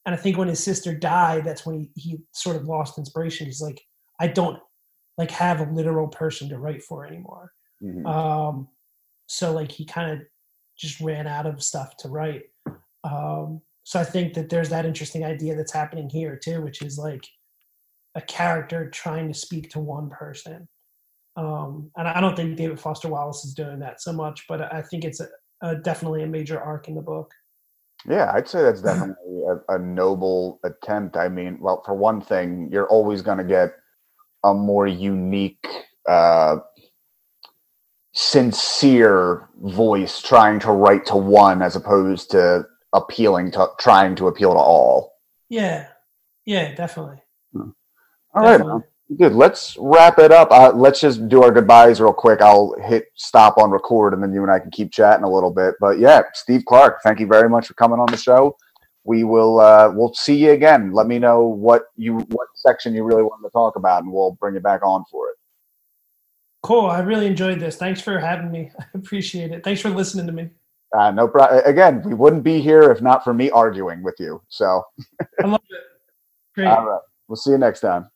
And 0.08 0.16
I 0.16 0.18
think 0.18 0.38
when 0.38 0.48
his 0.48 0.64
sister 0.64 0.96
died, 0.96 1.44
that's 1.44 1.66
when 1.66 1.82
he, 1.82 2.02
he 2.02 2.18
sort 2.32 2.56
of 2.56 2.66
lost 2.66 2.98
inspiration. 2.98 3.46
He's 3.46 3.60
like, 3.62 3.82
I 4.22 4.28
don't 4.28 4.58
like 5.18 5.30
have 5.32 5.60
a 5.60 5.70
literal 5.70 6.08
person 6.08 6.48
to 6.48 6.58
write 6.58 6.82
for 6.82 7.06
anymore. 7.06 7.52
Mhm. 7.84 8.08
Um, 8.08 8.70
so 9.28 9.52
like 9.52 9.70
he 9.70 9.86
kind 9.86 10.12
of 10.12 10.26
just 10.78 11.02
ran 11.02 11.28
out 11.28 11.46
of 11.46 11.62
stuff 11.62 11.98
to 11.98 12.08
write. 12.08 12.44
Um, 13.04 13.62
so 13.84 14.00
I 14.00 14.06
think 14.06 14.34
that 14.36 14.48
there's 14.48 14.70
that 14.70 14.86
interesting 14.86 15.26
idea 15.26 15.56
that's 15.58 15.74
happening 15.74 16.10
here 16.10 16.40
too, 16.42 16.62
which 16.62 16.82
is 16.82 16.98
like 16.98 17.26
a 18.16 18.22
character 18.22 18.90
trying 18.90 19.28
to 19.28 19.38
speak 19.38 19.70
to 19.72 19.80
one 19.80 20.10
person. 20.10 20.70
Um, 21.36 21.92
and 21.98 22.08
I 22.08 22.22
don't 22.22 22.36
think 22.38 22.56
David 22.56 22.80
Foster 22.80 23.10
Wallace 23.10 23.44
is 23.44 23.54
doing 23.54 23.80
that 23.80 24.02
so 24.02 24.14
much, 24.14 24.46
but 24.48 24.74
I 24.74 24.82
think 24.84 25.04
it's 25.04 25.20
a, 25.20 25.28
a 25.62 25.76
definitely 25.76 26.24
a 26.24 26.28
major 26.28 26.62
arc 26.62 26.88
in 26.88 26.96
the 26.96 27.02
book. 27.02 27.30
Yeah, 28.06 28.32
I'd 28.34 28.48
say 28.48 28.62
that's 28.62 28.82
definitely 28.90 29.44
a, 29.50 29.76
a 29.76 29.80
noble 29.80 30.60
attempt. 30.64 31.18
I 31.18 31.30
mean, 31.30 31.58
well, 31.60 31.82
for 31.86 31.94
one 31.94 32.22
thing, 32.22 32.70
you're 32.72 32.88
always 32.88 33.22
going 33.22 33.38
to 33.38 33.44
get 33.44 33.74
a 34.44 34.54
more 34.54 34.88
unique, 34.88 35.66
uh, 36.08 36.58
sincere 38.14 39.48
voice 39.62 40.22
trying 40.22 40.60
to 40.60 40.72
write 40.72 41.06
to 41.06 41.16
one 41.16 41.62
as 41.62 41.76
opposed 41.76 42.32
to 42.32 42.66
appealing 42.94 43.52
to 43.52 43.68
trying 43.80 44.16
to 44.16 44.28
appeal 44.28 44.54
to 44.54 44.60
all. 44.60 45.14
Yeah, 45.50 45.88
yeah, 46.46 46.74
definitely. 46.74 47.22
All 47.56 47.74
right, 48.36 48.58
definitely. 48.58 48.82
Good. 49.16 49.34
Let's 49.34 49.78
wrap 49.80 50.20
it 50.20 50.32
up. 50.32 50.52
Uh, 50.52 50.72
let's 50.74 51.00
just 51.00 51.30
do 51.30 51.44
our 51.44 51.52
goodbyes 51.52 52.02
real 52.02 52.14
quick. 52.14 52.42
I'll 52.42 52.76
hit 52.84 53.06
stop 53.16 53.58
on 53.58 53.72
record, 53.72 54.14
and 54.14 54.22
then 54.22 54.34
you 54.34 54.42
and 54.44 54.52
I 54.52 54.60
can 54.60 54.72
keep 54.72 54.92
chatting 54.92 55.24
a 55.24 55.32
little 55.32 55.52
bit. 55.52 55.76
But 55.80 56.00
yeah, 56.00 56.24
Steve 56.34 56.64
Clark, 56.66 57.02
thank 57.04 57.20
you 57.20 57.28
very 57.28 57.50
much 57.50 57.68
for 57.68 57.74
coming 57.76 58.00
on 58.00 58.08
the 58.08 58.18
show. 58.18 58.58
We 59.04 59.24
will 59.24 59.60
uh, 59.60 59.92
we'll 59.94 60.14
see 60.14 60.36
you 60.36 60.52
again. 60.52 60.92
Let 60.92 61.08
me 61.08 61.20
know 61.20 61.44
what 61.44 61.86
you 61.96 62.18
what 62.18 62.48
section 62.56 62.94
you 62.94 63.04
really 63.04 63.24
wanted 63.24 63.48
to 63.48 63.52
talk 63.52 63.78
about, 63.78 64.04
and 64.04 64.12
we'll 64.12 64.38
bring 64.40 64.56
you 64.56 64.60
back 64.60 64.84
on 64.84 65.06
for 65.10 65.30
it. 65.30 65.36
Cool. 66.64 66.88
I 66.88 67.00
really 67.00 67.28
enjoyed 67.28 67.60
this. 67.60 67.78
Thanks 67.78 68.02
for 68.02 68.20
having 68.20 68.52
me. 68.52 68.72
I 68.80 68.86
appreciate 68.96 69.52
it. 69.52 69.64
Thanks 69.64 69.80
for 69.80 69.90
listening 69.90 70.26
to 70.28 70.34
me. 70.34 70.50
Uh, 70.98 71.12
no 71.12 71.28
problem. 71.28 71.62
Again, 71.66 72.02
we 72.04 72.14
wouldn't 72.14 72.44
be 72.44 72.62
here 72.62 72.92
if 72.92 73.02
not 73.02 73.24
for 73.24 73.34
me 73.34 73.50
arguing 73.52 74.04
with 74.04 74.16
you. 74.20 74.42
So, 74.48 74.84
I 75.42 75.48
love 75.48 75.62
it. 75.70 75.82
Great. 76.56 76.68
all 76.68 76.86
right, 76.86 77.02
we'll 77.28 77.36
see 77.36 77.52
you 77.52 77.58
next 77.58 77.82
time. 77.82 78.10